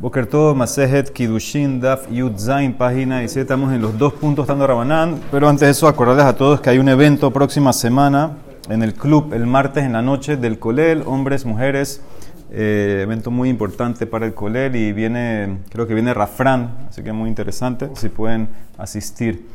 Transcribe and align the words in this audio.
Boker 0.00 0.26
todo, 0.26 0.54
Masejet, 0.54 1.10
Kidushin, 1.10 1.80
Daf, 1.80 2.10
Yud, 2.10 2.36
Zain, 2.36 2.74
página 2.74 3.22
y 3.22 3.26
estamos 3.26 3.72
en 3.72 3.80
los 3.80 3.96
dos 3.96 4.12
puntos 4.12 4.46
dando 4.46 4.66
Rabanán. 4.66 5.20
Pero 5.30 5.48
antes 5.48 5.66
de 5.66 5.70
eso, 5.70 5.88
acordarles 5.88 6.26
a 6.26 6.36
todos 6.36 6.60
que 6.60 6.70
hay 6.70 6.78
un 6.78 6.88
evento 6.88 7.30
próxima 7.30 7.72
semana 7.72 8.32
en 8.68 8.82
el 8.82 8.94
club, 8.94 9.32
el 9.32 9.46
martes 9.46 9.84
en 9.84 9.92
la 9.92 10.02
noche 10.02 10.36
del 10.36 10.58
Colel, 10.58 11.02
hombres, 11.06 11.44
mujeres. 11.44 12.02
Eh, 12.50 13.00
evento 13.02 13.30
muy 13.30 13.48
importante 13.48 14.06
para 14.06 14.26
el 14.26 14.34
Colel 14.34 14.76
y 14.76 14.92
viene, 14.92 15.58
creo 15.70 15.86
que 15.88 15.94
viene 15.94 16.14
Rafran, 16.14 16.86
así 16.88 17.02
que 17.02 17.12
muy 17.12 17.28
interesante. 17.28 17.90
Si 17.94 18.08
pueden 18.08 18.48
asistir, 18.78 19.48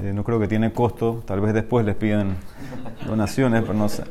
eh, 0.00 0.12
no 0.14 0.22
creo 0.24 0.38
que 0.38 0.48
tiene 0.48 0.72
costo, 0.72 1.22
tal 1.26 1.40
vez 1.40 1.54
después 1.54 1.84
les 1.84 1.96
piden 1.96 2.36
donaciones, 3.06 3.62
pero 3.62 3.74
no 3.74 3.88
sé. 3.88 4.04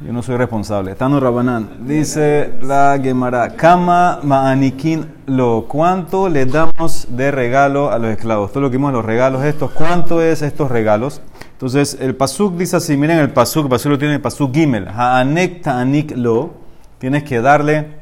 Yo 0.00 0.12
no 0.12 0.22
soy 0.22 0.36
responsable. 0.36 0.94
Tano 0.94 1.20
Rabanán. 1.20 1.86
Dice 1.86 2.54
la 2.62 2.98
Gemara. 3.00 3.50
Kama 3.50 4.18
ma'anikin 4.22 5.06
lo. 5.26 5.66
¿Cuánto 5.68 6.28
le 6.28 6.46
damos 6.46 7.06
de 7.10 7.30
regalo 7.30 7.90
a 7.90 7.98
los 7.98 8.10
esclavos? 8.10 8.50
Todo 8.50 8.62
lo 8.62 8.70
que 8.70 8.78
vimos 8.78 8.92
los 8.92 9.04
regalos 9.04 9.44
estos. 9.44 9.70
¿Cuánto 9.70 10.20
es 10.20 10.42
estos 10.42 10.70
regalos? 10.70 11.20
Entonces, 11.52 11.96
el 12.00 12.16
pasuk 12.16 12.56
dice 12.56 12.76
así. 12.76 12.96
Miren 12.96 13.18
el 13.18 13.30
pasuk. 13.30 13.64
El 13.64 13.70
pasuk 13.70 13.92
lo 13.92 13.98
tiene 13.98 14.14
el 14.14 14.20
pasuk 14.20 14.52
gimel. 14.52 14.88
Ha'anek 14.88 15.62
ta'anik 15.62 16.16
lo. 16.16 16.54
Tienes 16.98 17.22
que 17.22 17.40
darle 17.40 18.00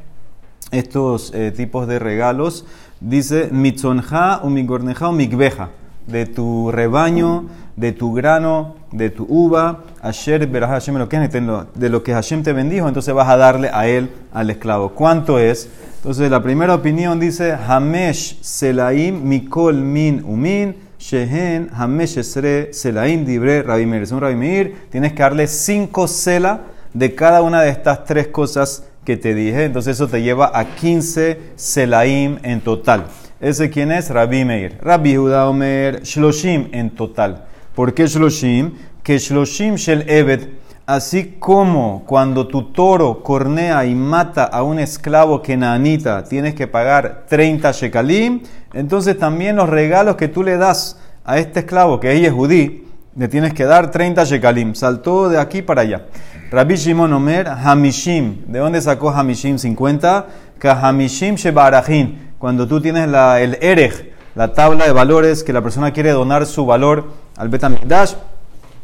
estos 0.71 1.31
eh, 1.35 1.51
tipos 1.51 1.87
de 1.87 1.99
regalos. 1.99 2.65
Dice 2.99 3.49
mitzonja, 3.51 4.39
umigorneja, 4.43 5.09
umigbeja. 5.09 5.69
De 6.07 6.25
tu 6.25 6.71
rebaño 6.71 7.45
de 7.75 7.91
tu 7.91 8.13
grano, 8.13 8.75
de 8.91 9.09
tu 9.09 9.25
uva, 9.29 9.83
Asher 10.01 10.49
de 10.49 11.89
lo 11.89 12.03
que 12.03 12.13
Hashem 12.13 12.43
te 12.43 12.53
bendijo, 12.53 12.87
entonces 12.87 13.13
vas 13.13 13.29
a 13.29 13.37
darle 13.37 13.69
a 13.73 13.87
él, 13.87 14.09
al 14.33 14.49
esclavo. 14.49 14.89
¿Cuánto 14.89 15.39
es? 15.39 15.69
Entonces 15.97 16.29
la 16.29 16.41
primera 16.41 16.75
opinión 16.75 17.19
dice, 17.19 17.53
Hamesh 17.53 18.41
Selaim 18.41 19.23
Mikol 19.23 19.75
Min 19.75 20.23
Umin, 20.25 20.75
Shehen 20.99 21.69
Hamesh 21.73 22.17
Esre 22.17 22.73
Selaim 22.73 23.23
Dibre 23.23 23.63
Rabimir. 23.63 24.11
Un 24.11 24.19
Rabimir, 24.19 24.87
tienes 24.89 25.13
que 25.13 25.21
darle 25.21 25.47
cinco 25.47 26.07
sela 26.07 26.61
de 26.93 27.15
cada 27.15 27.41
una 27.41 27.61
de 27.61 27.69
estas 27.69 28.03
tres 28.03 28.27
cosas 28.27 28.83
que 29.05 29.15
te 29.15 29.33
dije. 29.33 29.65
Entonces 29.65 29.95
eso 29.95 30.07
te 30.07 30.21
lleva 30.21 30.51
a 30.53 30.65
15 30.75 31.39
Selaim 31.55 32.39
en 32.43 32.61
total. 32.61 33.05
¿Ese 33.39 33.69
quién 33.69 33.91
es? 33.91 34.09
Rabbi 34.09 34.45
Meir. 34.45 34.77
Rabbi 34.81 35.15
Judá 35.15 35.47
Omer, 35.49 36.03
Shloshim 36.03 36.69
en 36.71 36.91
total. 36.91 37.45
¿Por 37.81 37.95
qué 37.95 38.05
Shloshim? 38.05 38.73
Que 39.01 39.17
Shloshim 39.17 39.73
Shel 39.73 40.05
Evet, 40.07 40.47
así 40.85 41.37
como 41.39 42.03
cuando 42.05 42.45
tu 42.45 42.71
toro 42.71 43.23
cornea 43.23 43.83
y 43.85 43.95
mata 43.95 44.43
a 44.43 44.61
un 44.61 44.77
esclavo 44.77 45.41
que 45.41 45.57
nanita, 45.57 46.23
tienes 46.23 46.53
que 46.53 46.67
pagar 46.67 47.25
30 47.27 47.71
shekalim, 47.71 48.43
entonces 48.75 49.17
también 49.17 49.55
los 49.55 49.67
regalos 49.67 50.15
que 50.15 50.27
tú 50.27 50.43
le 50.43 50.57
das 50.57 50.99
a 51.25 51.39
este 51.39 51.61
esclavo, 51.61 51.99
que 51.99 52.13
ella 52.13 52.27
es 52.27 52.33
judí, 52.35 52.85
le 53.15 53.27
tienes 53.27 53.51
que 53.55 53.65
dar 53.65 53.89
30 53.89 54.25
shekalim. 54.25 54.75
Saltó 54.75 55.27
de 55.27 55.39
aquí 55.39 55.63
para 55.63 55.81
allá. 55.81 56.05
Rabbi 56.51 56.75
Shimon 56.75 57.11
Omer, 57.11 57.47
Hamishim. 57.47 58.45
¿De 58.45 58.59
dónde 58.59 58.79
sacó 58.79 59.09
Hamishim 59.09 59.57
50? 59.57 60.27
Que 60.59 60.69
Hamishim 60.69 61.33
Shebarajin. 61.33 62.33
Cuando 62.37 62.67
tú 62.67 62.79
tienes 62.79 63.07
la, 63.07 63.41
el 63.41 63.57
Erech, 63.59 64.13
la 64.35 64.53
tabla 64.53 64.85
de 64.85 64.91
valores, 64.91 65.43
que 65.43 65.51
la 65.51 65.63
persona 65.63 65.91
quiere 65.91 66.11
donar 66.11 66.45
su 66.45 66.63
valor 66.67 67.30
al 67.41 67.49
Betamigdash, 67.49 68.13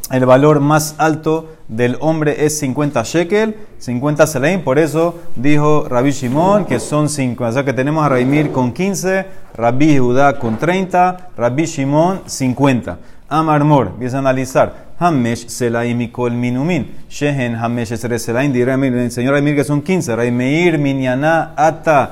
el 0.09 0.25
valor 0.25 0.61
más 0.61 0.95
alto 0.97 1.57
del 1.67 1.95
hombre 1.99 2.43
es 2.43 2.57
50 2.57 3.03
shekel, 3.03 3.55
50 3.77 4.25
selaim, 4.25 4.63
por 4.63 4.79
eso 4.79 5.13
dijo 5.35 5.85
Rabbi 5.87 6.09
Shimon 6.09 6.65
que 6.65 6.79
son 6.79 7.07
5. 7.07 7.43
O 7.43 7.51
sea 7.51 7.63
que 7.63 7.73
tenemos 7.73 8.03
a 8.03 8.09
Raimir 8.09 8.51
con 8.51 8.73
15, 8.73 9.27
Rabbi 9.55 9.99
Judá 9.99 10.39
con 10.39 10.57
30, 10.57 11.29
Rabbi 11.37 11.65
Shimon 11.65 12.21
50. 12.25 12.97
Amar 13.29 13.63
Mor, 13.63 13.89
empieza 13.89 14.15
a 14.15 14.21
analizar. 14.21 14.87
Hamesh 14.97 15.49
Selaim 15.49 16.01
y 16.01 16.07
Kol 16.07 16.31
Minumin. 16.31 16.95
Shehen 17.07 17.53
Hamesh 17.53 17.91
Esere 17.91 18.17
Selaim. 18.17 18.51
Dirá 18.51 18.73
el 18.73 19.11
señor 19.11 19.33
Raimir 19.33 19.55
que 19.55 19.63
son 19.63 19.83
15. 19.83 20.15
Raimeir 20.15 20.79
Minyana 20.79 21.53
Ata. 21.55 22.11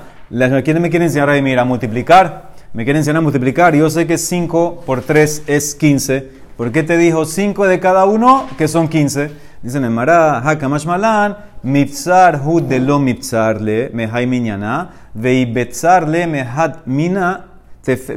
¿Quién 0.64 0.80
me 0.80 0.92
quiere 0.92 1.06
enseñar 1.06 1.30
Raimir 1.30 1.58
a 1.58 1.66
multiplicar? 1.66 2.55
Me 2.76 2.84
quiere 2.84 3.00
enseñar 3.00 3.20
a 3.20 3.22
multiplicar. 3.22 3.74
Yo 3.74 3.90
sé 3.90 4.06
que 4.06 4.18
5 4.18 4.84
por 4.86 5.02
3 5.02 5.44
es 5.48 5.76
15. 5.76 6.30
¿Por 6.58 6.74
qué 6.74 6.84
te 6.84 6.98
dijo 6.98 7.24
5 7.24 7.68
de 7.68 7.80
cada 7.80 8.04
uno? 8.04 8.48
Que 8.58 8.68
son 8.68 8.90
15. 8.90 9.32
Dicen 9.64 9.86
en 9.86 9.94
Mará, 9.94 10.40
Hakamash 10.40 10.86
Mipsar 11.64 12.42
hu 12.46 12.60
de 12.60 12.80
lo 12.82 13.00
mipsar 13.00 13.62
le, 13.62 13.90
mehai 13.94 14.28
minyana, 14.28 14.90
vei 15.14 15.46
betzar 15.46 16.08
le 16.08 16.28
mehad 16.28 16.86
mina, 16.86 17.46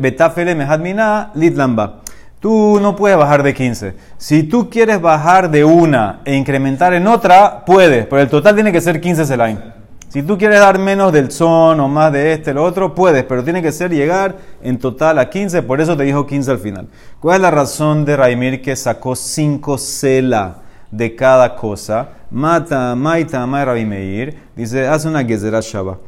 betafele 0.00 0.56
mehad 0.56 0.80
mina, 0.80 1.30
litlamba. 1.34 2.00
Tú 2.40 2.80
no 2.82 2.96
puedes 2.96 3.16
bajar 3.16 3.44
de 3.44 3.54
15. 3.54 3.94
Si 4.18 4.42
tú 4.42 4.68
quieres 4.68 5.00
bajar 5.00 5.50
de 5.52 5.64
una 5.64 6.20
e 6.24 6.34
incrementar 6.34 6.92
en 6.94 7.06
otra, 7.06 7.64
puedes, 7.64 8.06
pero 8.06 8.22
el 8.22 8.28
total 8.28 8.56
tiene 8.56 8.72
que 8.72 8.80
ser 8.80 9.00
15 9.00 9.24
selaim. 9.24 9.77
Si 10.08 10.22
tú 10.22 10.38
quieres 10.38 10.58
dar 10.58 10.78
menos 10.78 11.12
del 11.12 11.30
son 11.30 11.80
o 11.80 11.88
más 11.88 12.10
de 12.10 12.32
este, 12.32 12.54
lo 12.54 12.64
otro, 12.64 12.94
puedes, 12.94 13.24
pero 13.24 13.44
tiene 13.44 13.60
que 13.60 13.72
ser 13.72 13.90
llegar 13.90 14.36
en 14.62 14.78
total 14.78 15.18
a 15.18 15.28
15, 15.28 15.62
por 15.62 15.82
eso 15.82 15.98
te 15.98 16.04
dijo 16.04 16.26
15 16.26 16.50
al 16.50 16.58
final. 16.58 16.88
¿Cuál 17.20 17.36
es 17.36 17.42
la 17.42 17.50
razón 17.50 18.06
de 18.06 18.16
Raimir 18.16 18.62
que 18.62 18.74
sacó 18.74 19.14
5 19.14 19.76
cela 19.76 20.62
de 20.90 21.14
cada 21.14 21.54
cosa? 21.54 22.08
Mata, 22.30 22.94
maita, 22.94 23.42
amai 23.42 23.66
Rabimeir, 23.66 24.38
dice, 24.56 24.86
hace 24.88 25.08
una 25.08 25.22
gezerah 25.24 25.60
shaba. 25.60 25.98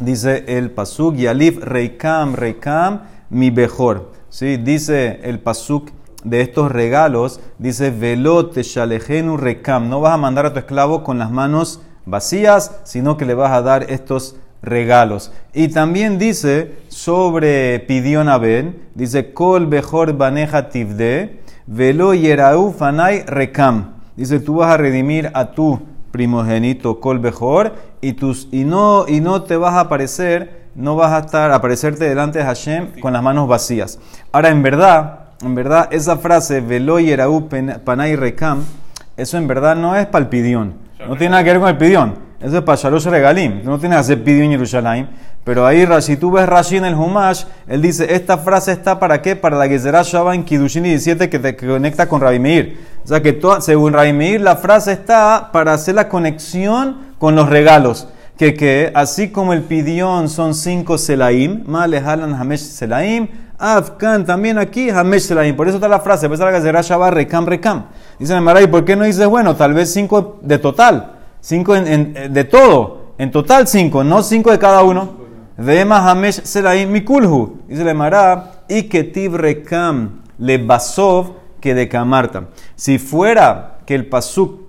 Dice 0.00 0.44
el 0.48 0.72
pasuk, 0.72 1.14
yalif 1.14 1.62
reikam, 1.62 2.34
reikam, 2.34 3.02
mi 3.30 3.50
bejor. 3.50 4.10
¿Sí? 4.30 4.56
Dice 4.56 5.20
el 5.22 5.38
pasuk 5.38 5.90
de 6.24 6.40
estos 6.40 6.72
regalos, 6.72 7.38
dice, 7.58 7.90
velote 7.90 8.64
shalejenu 8.64 9.36
rekam. 9.36 9.88
No 9.88 10.00
vas 10.00 10.14
a 10.14 10.16
mandar 10.16 10.46
a 10.46 10.52
tu 10.52 10.58
esclavo 10.58 11.04
con 11.04 11.20
las 11.20 11.30
manos 11.30 11.82
vacías, 12.06 12.80
sino 12.84 13.16
que 13.16 13.24
le 13.24 13.34
vas 13.34 13.52
a 13.52 13.62
dar 13.62 13.90
estos 13.90 14.36
regalos. 14.62 15.32
Y 15.52 15.68
también 15.68 16.18
dice 16.18 16.76
sobre 16.88 17.80
Pidión 17.80 18.28
Ben, 18.40 18.82
dice, 18.94 19.32
Kol 19.32 19.66
Bejor 19.66 20.16
Baneja 20.16 20.68
Tivde, 20.68 21.40
Velo 21.66 22.14
Yerau 22.14 22.72
Fanai 22.72 23.24
Rekam. 23.26 23.94
Dice, 24.16 24.40
tú 24.40 24.56
vas 24.56 24.72
a 24.72 24.76
redimir 24.76 25.30
a 25.34 25.52
tu 25.52 25.80
primogénito 26.10 27.00
Kol 27.00 27.18
Bejor 27.18 27.74
y, 28.00 28.12
tus, 28.12 28.48
y, 28.52 28.64
no, 28.64 29.06
y 29.08 29.20
no 29.20 29.42
te 29.42 29.56
vas 29.56 29.74
a 29.74 29.80
aparecer 29.80 30.62
no 30.74 30.96
vas 30.96 31.12
a 31.12 31.18
estar, 31.18 31.50
aparecerte 31.52 32.08
delante 32.08 32.38
de 32.38 32.44
Hashem 32.44 33.00
con 33.00 33.12
las 33.12 33.22
manos 33.22 33.48
vacías. 33.48 33.98
Ahora, 34.32 34.48
en 34.48 34.62
verdad, 34.62 35.20
en 35.42 35.54
verdad, 35.54 35.88
esa 35.92 36.16
frase, 36.16 36.60
velo 36.60 36.98
yerau 37.00 37.48
panay 37.84 38.16
rekam, 38.16 38.64
eso 39.16 39.36
en 39.36 39.46
verdad 39.46 39.76
no 39.76 39.96
es 39.96 40.06
para 40.06 40.24
el 40.24 40.28
pidión. 40.28 40.74
No 41.08 41.16
tiene 41.16 41.30
nada 41.30 41.44
que 41.44 41.50
ver 41.50 41.60
con 41.60 41.68
el 41.68 41.76
pidión. 41.76 42.14
Eso 42.40 42.58
es 42.58 42.62
para 42.62 42.80
Shalosh 42.80 43.06
Regalim. 43.06 43.62
No 43.64 43.78
tiene 43.78 43.94
que 43.94 44.00
hacer 44.00 44.22
pidión 44.22 44.46
en 44.46 44.52
Jerusalén. 44.52 45.08
Pero 45.44 45.66
ahí, 45.66 45.86
si 46.00 46.16
tú 46.16 46.30
ves 46.30 46.46
Rashi 46.46 46.76
en 46.76 46.84
el 46.84 46.94
Humash, 46.94 47.44
él 47.66 47.82
dice, 47.82 48.14
esta 48.14 48.38
frase 48.38 48.72
está 48.72 49.00
para 49.00 49.20
qué? 49.20 49.34
Para 49.34 49.56
la 49.56 49.66
Gezerah 49.66 50.02
Shabbat 50.02 50.34
en 50.34 50.44
Kiddushin 50.44 50.84
17 50.84 51.28
que 51.28 51.38
te 51.38 51.56
conecta 51.56 52.08
con 52.08 52.20
Rabbi 52.20 52.38
Meir. 52.38 52.78
O 53.04 53.08
sea 53.08 53.20
que 53.20 53.40
según 53.60 53.92
Rabbi 53.92 54.12
Meir, 54.12 54.40
la 54.40 54.56
frase 54.56 54.92
está 54.92 55.50
para 55.52 55.72
hacer 55.72 55.96
la 55.96 56.08
conexión 56.08 57.12
con 57.18 57.34
los 57.34 57.48
regalos 57.48 58.08
que, 58.42 58.54
que 58.54 58.90
así 58.94 59.28
como 59.28 59.52
el 59.52 59.62
pidión 59.62 60.28
son 60.28 60.54
cinco 60.54 60.98
selaim, 60.98 61.62
malehalan 61.66 62.34
hamesh 62.34 62.60
selaim, 62.60 63.28
afkan 63.56 64.24
también 64.24 64.58
aquí 64.58 64.90
hamesh 64.90 65.28
selaim. 65.28 65.54
Por 65.54 65.68
eso 65.68 65.76
está 65.76 65.88
la 65.88 66.00
frase, 66.00 66.26
pues 66.28 66.40
la 66.40 66.50
que 66.50 66.60
será 66.60 67.10
recam 67.10 67.46
recam. 67.46 67.84
Dice 68.22 68.40
Maray, 68.40 68.68
¿por 68.68 68.84
qué 68.84 68.94
no 68.94 69.02
dices, 69.02 69.26
bueno, 69.26 69.56
tal 69.56 69.74
vez 69.74 69.92
cinco 69.92 70.38
de 70.42 70.58
total, 70.58 71.14
cinco 71.40 71.74
en, 71.74 72.32
de 72.32 72.44
todo, 72.44 73.14
en 73.18 73.32
total 73.32 73.66
cinco, 73.66 74.04
no 74.04 74.22
cinco 74.22 74.52
de 74.52 74.60
cada 74.60 74.84
uno? 74.84 75.14
Vema 75.56 76.08
hamesh 76.08 76.40
selaim 76.44 76.88
mikulhu. 76.88 77.62
Dice 77.66 77.82
le 77.82 77.94
Mará, 77.94 78.62
y 78.68 78.84
que 78.84 79.02
tib 79.02 79.34
recam 79.34 80.22
le 80.38 80.58
basov 80.58 81.32
que 81.60 81.74
de 81.74 81.88
camarta. 81.88 82.44
Si 82.76 83.00
fuera 83.00 83.78
que 83.86 83.96
el 83.96 84.06
pasuk 84.06 84.60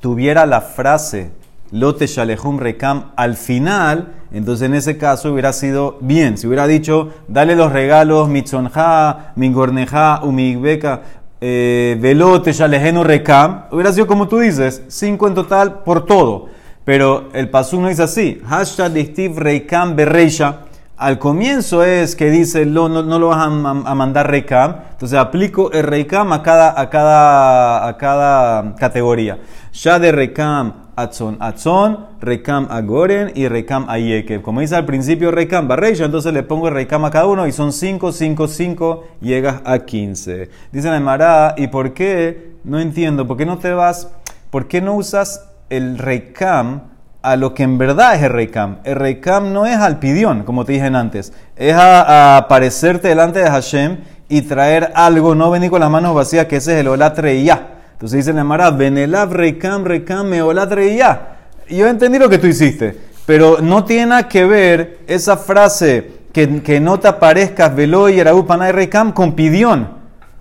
tuviera 0.00 0.44
la 0.44 0.60
frase 0.60 1.30
Lote 1.70 2.06
Shalehum 2.06 2.58
Rekam 2.58 3.12
al 3.16 3.36
final, 3.36 4.12
entonces 4.32 4.66
en 4.66 4.74
ese 4.74 4.98
caso 4.98 5.32
hubiera 5.32 5.54
sido 5.54 5.96
bien. 6.02 6.36
Si 6.36 6.46
hubiera 6.46 6.66
dicho, 6.66 7.08
dale 7.26 7.56
los 7.56 7.72
regalos, 7.72 8.28
Mitzonja, 8.28 9.32
Mingorneja, 9.34 10.20
Umigbeca, 10.24 10.94
eh, 10.94 11.25
Velote 11.40 12.52
Shalehenu 12.52 13.04
Rekam, 13.04 13.64
hubiera 13.70 13.92
sido 13.92 14.06
como 14.06 14.26
tú 14.28 14.38
dices, 14.38 14.82
cinco 14.88 15.28
en 15.28 15.34
total 15.34 15.82
por 15.84 16.04
todo. 16.06 16.46
Pero 16.84 17.30
el 17.32 17.50
pasú 17.50 17.80
no 17.80 17.88
dice 17.88 18.04
así. 18.04 18.40
Hashtag 18.46 18.92
Steve 19.06 19.34
Rekam 19.36 19.96
Berreisha. 19.96 20.60
Al 20.96 21.18
comienzo 21.18 21.82
es 21.82 22.14
que 22.14 22.30
dice, 22.30 22.64
no, 22.64 22.88
no, 22.88 23.18
lo 23.18 23.28
vas 23.28 23.44
a, 23.44 23.50
mandar 23.50 24.30
Rekam. 24.30 24.76
Entonces 24.92 25.18
aplico 25.18 25.72
el 25.72 25.82
Rekam 25.82 26.32
a 26.32 26.42
cada, 26.42 26.80
a 26.80 26.88
cada, 26.88 27.88
a 27.88 27.96
cada 27.98 28.76
categoría. 28.76 29.38
Ya 29.72 29.98
de 29.98 30.12
Rekam 30.12 30.85
atzon. 30.96 31.36
Atzon, 31.40 32.06
rekam 32.20 32.66
agoren 32.70 33.30
y 33.34 33.48
rekam 33.48 33.88
ayeke. 33.88 34.42
Como 34.42 34.60
dice 34.60 34.76
al 34.76 34.86
principio 34.86 35.30
rekam 35.30 35.68
barreisha, 35.68 36.06
entonces 36.06 36.32
le 36.32 36.42
pongo 36.42 36.68
el 36.68 36.74
rekam 36.74 37.04
a 37.04 37.10
cada 37.10 37.26
uno 37.26 37.46
y 37.46 37.52
son 37.52 37.72
5, 37.72 38.12
5, 38.12 38.48
5, 38.48 39.04
llegas 39.20 39.60
a 39.64 39.78
15. 39.80 40.50
Dice 40.72 40.90
la 40.90 40.96
Emara, 40.96 41.54
¿y 41.56 41.68
por 41.68 41.92
qué? 41.92 42.56
No 42.64 42.80
entiendo, 42.80 43.26
¿por 43.26 43.36
qué 43.36 43.46
no 43.46 43.58
te 43.58 43.72
vas, 43.72 44.10
por 44.50 44.66
qué 44.66 44.80
no 44.80 44.94
usas 44.94 45.48
el 45.70 45.98
rekam 45.98 46.82
a 47.22 47.36
lo 47.36 47.54
que 47.54 47.62
en 47.62 47.78
verdad 47.78 48.16
es 48.16 48.22
el 48.22 48.30
rekam? 48.30 48.78
El 48.84 48.96
rekam 48.96 49.52
no 49.52 49.66
es 49.66 49.76
al 49.76 49.98
pidión, 49.98 50.42
como 50.42 50.64
te 50.64 50.72
dije 50.72 50.86
antes, 50.86 51.32
es 51.54 51.74
a, 51.74 52.38
aparecerte 52.38 53.08
delante 53.08 53.38
de 53.40 53.50
Hashem 53.50 53.98
y 54.28 54.42
traer 54.42 54.92
algo, 54.94 55.34
no 55.34 55.50
venir 55.50 55.70
con 55.70 55.80
las 55.80 55.90
manos 55.90 56.14
vacías, 56.14 56.46
que 56.46 56.56
ese 56.56 56.74
es 56.74 56.80
el 56.80 56.88
olatre 56.88 57.40
ya. 57.44 57.75
Entonces 57.96 58.18
dice 58.18 58.34
la 58.34 58.42
Emara, 58.42 58.70
venelav 58.70 59.32
rekam 59.32 59.82
rekam 59.82 60.26
me 60.26 60.42
olatre 60.42 60.94
ya. 60.94 61.38
Yo 61.66 61.86
entendí 61.88 62.18
lo 62.18 62.28
que 62.28 62.36
tú 62.36 62.46
hiciste, 62.46 62.94
pero 63.24 63.62
no 63.62 63.86
tiene 63.86 64.06
nada 64.06 64.28
que 64.28 64.44
ver 64.44 64.98
esa 65.06 65.38
frase 65.38 66.10
que, 66.30 66.62
que 66.62 66.78
no 66.78 67.00
te 67.00 67.08
aparezcas 67.08 67.74
velo 67.74 68.10
y 68.10 68.22
panay 68.46 68.70
rekam 68.72 69.12
con 69.12 69.32
pidión. 69.32 69.88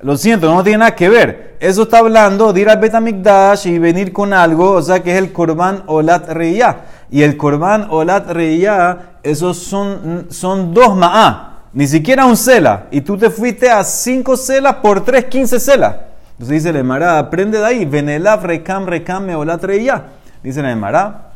Lo 0.01 0.17
siento, 0.17 0.53
no 0.53 0.63
tiene 0.63 0.79
nada 0.79 0.95
que 0.95 1.07
ver. 1.07 1.55
Eso 1.61 1.83
está 1.83 1.99
hablando 1.99 2.51
de 2.51 2.59
ir 2.59 2.69
al 2.69 2.79
Betamikdash 2.79 3.67
y 3.67 3.79
venir 3.79 4.11
con 4.11 4.33
algo, 4.33 4.71
o 4.71 4.81
sea 4.81 5.01
que 5.01 5.13
es 5.13 5.17
el 5.17 5.31
Korban 5.31 5.83
Olat 5.85 6.27
Reya. 6.27 6.81
Y 7.09 7.21
el 7.21 7.37
Korban 7.37 7.87
Olat 7.89 8.29
Reya, 8.31 9.19
esos 9.23 9.59
son, 9.59 10.27
son 10.29 10.73
dos 10.73 10.93
Ma'a, 10.97 11.61
ni 11.71 11.87
siquiera 11.87 12.25
un 12.25 12.35
Sela. 12.35 12.87
Y 12.91 12.99
tú 12.99 13.17
te 13.17 13.29
fuiste 13.29 13.69
a 13.71 13.81
cinco 13.85 14.35
Selas 14.35 14.75
por 14.75 15.05
tres, 15.05 15.23
quince 15.25 15.57
Selas. 15.57 15.95
Entonces 16.35 16.55
dice 16.55 16.69
el 16.69 16.75
Emara, 16.75 17.17
aprende 17.17 17.59
de 17.59 17.65
ahí, 17.65 17.85
Venelav 17.85 18.43
Rekam 18.43 18.85
Rekam 18.85 19.29
Olat 19.29 19.63
Reya. 19.63 20.03
Dice 20.43 20.59
el 20.59 20.65
Emara, 20.65 21.31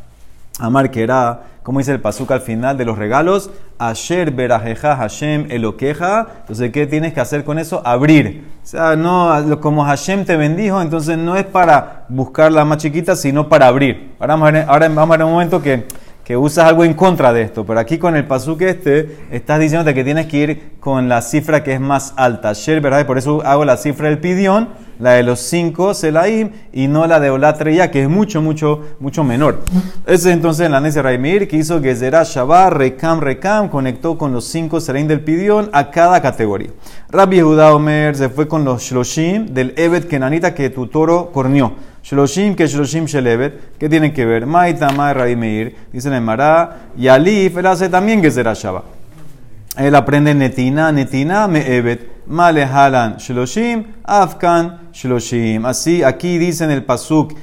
Amar 0.59 0.91
Kera, 0.91 1.39
como 1.63 1.79
dice 1.79 1.93
el 1.93 2.01
Pasuk 2.01 2.31
al 2.31 2.41
final 2.41 2.77
de 2.77 2.83
los 2.83 2.97
regalos, 2.97 3.49
Asher 3.77 4.31
Berajeja 4.31 4.97
Hashem 4.97 5.47
Eloqueja. 5.49 6.27
Entonces, 6.41 6.71
¿qué 6.71 6.85
tienes 6.85 7.13
que 7.13 7.21
hacer 7.21 7.45
con 7.45 7.59
eso? 7.59 7.81
Abrir. 7.85 8.45
O 8.61 8.65
sea, 8.65 8.97
no, 8.97 9.59
como 9.61 9.85
Hashem 9.85 10.25
te 10.25 10.35
bendijo, 10.35 10.81
entonces 10.81 11.17
no 11.17 11.37
es 11.37 11.45
para 11.45 12.05
buscar 12.09 12.51
la 12.51 12.65
más 12.65 12.79
chiquita, 12.79 13.15
sino 13.15 13.47
para 13.47 13.67
abrir. 13.67 14.15
Ahora 14.19 14.33
vamos 14.33 14.49
a 14.49 14.51
ver, 14.51 14.65
ahora 14.67 14.89
vamos 14.89 15.15
a 15.15 15.17
ver 15.17 15.25
un 15.25 15.31
momento 15.31 15.61
que, 15.61 15.85
que 16.29 16.37
usas 16.37 16.65
algo 16.65 16.83
en 16.83 16.93
contra 16.93 17.33
de 17.33 17.41
esto. 17.41 17.65
Pero 17.65 17.79
aquí 17.79 17.97
con 17.97 18.15
el 18.15 18.27
Pasuk 18.27 18.61
este, 18.61 19.17
estás 19.31 19.59
diciéndote 19.59 19.95
que 19.95 20.03
tienes 20.03 20.27
que 20.27 20.37
ir 20.37 20.71
con 20.79 21.09
la 21.09 21.23
cifra 21.23 21.63
que 21.63 21.73
es 21.73 21.79
más 21.79 22.13
alta. 22.17 22.51
Asher 22.51 22.81
Berajeja, 22.81 23.07
por 23.07 23.17
eso 23.17 23.43
hago 23.43 23.65
la 23.65 23.77
cifra 23.77 24.09
del 24.09 24.19
pidión 24.19 24.67
la 24.99 25.13
de 25.13 25.23
los 25.23 25.39
cinco 25.39 25.93
Selaim 25.93 26.51
y 26.73 26.87
no 26.87 27.07
la 27.07 27.19
de 27.19 27.29
Olatreya, 27.29 27.89
que 27.89 28.03
es 28.03 28.09
mucho, 28.09 28.41
mucho, 28.41 28.81
mucho 28.99 29.23
menor. 29.23 29.61
Ese 30.05 30.29
es 30.29 30.35
entonces 30.35 30.69
la 30.69 30.81
Nesia 30.81 31.01
Raimir 31.01 31.47
que 31.47 31.55
hizo 31.55 31.81
Gezerah 31.81 32.23
Shabbat, 32.23 32.73
Rekam, 32.73 33.21
Rekam, 33.21 33.69
conectó 33.69 34.17
con 34.17 34.33
los 34.33 34.45
cinco 34.45 34.79
Selaim 34.79 35.07
del 35.07 35.21
Pidión 35.21 35.69
a 35.71 35.89
cada 35.89 36.21
categoría. 36.21 36.69
Rabbi 37.09 37.39
Judá 37.39 37.73
Omer 37.73 38.15
se 38.15 38.29
fue 38.29 38.47
con 38.47 38.65
los 38.65 38.83
Shloshim 38.83 39.47
del 39.47 39.73
Evet 39.77 40.07
Kenanita 40.07 40.53
que 40.53 40.69
tu 40.69 40.87
toro 40.87 41.31
corneó. 41.31 41.73
Shloshim 42.09 42.55
que 42.55 42.65
Shloshim 42.65 43.05
Shelebet, 43.05 43.77
¿qué 43.77 43.87
tienen 43.87 44.11
que 44.13 44.25
ver? 44.25 44.45
Maitama 44.45 45.13
Rabbi 45.13 45.35
Meir, 45.35 45.75
dice 45.93 46.15
en 46.15 46.23
Mará, 46.23 46.89
y 46.97 47.07
Alif, 47.07 47.57
él 47.57 47.65
hace 47.67 47.87
también 47.87 48.21
Gezerah 48.21 48.55
Shabbat. 48.55 48.83
Él 49.77 49.93
aprende 49.93 50.33
Netina, 50.33 50.91
Netina, 50.91 51.47
Me'ebet. 51.47 52.19
Malehalan 52.25 53.17
Shloshim, 53.17 53.85
Afkan 54.03 54.91
Shloshim. 54.93 55.65
Así, 55.65 56.03
aquí 56.03 56.37
dice 56.37 56.63
en 56.63 56.71
el 56.71 56.83
Pasuk, 56.83 57.33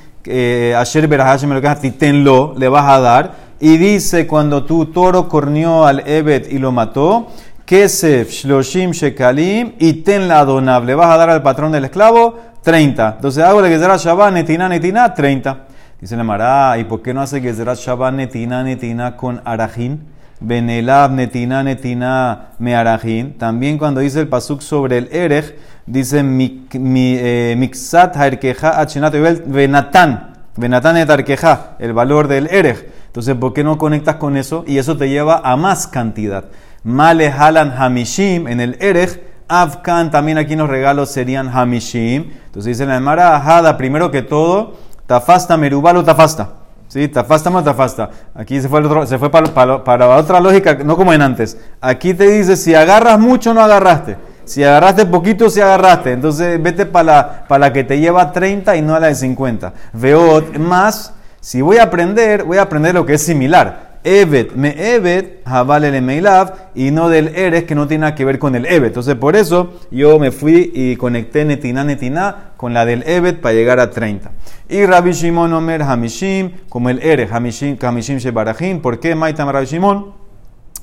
Asher 0.77 1.09
Berahashem 1.09 1.51
tenlo, 1.99 2.55
le 2.57 2.69
vas 2.69 2.89
a 2.89 3.01
dar. 3.01 3.35
Y 3.59 3.77
dice, 3.79 4.27
cuando 4.27 4.65
tu 4.65 4.87
toro 4.87 5.29
corneó 5.29 5.87
al 5.87 6.05
Evet 6.07 6.53
y 6.53 6.59
lo 6.59 6.73
mató, 6.73 7.29
Kesef 7.67 8.31
Shloshim 8.31 8.93
Shekalim, 8.93 9.73
y 9.79 9.93
ten 10.05 10.29
la 10.29 10.45
donab, 10.45 10.85
le 10.85 10.95
vas 10.95 11.11
a 11.11 11.17
dar 11.17 11.31
al 11.31 11.43
patrón 11.43 11.73
del 11.73 11.85
esclavo 11.85 12.39
30. 12.63 13.15
Entonces 13.17 13.43
hago 13.45 13.61
la 13.61 13.69
será 13.69 13.97
Shabbat, 13.97 14.33
Netina, 14.33 14.69
Netina, 14.69 15.13
30. 15.13 15.67
Dice 16.01 16.17
la 16.17 16.25
Mará, 16.25 16.79
¿y 16.79 16.85
por 16.85 17.03
qué 17.03 17.13
no 17.13 17.21
hace 17.21 17.55
será 17.55 17.75
Shabbat, 17.75 18.15
Netina, 18.15 18.63
Netina 18.63 19.17
con 19.17 19.43
Arajin? 19.45 20.17
Benelab 20.39 21.13
netina 21.13 21.63
netina 21.63 22.49
mearajin. 22.59 23.39
También 23.39 23.79
cuando 23.79 24.01
dice 24.01 24.21
el 24.21 24.29
pasuk 24.29 24.61
sobre 24.61 24.99
el 24.99 25.09
erej, 25.11 25.57
dice 25.87 26.19
eh, 26.21 27.55
mixat 27.57 28.17
haerkeja 28.17 28.79
achenat 28.81 29.15
venatan. 29.47 30.37
Venatan 30.57 30.97
et 30.97 31.11
arkeja, 31.11 31.77
el 31.79 31.93
valor 31.93 32.29
del 32.29 32.47
erej. 32.47 32.89
Entonces, 33.07 33.35
¿por 33.35 33.53
qué 33.53 33.63
no 33.63 33.77
conectas 33.77 34.17
con 34.17 34.37
eso? 34.37 34.65
Y 34.67 34.79
eso 34.79 34.97
te 34.97 35.09
lleva 35.09 35.41
a 35.45 35.57
más 35.57 35.87
cantidad. 35.87 36.45
Male 36.87 37.33
halan 37.33 37.73
hamishim 37.77 38.47
en 38.47 38.61
el 38.61 38.77
erej. 38.81 39.21
Afkan 39.49 40.13
también 40.13 40.39
aquí 40.39 40.55
los 40.55 40.71
regalos 40.71 41.11
serían 41.11 41.49
hamishim. 41.49 42.31
Entonces 42.47 42.79
dice 42.79 42.87
la 42.87 42.97
Emara, 42.97 43.37
Hada, 43.39 43.77
primero 43.77 44.13
que 44.13 44.23
todo, 44.23 44.75
tafasta 45.05 45.57
merubalo 45.57 46.05
tafasta. 46.05 46.51
¿Sí? 46.87 47.09
Tafasta 47.09 47.51
más 47.51 47.65
tafasta. 47.65 48.11
Aquí 48.37 48.61
se 48.61 48.69
fue, 48.69 49.05
se 49.09 49.19
fue 49.19 49.33
para, 49.33 49.83
para, 49.83 50.09
otra 50.11 50.39
lógica, 50.39 50.75
no 50.85 50.97
como 50.97 51.13
en 51.13 51.23
antes. 51.23 51.59
Aquí 51.81 52.15
te 52.15 52.29
dice, 52.29 52.57
si 52.57 52.73
agarras 52.77 53.19
mucho, 53.19 53.53
no 53.53 53.63
agarraste. 53.63 54.17
Si 54.45 54.63
agarraste 54.63 55.07
poquito, 55.07 55.51
si 55.51 55.61
agarraste. 55.61 56.13
Entonces 56.13 56.63
vete 56.63 56.87
para 56.87 57.05
la, 57.05 57.45
para 57.49 57.67
la 57.67 57.73
que 57.73 57.83
te 57.83 57.99
lleva 57.99 58.31
30 58.31 58.77
y 58.77 58.83
no 58.83 58.95
a 58.95 59.01
la 59.01 59.09
de 59.09 59.17
50. 59.17 59.73
Veo 59.93 60.41
más. 60.61 61.15
Si 61.41 61.61
voy 61.61 61.79
a 61.79 61.85
aprender, 61.85 62.45
voy 62.45 62.59
a 62.59 62.63
aprender 62.63 62.95
lo 62.95 63.05
que 63.05 63.15
es 63.15 63.23
similar. 63.23 63.86
Evet, 64.09 64.55
me 64.55 64.73
Evet, 64.95 65.43
el 65.45 66.03
Meilav, 66.03 66.53
y 66.77 66.93
no 66.93 67.09
del 67.09 67.27
Eres, 67.35 67.65
que 67.65 67.75
no 67.75 67.89
tiene 67.89 68.03
nada 68.03 68.15
que 68.15 68.25
ver 68.25 68.39
con 68.39 68.55
el 68.55 68.65
Evet. 68.65 68.87
Entonces, 68.87 69.17
por 69.17 69.35
eso 69.35 69.81
yo 69.91 70.21
me 70.21 70.31
fui 70.31 70.71
y 70.73 70.95
conecté 70.95 71.45
Netina 71.45 71.83
Netina 71.83 72.53
con 72.57 72.73
la 72.73 72.87
del 72.87 73.03
Evet 73.05 73.41
para 73.41 73.57
llegar 73.57 73.81
a 73.81 73.91
30. 73.91 74.31
Y 74.69 74.87
Rabbi 74.87 75.11
Shimon 75.11 75.53
Omer 75.53 75.83
Hamishim, 75.83 76.53
como 76.69 76.89
el 76.89 77.03
Eres, 77.03 77.33
Hamishim, 77.33 77.77
Hamishim 77.83 78.19
Shebarajim. 78.19 78.81
¿Por 78.81 79.01
qué 79.01 79.17
Maitam 79.17 79.49
Rabbi 79.49 79.67
Shimon? 79.67 80.15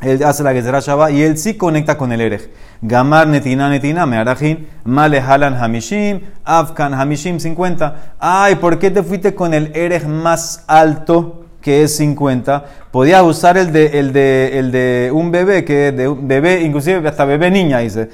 Él 0.01 0.21
hace 0.25 0.43
la 0.43 0.51
Gezerah 0.51 0.81
Shabbat 0.81 1.13
y 1.13 1.23
él 1.23 1.37
sí 1.37 1.53
conecta 1.53 1.97
con 1.97 2.11
el 2.11 2.19
Erej. 2.19 2.49
Gamar 2.81 3.25
netina 3.29 3.69
netina 3.69 4.05
mearajin, 4.05 4.67
male 4.83 5.21
halan 5.21 5.55
hamishim, 5.55 6.19
afkan 6.43 6.93
hamishim 6.93 7.39
50. 7.39 8.15
Ay, 8.19 8.55
¿por 8.55 8.79
qué 8.79 8.91
te 8.91 9.01
fuiste 9.01 9.33
con 9.33 9.53
el 9.53 9.71
Erej 9.73 10.07
más 10.07 10.65
alto? 10.67 11.42
Que 11.63 11.83
es 11.83 11.95
50, 11.95 12.65
podías 12.91 13.23
usar 13.23 13.57
el 13.57 13.71
de, 13.71 13.99
el 13.99 14.11
de, 14.11 14.59
el 14.59 14.71
de 14.71 15.09
un 15.13 15.31
bebé, 15.31 15.63
que 15.63 15.93
de 15.93 16.09
un 16.09 16.27
bebé, 16.27 16.61
inclusive 16.61 17.07
hasta 17.07 17.23
bebé 17.23 17.49
niña, 17.49 17.79
dice, 17.79 18.09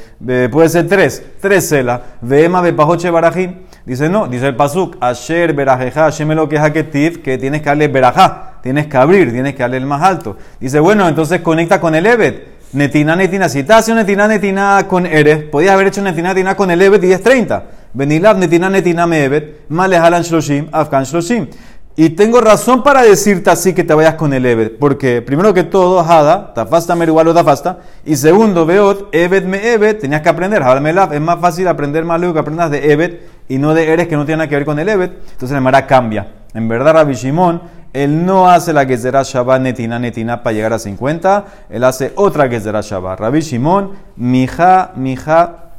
puede 0.51 0.69
ser 0.69 0.87
tres, 0.87 1.23
tres 1.41 1.67
cela, 1.67 2.01
vema 2.21 2.61
bepajoche 2.61 3.09
barajín, 3.09 3.61
dice 3.85 4.07
no, 4.07 4.27
dice 4.27 4.47
el 4.47 4.55
pasuk, 4.55 4.97
asher 5.01 5.53
berajeja, 5.53 6.05
asher 6.05 6.27
lo 6.27 6.47
que 6.47 6.57
es 6.57 7.17
que 7.17 7.37
tienes 7.37 7.61
que 7.61 7.69
darle 7.69 7.87
berajá, 7.87 8.59
tienes 8.61 8.85
que 8.85 8.97
abrir, 8.97 9.31
tienes 9.33 9.55
que 9.55 9.63
darle 9.63 9.77
el 9.77 9.85
más 9.87 10.03
alto, 10.03 10.37
dice 10.59 10.79
bueno, 10.79 11.09
entonces 11.09 11.41
conecta 11.41 11.81
con 11.81 11.95
el 11.95 12.05
evet, 12.05 12.59
Netina, 12.71 13.15
netina, 13.15 13.49
si 13.49 13.59
estás 13.59 13.79
haciendo 13.79 14.03
netina, 14.03 14.27
netina 14.27 14.85
con 14.87 15.07
eres, 15.07 15.43
podías 15.45 15.73
haber 15.73 15.87
hecho 15.87 16.03
netina, 16.03 16.35
netina 16.35 16.55
con 16.55 16.69
el 16.69 16.79
evet 16.79 17.03
y 17.03 17.11
es 17.11 17.23
30. 17.23 17.63
Venilab, 17.93 18.37
netina, 18.37 18.69
netina, 18.69 19.07
me 19.07 19.23
evet, 19.23 19.67
male 19.69 19.97
halan 19.97 20.21
shloshim, 20.21 20.69
afkan 20.71 21.03
shloshim. 21.03 21.47
Y 21.95 22.11
tengo 22.11 22.39
razón 22.39 22.81
para 22.81 23.01
decirte 23.01 23.49
así 23.49 23.73
que 23.73 23.83
te 23.83 23.93
vayas 23.93 24.15
con 24.15 24.33
el 24.33 24.45
Evet. 24.45 24.77
Porque, 24.79 25.21
primero 25.21 25.53
que 25.53 25.63
todo, 25.63 25.99
Hada, 25.99 26.53
Tafasta 26.53 26.95
Merualo 26.95 27.33
Tafasta. 27.33 27.79
Y 28.05 28.15
segundo, 28.15 28.65
Beot, 28.65 29.09
Evet 29.11 29.45
me 29.45 29.73
Evet, 29.73 29.99
tenías 29.99 30.21
que 30.21 30.29
aprender. 30.29 30.63
Melaf, 30.81 31.11
es 31.11 31.19
más 31.19 31.39
fácil 31.39 31.67
aprender 31.67 32.05
más 32.05 32.19
luego 32.19 32.35
que 32.35 32.39
aprendas 32.39 32.71
de 32.71 32.93
Evet 32.93 33.21
y 33.49 33.57
no 33.57 33.73
de 33.73 33.91
Eres 33.91 34.07
que 34.07 34.15
no 34.15 34.25
tiene 34.25 34.37
nada 34.37 34.49
que 34.49 34.55
ver 34.55 34.65
con 34.65 34.79
el 34.79 34.87
Evet. 34.87 35.11
Entonces 35.31 35.51
la 35.51 35.59
Mara 35.61 35.85
cambia. 35.85 36.27
En 36.53 36.67
verdad, 36.67 36.93
Rabbi 36.93 37.15
Shimon, 37.15 37.61
él 37.91 38.25
no 38.25 38.47
hace 38.47 38.71
la 38.71 38.85
Gezerah 38.85 39.23
Shabbat 39.23 39.61
netina 39.61 39.99
netina 39.99 40.41
para 40.41 40.53
llegar 40.53 40.73
a 40.73 40.79
50. 40.79 41.45
Él 41.69 41.83
hace 41.83 42.13
otra 42.15 42.47
Gezerah 42.47 42.81
Shabbat. 42.81 43.19
Rabbi 43.19 43.41
Shimon, 43.41 43.91
mija, 44.15 44.91
mija, 44.95 45.71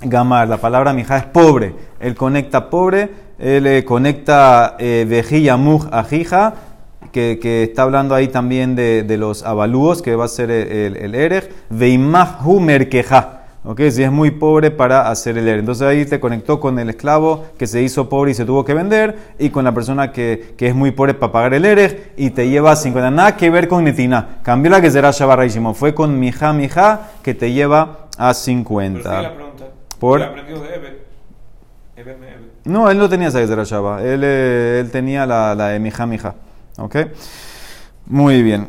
gamar. 0.00 0.48
La 0.48 0.56
palabra 0.56 0.92
mija 0.92 1.16
es 1.16 1.26
pobre. 1.26 1.74
Él 2.00 2.14
conecta 2.14 2.70
pobre 2.70 3.29
él 3.40 3.66
eh, 3.66 3.84
conecta 3.84 4.76
eh, 4.78 5.06
Vejilla 5.08 5.56
Muj 5.56 5.88
Ajija, 5.90 6.54
que, 7.10 7.38
que, 7.40 7.64
está 7.64 7.82
hablando 7.82 8.14
ahí 8.14 8.28
también 8.28 8.76
de, 8.76 9.02
de, 9.02 9.16
los 9.16 9.42
avalúos, 9.44 10.02
que 10.02 10.14
va 10.14 10.26
a 10.26 10.28
ser 10.28 10.50
el, 10.50 10.96
el, 10.96 11.14
Erech, 11.14 11.50
Veimaju 11.70 12.60
Merkeja. 12.60 13.38
Okay, 13.62 13.90
si 13.90 14.02
es 14.02 14.10
muy 14.10 14.30
pobre 14.30 14.70
para 14.70 15.10
hacer 15.10 15.36
el 15.36 15.46
Erech. 15.46 15.60
Entonces 15.60 15.86
ahí 15.86 16.06
te 16.06 16.18
conectó 16.18 16.60
con 16.60 16.78
el 16.78 16.90
esclavo 16.90 17.44
que 17.58 17.66
se 17.66 17.82
hizo 17.82 18.08
pobre 18.08 18.30
y 18.30 18.34
se 18.34 18.44
tuvo 18.44 18.64
que 18.64 18.72
vender, 18.74 19.16
y 19.38 19.50
con 19.50 19.64
la 19.64 19.72
persona 19.72 20.12
que, 20.12 20.54
que 20.56 20.68
es 20.68 20.74
muy 20.74 20.92
pobre 20.92 21.14
para 21.14 21.32
pagar 21.32 21.54
el 21.54 21.64
Erech 21.64 22.12
y 22.16 22.30
te 22.30 22.48
lleva 22.48 22.72
a 22.72 22.76
50. 22.76 23.10
Nada 23.10 23.36
que 23.36 23.50
ver 23.50 23.68
con 23.68 23.84
Netina. 23.84 24.38
Cambió 24.42 24.70
la 24.70 24.80
que 24.80 24.90
será 24.90 25.10
Shabarraísimo. 25.10 25.74
Fue 25.74 25.94
con 25.94 26.18
Mija 26.18 26.52
Mija 26.52 27.10
que 27.22 27.34
te 27.34 27.52
lleva 27.52 28.06
a 28.16 28.32
50. 28.32 29.02
Pero 29.02 29.22
la 29.22 29.34
pregunta. 29.34 29.64
Por... 29.98 30.20
de 30.20 30.74
Eber. 30.74 31.09
No, 32.64 32.90
él 32.90 32.98
no 32.98 33.08
tenía 33.08 33.28
esa 33.28 33.40
Gezerah 33.40 34.02
Él, 34.02 34.22
eh, 34.24 34.80
él 34.80 34.90
tenía 34.90 35.26
la, 35.26 35.54
la 35.54 35.68
de 35.68 35.78
Mija 35.80 36.06
Mija. 36.06 36.34
¿Ok? 36.78 36.96
Muy 38.06 38.42
bien. 38.42 38.68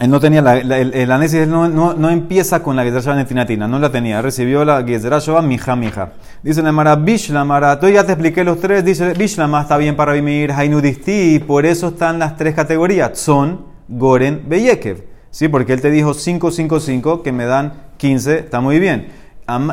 Él 0.00 0.10
no 0.10 0.18
tenía 0.18 0.42
la, 0.42 0.56
el, 0.58 0.72
el 0.72 1.12
análisis 1.12 1.46
no, 1.46 1.68
no, 1.68 1.94
no, 1.94 2.10
empieza 2.10 2.62
con 2.62 2.74
la 2.74 2.82
Gezerá 2.82 3.14
Netinatina, 3.14 3.68
no 3.68 3.78
la 3.78 3.92
tenía. 3.92 4.20
Recibió 4.22 4.64
la 4.64 4.82
Gezerá 4.84 5.18
Shoba 5.18 5.42
mija 5.42 5.76
mija. 5.76 6.12
Dice 6.42 6.62
la 6.62 6.72
Mara 6.72 6.96
Bishlamara, 6.96 7.78
tú 7.78 7.88
ya 7.88 8.04
te 8.04 8.12
expliqué 8.12 8.42
los 8.42 8.58
tres. 8.58 8.84
Dice 8.84 9.12
Bishlama 9.12 9.62
está 9.62 9.76
bien 9.76 9.94
para 9.94 10.12
vivir, 10.12 10.50
Hainudisti, 10.50 11.38
por 11.40 11.66
eso 11.66 11.88
están 11.88 12.18
las 12.18 12.36
tres 12.36 12.54
categorías: 12.54 13.18
Son, 13.18 13.66
Goren, 13.88 14.42
Beyekev. 14.48 15.12
Sí, 15.30 15.48
porque 15.48 15.72
él 15.72 15.80
te 15.80 15.90
dijo 15.90 16.12
5, 16.12 16.50
5, 16.50 16.78
5, 16.78 17.22
que 17.22 17.32
me 17.32 17.46
dan 17.46 17.72
15, 17.96 18.40
está 18.40 18.60
muy 18.60 18.78
bien. 18.78 19.21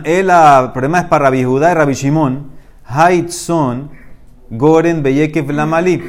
El 0.03 0.31
problema 0.73 0.99
es 0.99 1.05
para 1.05 1.25
Rabbi 1.25 1.43
Judá 1.43 1.71
y 1.71 1.73
Rabbi 1.75 1.93
Shimon. 1.93 2.51
Son, 3.29 3.89
Goren, 4.49 5.03
Beyekev, 5.03 5.51
Lamali 5.51 6.01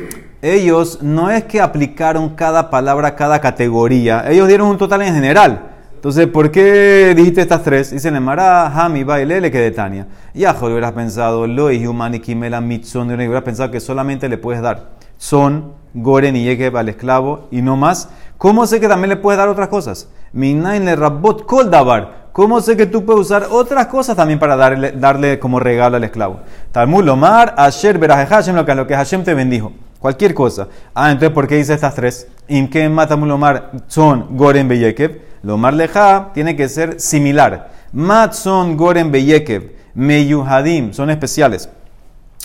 ellos 0.42 1.02
no 1.02 1.30
es 1.30 1.44
que 1.44 1.60
aplicaron 1.60 2.30
cada 2.30 2.70
palabra 2.70 3.14
cada 3.14 3.40
categoría, 3.40 4.24
ellos 4.30 4.48
dieron 4.48 4.68
un 4.68 4.78
total 4.78 5.02
en 5.02 5.14
general. 5.14 5.66
Entonces, 5.94 6.26
¿por 6.28 6.50
qué 6.50 7.12
dijiste 7.14 7.42
estas 7.42 7.62
tres? 7.62 7.90
Dicen 7.90 8.22
Mara, 8.22 8.68
Hami, 8.68 9.04
Bailele, 9.04 9.50
que 9.50 9.58
de 9.58 9.70
Tania. 9.70 10.06
Y 10.32 10.46
a 10.46 10.52
hubieras 10.52 10.92
pensado, 10.92 11.46
Loi, 11.46 11.86
Humani, 11.86 12.20
Kimela, 12.20 12.62
Mitson, 12.62 13.10
hubieras 13.10 13.42
pensado 13.42 13.70
que 13.70 13.80
solamente 13.80 14.26
le 14.26 14.38
puedes 14.38 14.62
dar 14.62 14.92
son, 15.18 15.74
Goren 15.92 16.34
y 16.34 16.44
Yekev 16.44 16.74
al 16.78 16.88
esclavo 16.88 17.48
y 17.50 17.60
no 17.60 17.76
más. 17.76 18.08
¿Cómo 18.38 18.66
sé 18.66 18.80
que 18.80 18.88
también 18.88 19.10
le 19.10 19.16
puedes 19.16 19.36
dar 19.36 19.50
otras 19.50 19.68
cosas? 19.68 20.08
Minain 20.32 20.84
le 20.84 20.96
rabot 20.96 21.44
kol 21.44 21.70
davar. 21.70 22.20
¿Cómo 22.32 22.60
sé 22.60 22.76
que 22.76 22.86
tú 22.86 23.04
puedes 23.04 23.22
usar 23.22 23.48
otras 23.50 23.86
cosas 23.88 24.16
también 24.16 24.38
para 24.38 24.56
darle, 24.56 24.92
darle 24.92 25.38
como 25.38 25.58
regalo 25.58 25.96
al 25.96 26.04
esclavo? 26.04 26.40
Talmud 26.70 27.04
lomar, 27.04 27.54
asher 27.56 27.98
Hashem, 28.00 28.54
lo 28.54 28.86
que 28.86 28.94
Hashem 28.94 29.24
te 29.24 29.34
bendijo. 29.34 29.72
Cualquier 29.98 30.32
cosa. 30.32 30.68
Ah, 30.94 31.10
entonces, 31.10 31.34
¿por 31.34 31.46
qué 31.46 31.56
dice 31.56 31.74
estas 31.74 31.94
tres? 31.94 32.28
Imke 32.48 32.88
matamulomar 32.88 33.72
son 33.88 34.36
goren 34.36 34.68
beyekev. 34.68 35.20
Lomar 35.42 35.74
leja 35.74 36.30
tiene 36.32 36.56
que 36.56 36.68
ser 36.68 37.00
similar. 37.00 37.70
Mat 37.92 38.32
son 38.32 38.76
goren 38.76 39.10
beyekev. 39.10 39.72
Meyuhadim 39.94 40.92
son 40.92 41.10
especiales. 41.10 41.68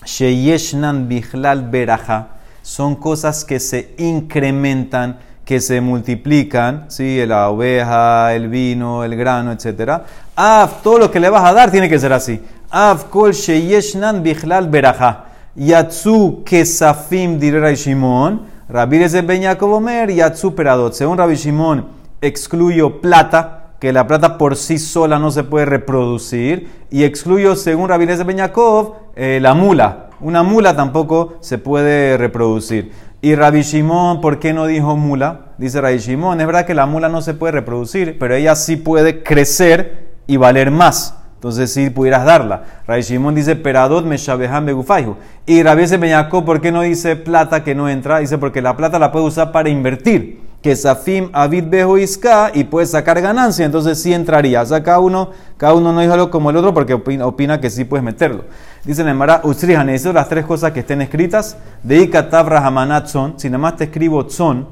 Sheyeshnan 0.03 1.07
bichlal 1.07 1.69
beraja 1.69 2.35
son 2.65 2.95
cosas 2.95 3.45
que 3.45 3.59
se 3.59 3.93
incrementan, 3.99 5.19
que 5.45 5.61
se 5.61 5.79
multiplican. 5.79 6.85
¿sí? 6.89 7.25
La 7.25 7.49
oveja, 7.49 8.33
el 8.33 8.49
vino, 8.49 9.03
el 9.03 9.15
grano, 9.15 9.51
etc. 9.51 10.01
Af, 10.35 10.81
todo 10.81 10.97
lo 10.99 11.11
que 11.11 11.19
le 11.19 11.29
vas 11.29 11.45
a 11.45 11.53
dar 11.53 11.71
tiene 11.71 11.87
que 11.87 11.99
ser 11.99 12.11
así. 12.11 12.41
Af 12.71 13.05
kol 13.05 13.31
sheyeshnan 13.31 14.23
bichlal 14.23 14.67
beraja. 14.67 15.25
Yatsu 15.55 16.43
Kesafim 16.43 17.39
dire 17.39 17.75
Shimon. 17.75 18.53
Rabbi 18.67 18.97
Ben 18.97 19.41
Yaakov 19.43 19.73
Omer, 19.73 20.09
Yatsu 20.09 20.55
Peradot. 20.55 20.93
Según 20.93 21.17
Rabbi 21.17 21.35
Shimon, 21.35 21.85
excluyo 22.19 22.99
plata, 22.99 23.75
que 23.79 23.93
la 23.93 24.07
plata 24.07 24.39
por 24.39 24.55
sí 24.55 24.79
sola 24.79 25.19
no 25.19 25.29
se 25.29 25.43
puede 25.43 25.65
reproducir. 25.65 26.67
Y 26.89 27.03
excluyo, 27.03 27.55
según 27.55 27.89
Rabbi 27.89 28.05
Ben 28.05 28.37
Yaakov, 28.37 28.95
eh, 29.15 29.39
la 29.41 29.53
mula. 29.53 30.09
Una 30.19 30.43
mula 30.43 30.75
tampoco 30.75 31.35
se 31.41 31.57
puede 31.57 32.17
reproducir. 32.17 32.91
Y 33.25 33.33
Rabbi 33.33 33.63
Shimon, 33.63 34.21
¿por 34.21 34.37
qué 34.37 34.53
no 34.53 34.67
dijo 34.67 34.95
mula? 34.95 35.47
Dice 35.57 35.81
Rabbi 35.81 35.97
Shimon, 35.97 36.39
es 36.39 36.45
verdad 36.45 36.67
que 36.67 36.75
la 36.75 36.85
mula 36.85 37.09
no 37.09 37.23
se 37.23 37.33
puede 37.33 37.53
reproducir, 37.53 38.19
pero 38.19 38.35
ella 38.35 38.53
sí 38.53 38.75
puede 38.75 39.23
crecer 39.23 40.13
y 40.27 40.37
valer 40.37 40.69
más. 40.69 41.17
Entonces 41.33 41.73
sí 41.73 41.89
pudieras 41.89 42.23
darla. 42.23 42.65
Rabbi 42.85 43.01
Shimon 43.01 43.33
dice, 43.33 43.55
peradot 43.55 44.05
me 44.05 44.17
begufaihu. 44.63 45.15
Y 45.47 45.63
Rabbi 45.63 45.81
ese 45.81 45.97
¿por 46.29 46.61
qué 46.61 46.71
no 46.71 46.83
dice 46.83 47.15
plata 47.15 47.63
que 47.63 47.73
no 47.73 47.89
entra? 47.89 48.19
Dice, 48.19 48.37
porque 48.37 48.61
la 48.61 48.77
plata 48.77 48.99
la 48.99 49.11
puede 49.11 49.25
usar 49.25 49.51
para 49.51 49.69
invertir. 49.69 50.44
Que 50.65 50.75
Safim 50.75 51.29
Avid 51.31 51.65
Bejo 51.67 51.95
Iska 51.95 52.49
y 52.51 52.63
puede 52.63 52.87
sacar 52.87 53.21
ganancia, 53.21 53.63
entonces 53.67 54.01
sí 54.01 54.11
entraría. 54.15 54.63
O 54.63 54.65
sea, 54.65 54.81
cada 54.81 54.97
uno, 54.97 55.29
cada 55.57 55.75
uno 55.75 55.93
no 55.93 56.01
dijo 56.01 56.31
como 56.31 56.49
el 56.49 56.57
otro 56.57 56.73
porque 56.73 56.95
opina, 56.95 57.61
que 57.61 57.69
sí 57.69 57.85
puedes 57.85 58.03
meterlo. 58.03 58.45
Dice 58.83 59.03
en 59.03 59.09
el 59.09 59.13
Mara, 59.13 59.41
Usrihan, 59.43 59.85
necesito 59.85 60.11
las 60.11 60.27
tres 60.27 60.43
cosas 60.43 60.71
que 60.71 60.79
estén 60.79 61.03
escritas. 61.03 61.55
De 61.83 62.01
Ikatab 62.01 62.47
Rahamanat 62.47 63.05
son, 63.05 63.39
si 63.39 63.47
nada 63.47 63.59
más 63.59 63.75
te 63.75 63.83
escribo 63.83 64.27
son, 64.27 64.67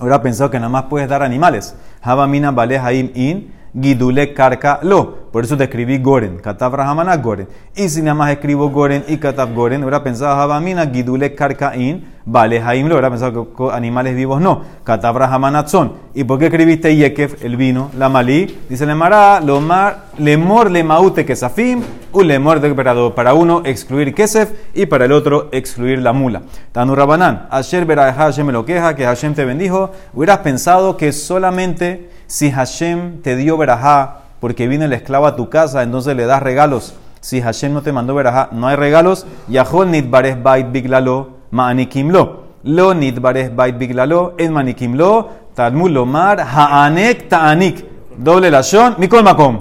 hubiera 0.00 0.22
pensado 0.22 0.48
que 0.50 0.56
nada 0.56 0.70
más 0.70 0.84
puedes 0.84 1.06
dar 1.06 1.22
animales. 1.22 1.74
Habamina 2.00 2.54
In. 2.90 3.52
Gidule 3.78 4.32
Karka 4.34 4.80
Lo. 4.82 5.30
Por 5.30 5.44
eso 5.44 5.56
te 5.56 5.64
escribí 5.64 5.98
Goren. 5.98 6.38
Katav 6.38 6.74
Rahamana 6.74 7.16
Goren. 7.16 7.46
Y 7.76 7.88
si 7.88 8.02
nada 8.02 8.14
más 8.14 8.32
escribo 8.32 8.70
Goren 8.70 9.04
y 9.06 9.18
Katav 9.18 9.54
Goren, 9.54 9.82
hubiera 9.82 10.02
pensado 10.02 10.32
Habamina 10.32 10.86
Gidule 10.86 11.34
Karka 11.34 11.76
In. 11.76 12.04
Vale, 12.26 12.60
Jaim 12.60 12.86
lo 12.86 12.94
hubiera 12.94 13.10
pensado 13.10 13.54
que 13.54 13.70
animales 13.72 14.16
vivos 14.16 14.40
no. 14.40 14.62
Katav 14.84 15.16
Rahamana 15.16 15.66
son. 15.68 15.92
¿Y 16.14 16.24
por 16.24 16.38
qué 16.38 16.46
escribiste 16.46 16.94
Yekef, 16.96 17.44
el 17.44 17.56
vino, 17.56 17.90
la 17.96 18.08
malí? 18.08 18.58
Dice 18.68 18.86
le 18.86 18.94
Mara, 18.94 19.40
Lomar, 19.40 20.10
Lemor 20.18 20.70
le 20.70 20.84
maute 20.84 21.24
kesafim, 21.24 21.80
un 22.12 22.26
lemor 22.26 22.60
de 22.60 22.74
Para 23.14 23.34
uno 23.34 23.62
excluir 23.64 24.14
kesef 24.14 24.50
y 24.74 24.86
para 24.86 25.06
el 25.06 25.12
otro 25.12 25.48
excluir 25.52 26.02
la 26.02 26.12
mula. 26.12 26.42
Tanu 26.72 26.94
Rabanán, 26.94 27.46
ayer 27.50 27.86
verá 27.86 28.12
Hashem 28.12 28.46
me 28.46 28.52
lo 28.52 28.64
queja, 28.64 28.94
que 28.94 29.04
Hashem 29.04 29.34
te 29.34 29.44
bendijo. 29.44 29.92
Hubieras 30.12 30.38
pensado 30.38 30.96
que 30.96 31.12
solamente 31.12 32.10
si 32.30 32.52
Hashem 32.52 33.22
te 33.22 33.34
dio 33.34 33.56
verajá 33.56 34.18
porque 34.38 34.68
vino 34.68 34.84
el 34.84 34.92
esclavo 34.92 35.26
a 35.26 35.34
tu 35.34 35.48
casa, 35.48 35.82
entonces 35.82 36.14
le 36.16 36.26
das 36.26 36.40
regalos. 36.40 36.94
Si 37.20 37.40
Hashem 37.40 37.74
no 37.74 37.82
te 37.82 37.92
mandó 37.92 38.14
verajá, 38.14 38.50
no 38.52 38.68
hay 38.68 38.76
regalos. 38.76 39.26
Yahol 39.48 39.90
nidbares 39.90 40.40
bait 40.40 40.70
biglalo 40.70 41.30
ma'anikim 41.50 42.10
lo. 42.10 42.44
Nidbares 42.62 43.54
bait 43.54 43.76
biglalo 43.76 44.34
en 44.38 44.52
manikim 44.52 44.94
lo. 44.94 45.28
Talmud 45.54 45.90
lomar 45.90 46.38
ha'anek 46.40 47.28
ta'anik. 47.28 47.84
Doble 48.16 48.48
la 48.48 48.62
shon, 48.62 48.94
mikol 48.98 49.24
makom. 49.24 49.60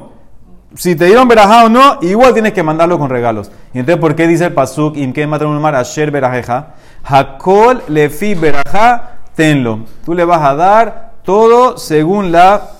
Si 0.75 0.95
te 0.95 1.05
dieron 1.05 1.27
verajá 1.27 1.65
o 1.65 1.69
no, 1.69 1.97
igual 2.03 2.33
tienes 2.33 2.53
que 2.53 2.61
mandarlo 2.61 2.99
con 2.99 3.09
regalos. 3.09 3.51
Y 3.73 3.79
entonces, 3.79 3.99
¿por 3.99 4.13
qué 4.15 4.27
dice 4.27 4.45
el 4.45 4.53
pasuk? 4.53 4.95
Imke 4.95 5.25
mar 5.25 5.75
asher 5.75 6.11
verajeja. 6.11 6.75
Hakol 7.03 7.81
lefi 7.87 8.35
verajá 8.35 9.15
tenlo. 9.33 9.79
Tú 10.05 10.13
le 10.13 10.23
vas 10.23 10.43
a 10.43 10.53
dar 10.53 11.08
todo 11.29 11.77
según 11.77 12.31
la 12.31 12.71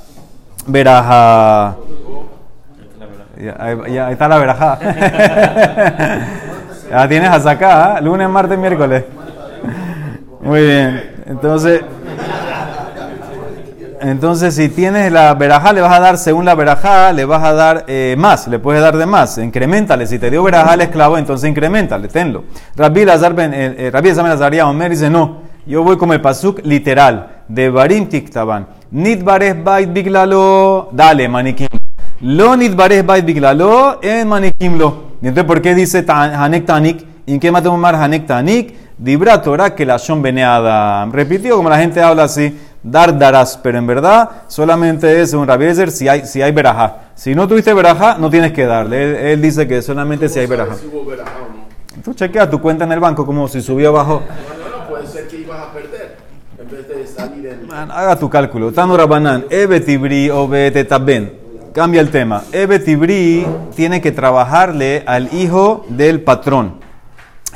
veraja. 0.66 1.76
Ya, 3.38 3.56
ahí 3.60 4.14
está 4.14 4.28
la 4.28 4.40
veraja. 4.40 4.80
ya 6.90 7.08
tienes 7.08 7.30
hasta 7.30 7.52
acá, 7.52 7.98
¿eh? 8.00 8.02
lunes, 8.02 8.28
martes, 8.28 8.58
miércoles. 8.58 9.04
Muy 10.42 10.62
bien. 10.62 11.12
Entonces, 11.28 11.84
entonces 14.02 14.56
si 14.56 14.70
tienes 14.70 15.12
la 15.12 15.36
verajá, 15.36 15.72
le 15.72 15.82
vas 15.82 15.94
a 15.94 16.00
dar 16.00 16.18
según 16.18 16.46
la 16.46 16.56
verajá, 16.56 17.14
le 17.14 17.26
vas 17.26 17.44
a 17.44 17.54
dar 17.54 17.86
eh, 17.86 18.16
más, 18.18 18.48
le 18.48 18.58
puedes 18.58 18.82
dar 18.82 18.98
de 18.98 19.06
más. 19.06 19.38
Incrementale. 19.38 20.08
Si 20.08 20.18
te 20.18 20.32
dio 20.32 20.42
verajá 20.42 20.72
al 20.72 20.82
esclavo, 20.82 21.20
entonces 21.20 21.48
incrementale, 21.48 22.08
tenlo. 22.08 22.46
Rabbi 22.76 23.06
Lazar 23.06 23.36
ben, 23.36 23.54
eh, 23.54 23.76
eh 23.78 23.92
Rabbi 23.92 24.12
Lazaria 24.12 24.68
Omer 24.68 24.90
dice 24.90 25.08
no. 25.08 25.49
Yo 25.70 25.84
voy 25.84 25.98
como 25.98 26.14
el 26.14 26.20
pasuk 26.20 26.62
literal 26.64 27.44
de 27.48 27.70
Barim 27.70 28.10
Tiktaban. 28.10 28.66
Nidbares 28.90 29.64
bait 29.64 29.88
biglalo, 29.94 30.90
dale, 30.92 31.30
manikim. 31.30 31.68
Lo 32.22 32.58
nidbares 32.58 33.06
bait 33.06 33.24
biglalo, 33.24 34.00
en 34.02 34.28
manikim 34.28 34.80
lo. 34.80 35.10
entonces, 35.22 35.44
¿por 35.44 35.62
qué 35.62 35.76
dice 35.76 36.04
Hanek 36.08 36.66
Tanik? 36.66 37.06
¿Y 37.28 37.38
qué 37.38 37.52
matamos 37.52 37.80
más 37.80 37.94
Hanek 37.94 38.26
Tanik? 38.26 38.74
Dibra 38.98 39.44
Torah 39.44 39.76
que 39.76 39.86
la 39.86 39.98
Shon 39.98 40.24
Beneada. 40.24 41.06
Repitió 41.06 41.56
como 41.58 41.70
la 41.70 41.78
gente 41.78 42.02
habla 42.02 42.24
así, 42.24 42.60
dar 42.82 43.16
darás, 43.16 43.56
pero 43.62 43.78
en 43.78 43.86
verdad 43.86 44.28
solamente 44.48 45.22
es 45.22 45.36
un 45.36 45.46
rabiezer 45.46 45.92
si 45.92 46.08
hay, 46.08 46.26
si 46.26 46.42
hay 46.42 46.52
verajá. 46.52 47.12
Si 47.14 47.36
no 47.36 47.48
tuviste 47.48 47.76
verajá, 47.76 48.18
no 48.18 48.32
tienes 48.32 48.54
que 48.54 48.66
darle. 48.66 49.34
Él, 49.34 49.40
dice 49.40 49.68
que 49.68 49.84
solamente 49.84 50.30
si 50.30 50.40
hay 50.40 50.48
verajá. 50.48 50.78
Tú 52.04 52.16
chequea 52.16 52.50
tu 52.50 52.60
cuenta 52.60 52.86
en 52.86 52.92
el 52.92 53.00
banco 53.00 53.24
como 53.24 53.48
si 53.48 53.62
subió 53.62 53.90
abajo. 53.90 54.24
No, 54.26 54.59
ser 55.10 55.28
que 55.28 55.38
ibas 55.38 55.60
a 55.60 55.74
perder 55.74 56.30
haga 57.90 58.16
tu 58.18 58.30
cálculo. 58.30 58.72
Tano 58.72 58.98
Rabanán, 58.98 59.46
Ebetibri 59.50 60.30
o 60.30 60.48
Betetaben. 60.48 61.34
Cambia 61.74 62.02
el 62.02 62.10
tema. 62.10 62.44
Ebetibri 62.52 63.46
tiene 63.76 64.02
que 64.02 64.12
trabajarle 64.12 65.04
al 65.06 65.34
hijo 65.34 65.86
del 65.90 66.22
patrón. 66.22 66.80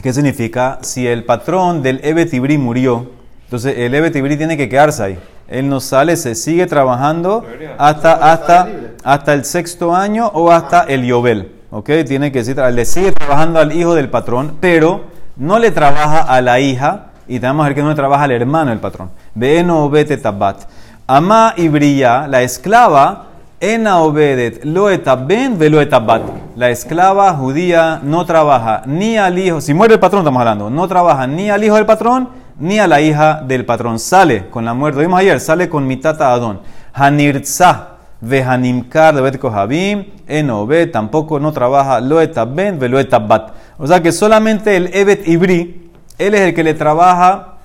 ¿Qué 0.02 0.14
significa? 0.14 0.80
Si 0.82 1.08
el 1.08 1.26
patrón 1.26 1.82
del 1.82 2.00
Ebetibri 2.04 2.58
murió, 2.58 3.10
entonces 3.46 3.78
el 3.78 3.94
Ebetibri 3.94 4.38
tiene 4.38 4.56
que 4.56 4.70
quedarse 4.70 5.04
ahí. 5.04 5.20
Él 5.48 5.68
no 5.68 5.80
sale, 5.80 6.16
se 6.16 6.36
sigue 6.36 6.66
trabajando 6.68 7.46
hasta, 7.78 8.14
hasta, 8.14 8.70
hasta 9.04 9.34
el 9.34 9.44
sexto 9.44 9.94
año 9.94 10.28
o 10.34 10.52
hasta 10.52 10.84
el 10.84 11.06
Yobel. 11.06 11.52
¿Ok? 11.72 11.90
Tiene 12.08 12.32
que 12.32 12.44
le 12.72 12.86
sigue 12.86 13.12
trabajando 13.12 13.60
al 13.60 13.76
hijo 13.76 13.96
del 13.96 14.10
patrón, 14.10 14.58
pero 14.62 15.06
no 15.36 15.60
le 15.60 15.72
trabaja 15.72 16.22
a 16.22 16.42
la 16.42 16.60
hija 16.60 17.13
y 17.28 17.40
tenemos 17.40 17.66
ver 17.66 17.76
que 17.76 17.84
no 17.84 17.96
trabaja 17.96 18.26
el 18.26 18.32
hermano 18.32 18.70
del 18.70 18.80
patrón. 18.80 19.10
Beno 19.34 19.86
obete 19.86 20.18
tabat. 20.18 20.68
Ama 21.08 21.54
y 21.58 21.68
brilla, 21.68 22.28
la 22.28 22.42
esclava, 22.42 23.28
ena 23.60 24.00
obedet 24.00 24.66
lo 24.66 24.90
etaben 24.90 25.58
velo 25.58 25.82
etabat. 25.82 26.22
La 26.56 26.70
esclava 26.70 27.34
judía 27.34 28.00
no 28.04 28.26
trabaja 28.26 28.84
ni 28.86 29.18
al 29.18 29.38
hijo, 29.38 29.62
si 29.62 29.74
muere 29.74 29.96
el 29.96 30.00
patrón 30.00 30.22
estamos 30.22 30.40
hablando, 30.40 30.70
no 30.70 30.88
trabaja 30.88 31.28
ni 31.28 31.50
al 31.50 31.64
hijo 31.64 31.76
del 31.76 31.86
patrón 31.86 32.30
ni 32.60 32.80
a 32.80 32.88
la 32.88 33.02
hija 33.02 33.42
del 33.46 33.66
patrón. 33.66 34.00
Sale 34.00 34.50
con 34.50 34.66
la 34.66 34.74
muerte. 34.74 34.98
Lo 34.98 35.08
vimos 35.08 35.20
ayer, 35.20 35.40
sale 35.40 35.70
con 35.70 35.88
mitata 35.88 36.34
Adón. 36.34 36.60
Hanirza 36.94 37.90
vehanimkar 38.22 39.16
de 39.16 39.22
bet 39.22 39.38
kohabim, 39.38 40.06
enobe, 40.28 40.88
tampoco 40.88 41.40
no 41.40 41.52
trabaja 41.52 42.00
loetab 42.00 42.56
ben 42.56 42.80
veloetab 42.80 43.28
bat. 43.28 43.54
O 43.78 43.88
sea 43.88 44.02
que 44.02 44.12
solamente 44.12 44.76
el 44.78 44.90
evet 44.94 45.28
ibri, 45.28 45.83
él 46.28 46.36
es 46.36 46.42
el 46.42 46.54
que 46.54 46.64
le 46.64 46.74
trabaja, 46.74 47.56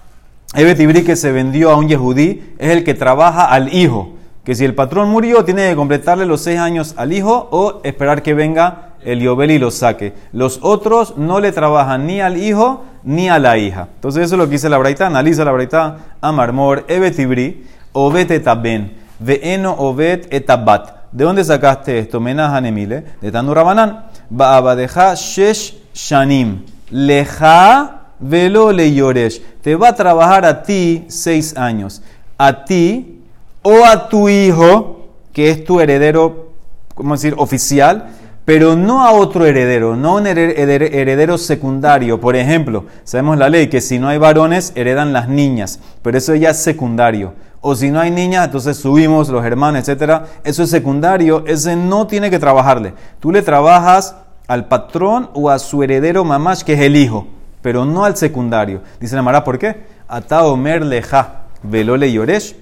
evet 0.54 0.78
ibri 0.80 1.04
que 1.04 1.16
se 1.16 1.32
vendió 1.32 1.70
a 1.70 1.76
un 1.76 1.88
yehudí, 1.88 2.54
es 2.58 2.70
el 2.70 2.84
que 2.84 2.94
trabaja 2.94 3.44
al 3.44 3.74
hijo. 3.74 4.14
Que 4.44 4.54
si 4.54 4.64
el 4.64 4.74
patrón 4.74 5.10
murió, 5.10 5.44
tiene 5.44 5.68
que 5.68 5.76
completarle 5.76 6.24
los 6.24 6.40
seis 6.40 6.58
años 6.58 6.94
al 6.96 7.12
hijo 7.12 7.48
o 7.50 7.80
esperar 7.84 8.22
que 8.22 8.32
venga 8.32 8.88
el 9.04 9.20
Yobel 9.20 9.50
y 9.50 9.58
lo 9.58 9.70
saque. 9.70 10.14
Los 10.32 10.60
otros 10.62 11.16
no 11.16 11.40
le 11.40 11.52
trabajan 11.52 12.06
ni 12.06 12.20
al 12.20 12.36
hijo 12.36 12.84
ni 13.04 13.28
a 13.28 13.38
la 13.38 13.58
hija. 13.58 13.88
Entonces 13.94 14.24
eso 14.24 14.34
es 14.34 14.38
lo 14.38 14.46
que 14.46 14.52
dice 14.52 14.68
la 14.68 14.78
Braita. 14.78 15.06
Analiza 15.06 15.44
la 15.44 15.52
Braita. 15.52 15.98
Amarmor, 16.20 16.84
Evet 16.88 17.18
Ibri, 17.18 17.66
Obet 17.92 18.42
ben 18.62 18.96
Ve'eno 19.18 19.74
Obet 19.78 20.32
Etabat. 20.32 21.10
¿De 21.12 21.24
dónde 21.24 21.44
sacaste 21.44 21.98
esto? 21.98 22.20
Menajan 22.20 22.66
Emile. 22.66 23.04
De 23.20 23.30
Tanu 23.30 23.54
Rabanán. 23.54 24.06
Ba'abadeja 24.30 25.14
Shesh 25.14 25.76
Shanim. 25.94 26.64
Leja 26.90 27.97
velo 28.20 28.72
le 28.72 28.92
yoresh. 28.92 29.42
Te 29.62 29.76
va 29.76 29.88
a 29.88 29.94
trabajar 29.94 30.44
a 30.44 30.62
ti 30.62 31.04
seis 31.08 31.56
años. 31.56 32.02
A 32.36 32.64
ti 32.64 33.22
o 33.62 33.84
a 33.84 34.08
tu 34.08 34.28
hijo, 34.28 35.08
que 35.32 35.50
es 35.50 35.64
tu 35.64 35.80
heredero, 35.80 36.52
¿cómo 36.94 37.14
decir? 37.14 37.34
Oficial 37.36 38.10
pero 38.48 38.76
no 38.76 39.04
a 39.04 39.12
otro 39.12 39.44
heredero, 39.44 39.94
no 39.94 40.14
un 40.14 40.26
heredero 40.26 41.36
secundario. 41.36 42.18
Por 42.18 42.34
ejemplo, 42.34 42.86
sabemos 43.04 43.36
la 43.36 43.50
ley 43.50 43.68
que 43.68 43.82
si 43.82 43.98
no 43.98 44.08
hay 44.08 44.16
varones, 44.16 44.72
heredan 44.74 45.12
las 45.12 45.28
niñas, 45.28 45.80
pero 46.00 46.16
eso 46.16 46.34
ya 46.34 46.48
es 46.48 46.56
secundario. 46.56 47.34
O 47.60 47.74
si 47.74 47.90
no 47.90 48.00
hay 48.00 48.10
niñas, 48.10 48.46
entonces 48.46 48.78
subimos 48.78 49.28
los 49.28 49.44
hermanos, 49.44 49.86
etc. 49.86 50.22
Eso 50.44 50.62
es 50.62 50.70
secundario, 50.70 51.44
ese 51.46 51.76
no 51.76 52.06
tiene 52.06 52.30
que 52.30 52.38
trabajarle. 52.38 52.94
Tú 53.20 53.32
le 53.32 53.42
trabajas 53.42 54.16
al 54.46 54.66
patrón 54.66 55.28
o 55.34 55.50
a 55.50 55.58
su 55.58 55.82
heredero 55.82 56.24
mamash, 56.24 56.62
que 56.62 56.72
es 56.72 56.80
el 56.80 56.96
hijo, 56.96 57.26
pero 57.68 57.84
no 57.84 58.06
al 58.06 58.16
secundario. 58.16 58.80
Dice 58.98 59.14
la 59.14 59.20
Mara, 59.20 59.44
¿por 59.44 59.58
qué? 59.58 59.76
Ata 60.08 60.42
omer 60.46 60.82
leja, 60.82 61.42
velole 61.62 62.10
yoresh, 62.10 62.56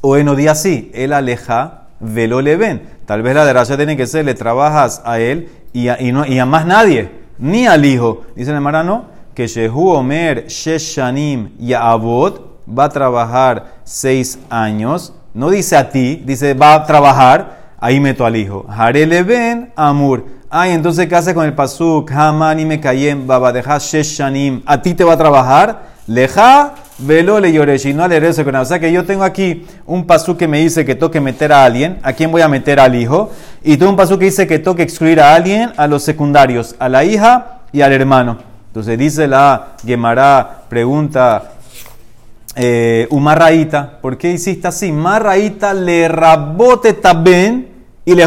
o 0.00 0.16
en 0.16 0.26
odia 0.26 0.52
así, 0.52 0.90
el 0.94 1.12
aleja 1.12 1.88
velo 2.00 2.40
le 2.40 2.56
ven. 2.56 2.80
Tal 3.04 3.20
vez 3.20 3.34
la 3.34 3.44
de 3.44 3.76
tiene 3.76 3.94
que 3.94 4.06
ser, 4.06 4.24
le 4.24 4.32
trabajas 4.32 5.02
a 5.04 5.18
él 5.18 5.50
y 5.74 5.88
a, 5.88 5.98
no, 6.14 6.24
y 6.24 6.38
a 6.38 6.46
más 6.46 6.64
nadie, 6.64 7.10
ni 7.36 7.66
al 7.66 7.84
hijo. 7.84 8.22
Dice 8.34 8.52
el 8.52 8.56
hermano 8.56 9.04
que 9.34 9.46
Shehu 9.46 9.90
Omer 9.90 10.46
Sheshanim 10.46 11.50
Abot 11.78 12.58
va 12.66 12.84
a 12.84 12.88
trabajar 12.88 13.74
seis 13.84 14.38
años. 14.48 15.12
No 15.34 15.50
dice 15.50 15.76
a 15.76 15.90
ti, 15.90 16.22
dice 16.24 16.54
va 16.54 16.72
a 16.72 16.86
trabajar. 16.86 17.61
Ahí 17.82 17.98
meto 17.98 18.24
al 18.24 18.36
hijo. 18.36 18.64
Harele 18.68 19.24
ben 19.24 19.72
Amur. 19.74 20.24
Ay, 20.48 20.70
entonces, 20.70 21.08
¿qué 21.08 21.16
hace 21.16 21.34
con 21.34 21.44
el 21.44 21.52
pasuk? 21.52 22.12
Hamani 22.12 22.64
me 22.64 22.78
cayem, 22.78 23.26
babadeja 23.26 23.78
sheshanim. 23.78 24.62
A 24.66 24.80
ti 24.80 24.94
te 24.94 25.02
va 25.02 25.14
a 25.14 25.18
trabajar. 25.18 25.90
Leja 26.06 26.74
Velo 26.98 27.40
le 27.40 27.52
yoreshi, 27.52 27.92
no 27.92 28.06
le 28.06 28.28
O 28.28 28.64
sea 28.64 28.78
que 28.78 28.92
yo 28.92 29.04
tengo 29.04 29.24
aquí 29.24 29.66
un 29.84 30.06
pasú 30.06 30.36
que 30.36 30.46
me 30.46 30.60
dice 30.60 30.84
que 30.84 30.94
toque 30.94 31.20
meter 31.20 31.52
a 31.52 31.64
alguien. 31.64 31.98
¿A 32.04 32.12
quién 32.12 32.30
voy 32.30 32.42
a 32.42 32.48
meter 32.48 32.78
al 32.78 32.94
hijo? 32.94 33.32
Y 33.64 33.76
tengo 33.76 33.90
un 33.90 33.96
pasú 33.96 34.16
que 34.16 34.26
dice 34.26 34.46
que 34.46 34.60
toque 34.60 34.84
excluir 34.84 35.20
a 35.20 35.34
alguien, 35.34 35.72
a 35.76 35.88
los 35.88 36.04
secundarios, 36.04 36.76
a 36.78 36.88
la 36.88 37.02
hija 37.02 37.62
y 37.72 37.80
al 37.80 37.92
hermano. 37.92 38.38
Entonces 38.68 38.96
dice 38.96 39.26
la 39.26 39.70
Gemara, 39.84 40.62
pregunta 40.68 41.54
eh, 42.54 43.08
Umarraíta, 43.10 43.98
¿por 44.00 44.16
qué 44.16 44.30
hiciste 44.30 44.68
así? 44.68 44.92
Marraíta 44.92 45.74
le 45.74 46.06
rabote 46.06 46.92
taben 46.92 47.71
y 48.04 48.14
le 48.14 48.26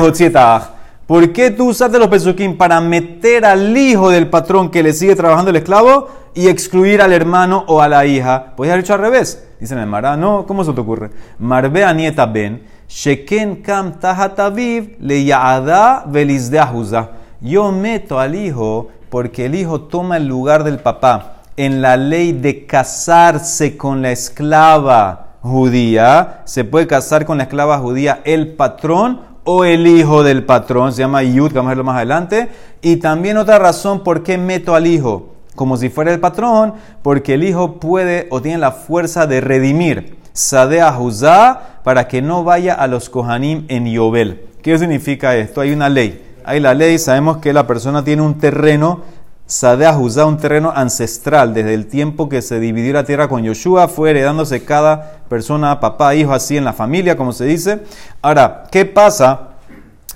¿Por 1.07 1.33
qué 1.33 1.51
tú 1.51 1.69
usaste 1.69 1.99
los 1.99 2.07
pesuquín 2.07 2.57
para 2.57 2.81
meter 2.81 3.45
al 3.45 3.77
hijo 3.77 4.09
del 4.09 4.27
patrón 4.27 4.71
que 4.71 4.81
le 4.81 4.91
sigue 4.91 5.15
trabajando 5.15 5.51
el 5.51 5.57
esclavo 5.57 6.09
y 6.33 6.47
excluir 6.47 6.99
al 6.99 7.13
hermano 7.13 7.63
o 7.67 7.79
a 7.79 7.87
la 7.87 8.07
hija? 8.07 8.53
Puedes 8.57 8.71
haber 8.71 8.83
hecho 8.83 8.95
al 8.95 9.01
revés. 9.01 9.47
Dicen 9.59 9.77
el 9.77 9.85
Mara, 9.85 10.17
no, 10.17 10.47
¿cómo 10.47 10.63
se 10.63 10.73
te 10.73 10.81
ocurre? 10.81 11.11
Marbe 11.37 11.85
nieta 11.93 12.25
ben, 12.25 12.63
sheken 12.87 13.57
kam 13.57 13.99
tahataviv 13.99 14.95
le 14.99 15.23
yaada 15.23 16.05
velizdeahuza. 16.07 17.09
Yo 17.39 17.71
meto 17.71 18.19
al 18.19 18.33
hijo 18.33 18.89
porque 19.09 19.45
el 19.45 19.53
hijo 19.53 19.81
toma 19.81 20.17
el 20.17 20.25
lugar 20.25 20.63
del 20.63 20.79
papá 20.79 21.43
en 21.55 21.81
la 21.81 21.97
ley 21.97 22.31
de 22.31 22.65
casarse 22.65 23.77
con 23.77 24.01
la 24.01 24.11
esclava 24.11 25.35
judía. 25.41 26.41
Se 26.45 26.63
puede 26.63 26.87
casar 26.87 27.25
con 27.25 27.37
la 27.37 27.43
esclava 27.43 27.77
judía 27.77 28.21
el 28.23 28.55
patrón 28.55 29.21
o 29.45 29.63
el 29.63 29.87
hijo 29.87 30.23
del 30.23 30.43
patrón, 30.43 30.91
se 30.91 30.99
llama 30.99 31.23
Yud, 31.23 31.49
que 31.49 31.55
vamos 31.55 31.69
a 31.69 31.71
verlo 31.71 31.83
más 31.85 31.95
adelante. 31.95 32.49
Y 32.81 32.97
también 32.97 33.37
otra 33.37 33.57
razón 33.57 34.03
por 34.03 34.23
qué 34.23 34.37
meto 34.37 34.75
al 34.75 34.85
hijo 34.87 35.35
como 35.55 35.77
si 35.77 35.89
fuera 35.89 36.11
el 36.11 36.19
patrón, 36.19 36.73
porque 37.01 37.35
el 37.35 37.43
hijo 37.43 37.79
puede 37.79 38.27
o 38.29 38.41
tiene 38.41 38.57
la 38.57 38.71
fuerza 38.71 39.25
de 39.25 39.41
redimir 39.41 40.17
Sadea 40.33 40.91
Juzá 40.91 41.79
para 41.83 42.07
que 42.07 42.21
no 42.21 42.43
vaya 42.43 42.73
a 42.73 42.87
los 42.87 43.09
Kohanim 43.09 43.65
en 43.69 43.85
Yobel. 43.85 44.41
¿Qué 44.61 44.77
significa 44.77 45.35
esto? 45.37 45.61
Hay 45.61 45.71
una 45.71 45.87
ley. 45.87 46.21
Hay 46.43 46.59
la 46.59 46.73
ley, 46.73 46.99
sabemos 46.99 47.37
que 47.37 47.53
la 47.53 47.65
persona 47.65 48.03
tiene 48.03 48.21
un 48.21 48.37
terreno 48.37 49.01
Sadea 49.47 49.93
Juzá, 49.93 50.25
un 50.25 50.37
terreno 50.37 50.73
ancestral, 50.75 51.53
desde 51.53 51.75
el 51.75 51.85
tiempo 51.85 52.27
que 52.29 52.41
se 52.41 52.59
dividió 52.59 52.93
la 52.93 53.03
tierra 53.03 53.27
con 53.27 53.43
Yoshua, 53.43 53.87
fue 53.87 54.09
heredándose 54.09 54.63
cada 54.63 55.19
persona, 55.29 55.79
papá, 55.79 56.15
hijo, 56.15 56.33
así 56.33 56.57
en 56.57 56.65
la 56.65 56.73
familia, 56.73 57.15
como 57.15 57.31
se 57.31 57.45
dice. 57.45 57.81
Ahora, 58.23 58.63
¿qué 58.71 58.85
pasa 58.85 59.49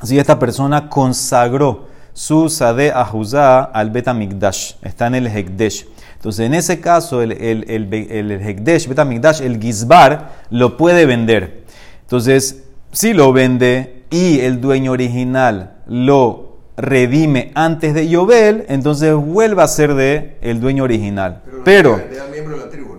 si 0.01 0.17
esta 0.17 0.39
persona 0.39 0.89
consagró 0.89 1.87
su 2.11 2.49
Sadea 2.49 3.05
Juzá 3.05 3.65
al 3.65 3.91
Betamigdash? 3.91 4.73
Está 4.81 5.05
en 5.05 5.15
el 5.15 5.27
Hekdesh. 5.27 5.87
Entonces, 6.15 6.47
en 6.47 6.55
ese 6.55 6.81
caso, 6.81 7.21
el, 7.21 7.33
el, 7.33 7.69
el, 7.69 7.93
el, 7.93 8.31
el 8.31 8.41
Hekdesh, 8.41 8.87
Betamigdash, 8.87 9.41
el 9.41 9.61
Gizbar, 9.61 10.31
lo 10.49 10.75
puede 10.75 11.05
vender. 11.05 11.65
Entonces, 12.01 12.63
si 12.91 13.13
lo 13.13 13.31
vende 13.31 14.05
y 14.09 14.39
el 14.39 14.59
dueño 14.59 14.91
original 14.91 15.75
lo 15.85 16.48
redime 16.79 17.51
antes 17.55 17.93
de 17.93 18.07
Yobel, 18.07 18.65
entonces 18.69 19.13
vuelve 19.13 19.61
a 19.61 19.67
ser 19.67 19.93
de 19.93 20.37
el 20.41 20.59
dueño 20.61 20.85
original. 20.85 21.41
Pero, 21.65 22.01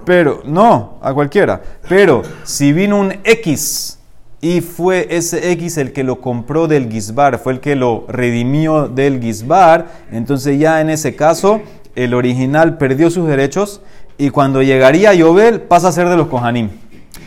pero, 0.04 0.42
¿no? 0.44 0.98
a 1.02 1.14
cualquiera. 1.14 1.60
Pero 1.88 2.22
si 2.44 2.72
vino 2.72 2.98
un 2.98 3.14
X 3.24 3.98
y 4.40 4.60
fue 4.60 5.06
ese 5.10 5.52
X 5.52 5.78
el 5.78 5.92
que 5.92 6.04
lo 6.04 6.20
compró 6.20 6.68
del 6.68 6.90
Gizbar, 6.90 7.38
fue 7.38 7.54
el 7.54 7.60
que 7.60 7.74
lo 7.74 8.04
redimió 8.08 8.88
del 8.88 9.20
Gizbar, 9.20 9.86
entonces 10.12 10.58
ya 10.58 10.80
en 10.80 10.90
ese 10.90 11.16
caso 11.16 11.60
el 11.94 12.14
original 12.14 12.78
perdió 12.78 13.10
sus 13.10 13.26
derechos 13.26 13.80
y 14.18 14.30
cuando 14.30 14.62
llegaría 14.62 15.14
Yobel 15.14 15.62
pasa 15.62 15.88
a 15.88 15.92
ser 15.92 16.08
de 16.08 16.16
los 16.16 16.28
Kohanim. 16.28 16.68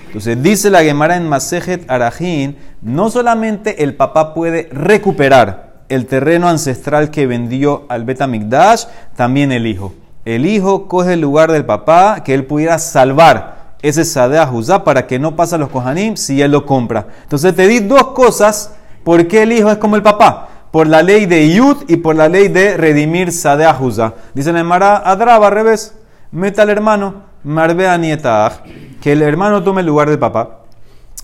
Entonces 0.08 0.42
dice 0.44 0.70
la 0.70 0.84
Gemara 0.84 1.18
en 1.18 1.28
Masejet 1.28 1.90
Arajin, 1.90 2.56
no 2.84 3.10
solamente 3.10 3.84
el 3.84 3.96
papá 3.96 4.36
puede 4.36 4.70
recuperar, 4.72 5.63
el 5.90 6.06
terreno 6.06 6.48
ancestral 6.48 7.12
que 7.12 7.28
vendió 7.28 7.86
al 7.90 8.04
Betamigdash, 8.04 8.86
también 9.16 9.52
el 9.52 9.68
hijo. 9.68 9.94
El 10.26 10.46
hijo 10.46 10.88
coge 10.88 11.14
el 11.14 11.22
lugar 11.22 11.52
del 11.52 11.66
papá 11.66 12.24
que 12.24 12.34
él 12.34 12.46
pudiera 12.46 12.80
salvar 12.80 13.76
ese 13.82 14.06
Sadea 14.06 14.48
Juzá 14.48 14.84
para 14.84 15.06
que 15.06 15.20
no 15.20 15.36
pase 15.36 15.56
a 15.56 15.58
los 15.58 15.70
Kohanim 15.70 16.16
si 16.16 16.42
él 16.42 16.52
lo 16.52 16.66
compra. 16.66 17.08
Entonces 17.24 17.54
te 17.54 17.68
di 17.68 17.80
dos 17.80 18.08
cosas 18.10 18.74
por 19.04 19.28
qué 19.28 19.44
el 19.44 19.52
hijo 19.52 19.70
es 19.70 19.78
como 19.78 19.98
el 19.98 20.02
papá. 20.02 20.50
Por 20.72 20.88
la 20.88 21.04
ley 21.04 21.26
de 21.26 21.54
Yud 21.54 21.84
y 21.88 21.98
por 21.98 22.16
la 22.16 22.30
ley 22.30 22.48
de 22.48 22.78
redimir 22.78 23.32
Sadea 23.32 23.74
Juzá. 23.74 24.14
Dice 24.34 24.50
en 24.50 24.58
el 24.58 24.72
Adraba, 24.72 25.48
al 25.48 25.54
revés. 25.54 25.96
Meta 26.32 26.64
al 26.64 26.72
hermano, 26.72 27.26
Marbea 27.44 27.96
Nietah, 27.98 28.64
que 29.00 29.12
el 29.12 29.22
hermano 29.22 29.62
tome 29.62 29.82
el 29.82 29.88
lugar 29.88 30.10
del 30.10 30.18
papá. 30.18 30.62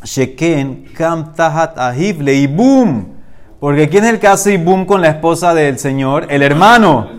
Sheken 0.04 0.91
Kam 0.95 1.34
Tahat 1.34 1.80
Ahiv 1.80 2.22
Leibum. 2.22 3.18
Porque 3.60 3.89
¿quién 3.89 4.06
es 4.06 4.12
el 4.12 4.19
que 4.19 4.28
hace 4.28 4.54
Ibum 4.54 4.86
con 4.86 5.02
la 5.02 5.10
esposa 5.10 5.54
del 5.54 5.78
Señor? 5.80 6.28
El 6.30 6.43
hermano. 6.43 7.10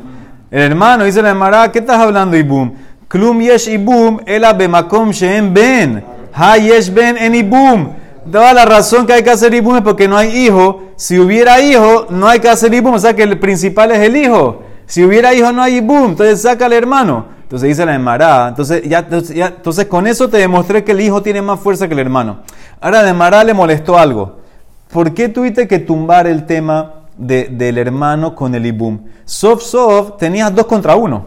El 0.51 0.63
hermano. 0.63 1.05
Dice 1.05 1.21
la 1.21 1.31
Emara, 1.31 1.71
¿qué 1.71 1.81
estás 1.81 1.99
hablando 1.99 2.35
Ibum? 2.37 2.73
Klum 3.09 3.41
yesh 3.41 3.69
Ibum, 3.69 4.21
el 4.25 4.45
abemakom 4.45 5.11
sheem 5.11 5.53
ben. 5.53 6.03
Ha 6.33 6.57
yesh 6.57 6.91
ben 6.95 7.19
en 7.19 7.35
Ibum. 7.35 7.91
Toda 8.33 8.55
la 8.55 8.65
razón 8.65 9.07
que 9.07 9.13
hay 9.13 9.23
que 9.23 9.31
hacer 9.31 9.53
Ibum 9.53 9.77
es 9.77 9.83
porque 9.83 10.09
no 10.09 10.17
hay 10.17 10.47
hijo. 10.47 10.85
Si 10.97 11.19
hubiera 11.19 11.61
hijo, 11.61 12.07
no 12.09 12.27
hay 12.27 12.41
que 12.41 12.49
hacer 12.49 12.73
Ibum. 12.73 12.95
O 12.95 12.99
sea 12.99 13.15
que 13.15 13.25
el 13.25 13.39
principal 13.39 13.91
es 13.91 13.99
el 13.99 14.17
hijo. 14.17 14.63
Si 14.87 15.05
hubiera 15.05 15.35
hijo, 15.35 15.53
no 15.53 15.63
hay 15.63 15.77
Ibum. 15.77 16.13
Entonces 16.13 16.41
saca 16.41 16.65
al 16.65 16.73
hermano. 16.73 17.27
Entonces 17.43 17.69
dice 17.69 17.85
la 17.85 17.95
Emara. 17.95 18.49
Entonces, 18.49 18.83
ya, 18.89 19.07
entonces 19.11 19.85
con 19.85 20.07
eso 20.07 20.31
te 20.31 20.39
demostré 20.39 20.85
que 20.85 20.93
el 20.93 21.03
hijo 21.03 21.21
tiene 21.21 21.43
más 21.43 21.61
fuerza 21.61 21.87
que 21.87 21.93
el 21.93 22.01
hermano. 22.01 22.39
Ahora 22.81 23.03
de 23.03 23.11
Emara 23.11 23.45
le 23.45 23.53
molestó 23.53 23.99
algo. 23.99 24.40
¿Por 24.93 25.15
qué 25.15 25.29
tuviste 25.29 25.69
que 25.69 25.79
tumbar 25.79 26.27
el 26.27 26.47
tema 26.47 27.05
del 27.17 27.79
hermano 27.79 28.35
con 28.35 28.57
el 28.57 28.67
Ibum? 28.67 29.05
Sof 29.25 29.63
Sof 29.63 30.17
tenías 30.17 30.53
dos 30.53 30.67
contra 30.67 30.97
uno. 30.97 31.27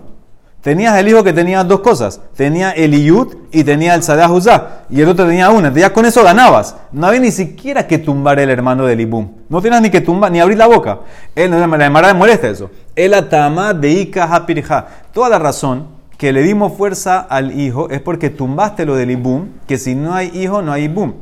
Tenías 0.59 0.97
el 0.97 1.07
hijo 1.07 1.23
que 1.23 1.31
tenía 1.31 1.63
dos 1.63 1.79
cosas. 1.79 2.19
Tenía 2.35 2.71
el 2.71 2.93
Iyud 2.93 3.35
y 3.51 3.63
tenía 3.63 3.95
el 3.95 4.03
Sadah 4.03 4.31
Uzá. 4.31 4.83
Y 4.89 4.99
el 5.01 5.07
otro 5.07 5.25
tenía 5.25 5.49
una. 5.49 5.73
Ya 5.73 5.93
con 5.93 6.05
eso 6.05 6.23
ganabas. 6.23 6.75
No 6.91 7.07
había 7.07 7.21
ni 7.21 7.31
siquiera 7.31 7.87
que 7.87 7.97
tumbar 7.97 8.39
el 8.39 8.49
hermano 8.49 8.85
del 8.85 8.99
Ibum. 8.99 9.29
No 9.47 9.61
tienes 9.61 9.81
ni 9.81 9.89
que 9.89 10.01
tumbar, 10.01 10.31
ni 10.31 10.41
abrir 10.41 10.57
la 10.57 10.67
boca. 10.67 10.99
Él, 11.35 11.51
la 11.51 11.85
Emara 11.85 12.13
molesta 12.13 12.49
eso. 12.49 12.69
El 12.95 13.13
atama 13.13 13.73
de 13.73 13.91
Ika 13.91 14.25
Hapirja. 14.25 14.87
Toda 15.13 15.29
la 15.29 15.39
razón 15.39 15.87
que 16.17 16.33
le 16.33 16.43
dimos 16.43 16.73
fuerza 16.73 17.19
al 17.19 17.57
hijo 17.57 17.89
es 17.89 18.01
porque 18.01 18.29
tumbaste 18.29 18.85
lo 18.85 18.95
del 18.95 19.11
Ibum. 19.11 19.47
Que 19.67 19.77
si 19.77 19.95
no 19.95 20.13
hay 20.13 20.31
hijo, 20.33 20.61
no 20.61 20.73
hay 20.73 20.83
Ibum. 20.83 21.13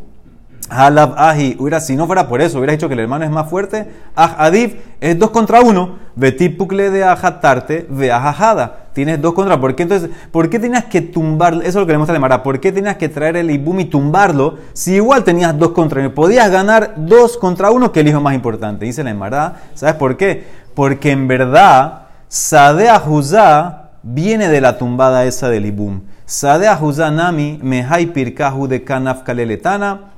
Halab 0.71 1.15
Ahi, 1.17 1.57
hubiera, 1.59 1.81
si 1.81 1.97
no 1.97 2.07
fuera 2.07 2.29
por 2.29 2.41
eso, 2.41 2.57
hubiera 2.57 2.71
dicho 2.71 2.87
que 2.87 2.93
el 2.93 3.01
hermano 3.01 3.25
es 3.25 3.29
más 3.29 3.49
fuerte. 3.49 3.87
Ah 4.15 4.37
Adif 4.39 4.75
es 5.01 5.19
dos 5.19 5.31
contra 5.31 5.59
uno. 5.59 5.99
Betipukle 6.15 6.89
de 6.89 7.03
Ajatarte, 7.03 7.87
ve 7.89 8.09
Ajajada. 8.09 8.87
Tienes 8.93 9.21
dos 9.21 9.33
contra. 9.33 9.59
¿Por 9.59 9.75
qué 9.75 9.83
entonces? 9.83 10.09
¿Por 10.31 10.49
qué 10.49 10.59
tenías 10.59 10.85
que 10.85 11.01
tumbar? 11.01 11.55
Eso 11.55 11.67
es 11.67 11.75
lo 11.75 11.85
que 11.85 11.91
le 11.91 11.97
muestra 11.97 12.17
de. 12.17 12.39
¿Por 12.39 12.61
qué 12.61 12.71
tenías 12.71 12.95
que 12.95 13.09
traer 13.09 13.35
el 13.35 13.51
Ibum 13.51 13.81
y 13.81 13.85
tumbarlo 13.85 14.59
si 14.71 14.93
igual 14.95 15.25
tenías 15.25 15.57
dos 15.59 15.71
contra 15.71 15.99
uno? 15.99 16.13
Podías 16.13 16.49
ganar 16.49 16.93
dos 16.95 17.35
contra 17.37 17.69
uno, 17.69 17.91
que 17.91 17.99
el 17.99 18.07
hijo 18.07 18.21
más 18.21 18.33
importante. 18.33 18.85
Dice 18.85 19.03
la 19.03 19.13
Mara. 19.13 19.55
¿Sabes 19.73 19.95
por 19.95 20.15
qué? 20.15 20.45
Porque 20.73 21.11
en 21.11 21.27
verdad, 21.27 22.03
Sadea 22.29 22.97
Juzá 22.99 23.89
viene 24.03 24.47
de 24.47 24.61
la 24.61 24.77
tumbada 24.77 25.25
esa 25.25 25.49
del 25.49 25.65
Ibum. 25.65 26.03
Sadea 26.25 26.77
Juzá 26.77 27.11
Nami, 27.11 27.59
Mehai 27.61 28.05
Pirkahu 28.05 28.67
de 28.67 28.85
Kanaf 28.85 29.23
Kaleletana. 29.23 30.11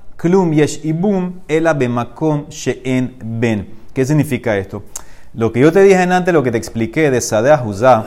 She'en 2.50 3.18
ben. 3.26 3.68
¿Qué 3.94 4.06
significa 4.06 4.56
esto? 4.56 4.84
Lo 5.34 5.52
que 5.52 5.60
yo 5.60 5.74
te 5.74 5.84
dije 5.84 5.98
antes, 5.98 6.34
lo 6.34 6.44
que 6.44 6.52
te 6.52 6.58
expliqué 6.58 7.12
de 7.12 7.20
Sadeh 7.20 7.58
Juzá, 7.58 8.06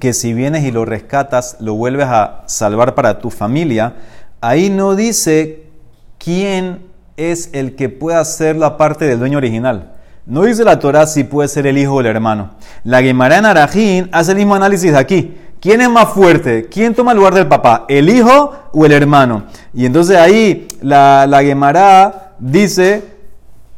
que 0.00 0.14
si 0.14 0.34
vienes 0.34 0.64
y 0.64 0.72
lo 0.72 0.84
rescatas, 0.84 1.58
lo 1.60 1.74
vuelves 1.74 2.06
a 2.08 2.42
salvar 2.46 2.96
para 2.96 3.20
tu 3.20 3.30
familia, 3.30 3.94
ahí 4.40 4.68
no 4.68 4.96
dice 4.96 5.66
quién 6.18 6.80
es 7.16 7.50
el 7.52 7.76
que 7.76 7.88
pueda 7.88 8.18
hacer 8.18 8.56
la 8.56 8.76
parte 8.76 9.04
del 9.04 9.20
dueño 9.20 9.38
original. 9.38 9.92
No 10.26 10.42
dice 10.42 10.64
la 10.64 10.80
Torah 10.80 11.06
si 11.06 11.22
puede 11.22 11.48
ser 11.48 11.68
el 11.68 11.78
hijo 11.78 11.94
o 11.94 12.00
el 12.00 12.06
hermano. 12.06 12.50
La 12.82 13.00
Gemara 13.00 13.38
en 13.38 13.46
Arajín 13.46 14.08
hace 14.10 14.32
el 14.32 14.38
mismo 14.38 14.56
análisis 14.56 14.92
aquí. 14.92 15.36
¿Quién 15.62 15.80
es 15.80 15.88
más 15.88 16.08
fuerte? 16.08 16.66
¿Quién 16.68 16.92
toma 16.92 17.12
el 17.12 17.18
lugar 17.18 17.34
del 17.34 17.46
papá? 17.46 17.84
¿El 17.88 18.08
hijo 18.08 18.52
o 18.72 18.84
el 18.84 18.90
hermano? 18.90 19.44
Y 19.72 19.86
entonces 19.86 20.16
ahí 20.16 20.66
la, 20.80 21.24
la 21.28 21.40
Gemara 21.44 22.32
dice 22.40 23.04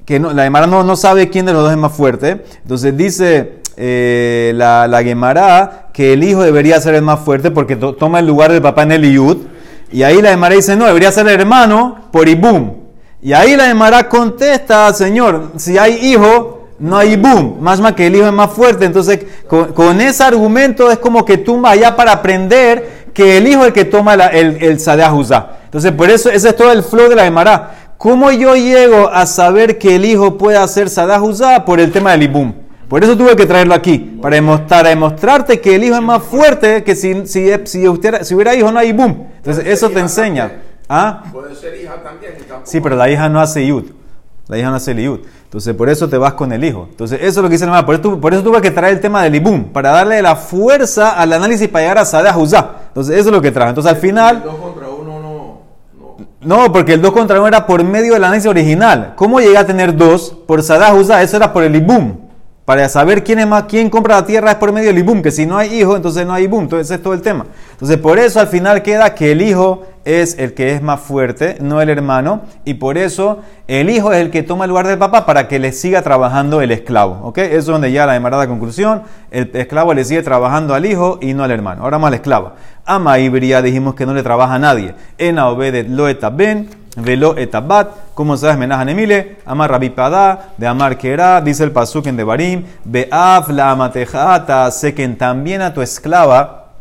que 0.07 0.19
no, 0.19 0.33
la 0.33 0.45
Gemara 0.45 0.67
no, 0.67 0.83
no, 0.83 0.97
sabe 0.97 1.29
quién 1.29 1.45
de 1.45 1.53
los 1.53 1.63
dos 1.63 1.73
es 1.73 1.77
más 1.77 1.93
fuerte. 1.93 2.43
Entonces 2.63 2.97
dice 2.97 3.61
eh, 3.77 4.53
la, 4.55 4.89
la 4.89 5.03
Gemara 5.03 5.89
que 5.93 6.15
el 6.15 6.25
hijo 6.25 6.43
debería 6.43 6.81
ser 6.81 6.95
el 6.95 7.03
más 7.03 7.21
fuerte 7.21 7.51
porque 7.51 7.77
toma 7.77 8.21
el 8.21 8.27
lugar 8.27 8.51
del 8.51 8.63
papá 8.63 8.85
en 8.85 8.93
el 8.93 9.05
Iyud. 9.05 9.37
Y 9.93 10.05
ahí 10.05 10.23
la 10.23 10.31
Gemara 10.31 10.55
dice, 10.55 10.77
no, 10.77 10.87
debería 10.87 11.13
ser 11.13 11.29
el 11.29 11.39
hermano 11.39 12.09
por 12.11 12.31
Ibum. 12.31 12.77
Y 13.21 13.35
ahí 13.35 13.57
la 13.57 13.67
Gemara 13.67 14.09
contesta, 14.09 14.91
Señor, 14.95 15.51
si 15.57 15.77
hay 15.77 15.97
hijo, 15.97 16.64
no 16.79 16.97
hay 16.97 17.17
boom, 17.17 17.59
más 17.61 17.81
más 17.81 17.93
que 17.93 18.07
el 18.07 18.17
hijo 18.17 18.27
es 18.27 18.33
más 18.33 18.51
fuerte. 18.51 18.85
Entonces, 18.85 19.21
con, 19.47 20.01
ese 20.01 20.23
argumento 20.23 20.91
es 20.91 20.99
como 20.99 21.25
que 21.25 21.39
tumba 21.39 21.71
allá 21.71 21.95
para 21.95 22.13
aprender 22.13 23.05
que 23.13 23.39
el 23.39 23.47
hijo 23.47 23.61
es 23.63 23.69
el 23.69 23.73
que 23.73 23.85
toma 23.85 24.15
el, 24.15 24.57
el 24.63 24.79
Entonces, 24.79 25.93
por 25.93 26.11
eso 26.11 26.31
ese 26.31 26.49
es 26.49 26.57
todo 26.57 26.73
el 26.73 26.83
flow 26.83 27.09
de 27.09 27.17
la 27.17 27.27
Emara. 27.27 27.95
¿Cómo 27.97 28.31
yo 28.33 28.57
llego 28.57 29.09
a 29.09 29.25
saber 29.25 29.79
que 29.79 29.97
el 29.97 30.05
hijo 30.05 30.37
puede 30.37 30.59
hacer 30.59 30.91
Sadah 30.91 31.65
Por 31.65 31.81
el 31.81 31.93
tema 31.93 32.11
del 32.13 32.25
Ibum. 32.25 32.53
Por 32.89 33.03
eso 33.03 33.17
tuve 33.17 33.35
que 33.35 33.47
traerlo 33.47 33.75
aquí, 33.75 34.19
para 34.21 34.37
demostrar, 34.37 34.87
demostrarte 34.87 35.61
que 35.61 35.75
el 35.75 35.85
hijo 35.85 35.95
es 35.95 36.03
más 36.03 36.23
fuerte 36.23 36.85
que 36.85 36.95
si, 36.95 37.27
si, 37.27 37.51
si, 37.65 37.89
usted, 37.89 38.23
si 38.23 38.35
hubiera 38.35 38.55
hijo 38.55 38.71
no 38.71 38.79
hay 38.79 38.93
boom. 38.93 39.27
Entonces, 39.39 39.67
eso 39.67 39.89
te 39.89 40.01
enseña. 40.01 40.53
¿Ah? 40.89 41.25
Puede 41.33 41.55
ser 41.55 41.75
hija 41.81 41.95
también. 42.03 42.35
Sí, 42.65 42.81
pero 42.81 42.95
la 42.95 43.09
hija 43.09 43.29
no 43.29 43.41
hace 43.41 43.67
yud. 43.67 43.85
La 44.49 44.59
hija 44.59 44.69
no 44.69 44.77
hace. 44.77 44.91
Entonces, 44.91 45.75
por 45.75 45.89
eso 45.89 46.09
te 46.09 46.19
vas 46.19 46.35
con 46.35 46.53
el 46.53 46.63
hijo. 46.65 46.87
Entonces, 46.91 47.19
eso 47.23 47.29
es 47.29 47.37
lo 47.37 47.45
que 47.45 47.53
dice 47.53 47.65
el 47.65 47.71
hermano. 47.71 47.87
Por 47.87 47.95
eso, 47.95 48.21
por 48.21 48.35
eso 48.35 48.43
tuve 48.43 48.61
que 48.61 48.71
traer 48.71 48.95
el 48.95 49.01
tema 49.01 49.23
del 49.23 49.35
ibum, 49.37 49.65
para 49.65 49.91
darle 49.91 50.21
la 50.21 50.37
fuerza 50.37 51.11
al 51.11 51.33
análisis 51.33 51.69
para 51.69 51.83
llegar 51.83 51.99
a 51.99 52.05
Sadeh. 52.05 52.31
Entonces, 52.31 53.17
eso 53.17 53.29
es 53.29 53.33
lo 53.33 53.41
que 53.41 53.51
trae. 53.51 53.71
Entonces, 53.71 53.93
al 53.93 53.99
final. 53.99 54.37
El 54.37 54.43
2 54.43 54.55
contra 54.57 54.89
1 54.89 55.21
no, 56.43 56.57
no. 56.57 56.73
porque 56.73 56.93
el 56.93 57.01
2 57.01 57.13
contra 57.13 57.39
1 57.39 57.49
era 57.49 57.67
por 57.67 57.83
medio 57.85 58.15
del 58.15 58.25
análisis 58.25 58.49
original. 58.49 59.15
¿Cómo 59.17 59.41
llegué 59.41 59.57
a 59.57 59.67
tener 59.67 59.97
2 59.97 60.37
por 60.47 60.63
Sadeh? 60.63 61.23
Eso 61.23 61.37
era 61.37 61.53
por 61.53 61.63
el 61.63 61.75
ibum. 61.77 62.24
Para 62.65 62.89
saber 62.89 63.23
quién 63.23 63.41
es 63.41 63.47
más, 63.47 63.65
quién 63.65 63.91
compra 63.91 64.17
la 64.17 64.27
tierra 64.27 64.53
es 64.53 64.57
por 64.57 64.73
medio 64.73 64.89
del 64.89 64.99
ibum, 64.99 65.21
que 65.21 65.31
si 65.31 65.45
no 65.45 65.59
hay 65.59 65.75
hijo, 65.75 65.97
entonces 65.97 66.27
no 66.27 66.33
hay 66.33 66.45
ibum. 66.45 66.63
Entonces, 66.63 66.91
es 66.91 67.03
todo 67.03 67.13
el 67.13 67.21
tema. 67.21 67.45
Entonces, 67.73 67.99
por 67.99 68.19
eso 68.19 68.41
al 68.41 68.49
final 68.49 68.83
queda 68.83 69.15
que 69.15 69.33
el 69.33 69.43
hijo 69.43 69.83
es 70.05 70.39
el 70.39 70.55
que 70.55 70.73
es 70.73 70.83
más 70.83 71.01
fuerte, 71.01 71.57
no 71.61 71.81
el 71.81 71.89
hermano, 71.89 72.43
y 72.65 72.75
por 72.75 72.99
eso 72.99 73.41
el 73.67 73.89
hijo 73.91 74.13
es 74.13 74.21
el 74.21 74.31
que 74.31 74.43
toma 74.43 74.65
el 74.65 74.71
lugar 74.71 74.87
del 74.87 74.99
papá 74.99 75.25
para 75.25 75.49
que 75.49 75.59
le 75.59 75.73
siga 75.73 76.03
trabajando 76.03 76.61
el 76.61 76.71
esclavo. 76.71 77.21
¿ok? 77.27 77.39
Eso 77.39 77.57
es 77.57 77.67
donde 77.67 77.93
ya 77.93 78.07
la 78.07 78.13
demarada 78.13 78.47
conclusión, 78.47 79.03
el 79.31 79.51
esclavo 79.55 79.95
le 79.95 80.05
sigue 80.05 80.23
trabajando 80.23 80.75
al 80.75 80.87
hijo 80.87 81.19
y 81.21 81.35
no 81.35 81.45
al 81.45 81.51
hermano. 81.51 81.83
Ahora 81.83 81.99
más 81.99 82.09
al 82.09 82.15
esclavo. 82.15 82.53
Ama 82.87 83.19
Ibria 83.19 83.63
dijimos 83.63 83.95
que 83.95 84.05
no 84.07 84.13
le 84.13 84.23
trabaja 84.23 84.55
a 84.55 84.59
nadie. 84.59 84.95
En 85.19 85.39
obedet 85.39 85.89
lo 85.89 86.05
ben 86.33 86.69
velo 86.97 87.37
etabat, 87.37 87.89
como 88.15 88.37
sabes, 88.37 88.57
menajan 88.57 88.89
emile, 88.89 89.37
amar 89.47 89.71
rabipada, 89.71 90.55
de 90.57 90.67
amar 90.67 90.97
kera, 90.97 91.41
dice 91.41 91.65
el 91.65 91.73
pasuk 91.73 92.07
en 92.07 92.17
Devarim, 92.17 92.65
beaf 92.85 93.49
la 93.49 93.71
amatejata, 93.73 94.71
que 94.95 95.09
también 95.09 95.63
a 95.63 95.75
tu 95.75 95.83
esclava 95.83 96.73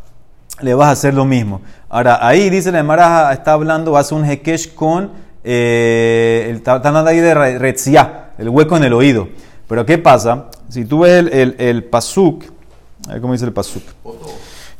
le 0.61 0.73
vas 0.73 0.89
a 0.89 0.91
hacer 0.91 1.13
lo 1.13 1.25
mismo. 1.25 1.61
Ahora, 1.89 2.25
ahí 2.25 2.49
dice 2.49 2.71
la 2.71 2.79
Emaraja, 2.79 3.33
está 3.33 3.53
hablando, 3.53 3.97
hace 3.97 4.13
un 4.13 4.25
hekesh 4.25 4.73
con, 4.73 5.11
eh, 5.43 6.47
el, 6.49 6.57
está 6.57 7.07
ahí 7.07 7.19
de 7.19 8.31
el 8.37 8.49
hueco 8.49 8.77
en 8.77 8.83
el 8.83 8.93
oído. 8.93 9.29
Pero 9.67 9.85
¿qué 9.85 9.97
pasa? 9.97 10.45
Si 10.69 10.85
tú 10.85 10.99
ves 10.99 11.19
el, 11.19 11.33
el, 11.33 11.55
el 11.57 11.83
pasuk, 11.83 12.43
a 13.07 13.13
ver 13.13 13.21
cómo 13.21 13.33
dice 13.33 13.45
el 13.45 13.53
pasuk. 13.53 13.83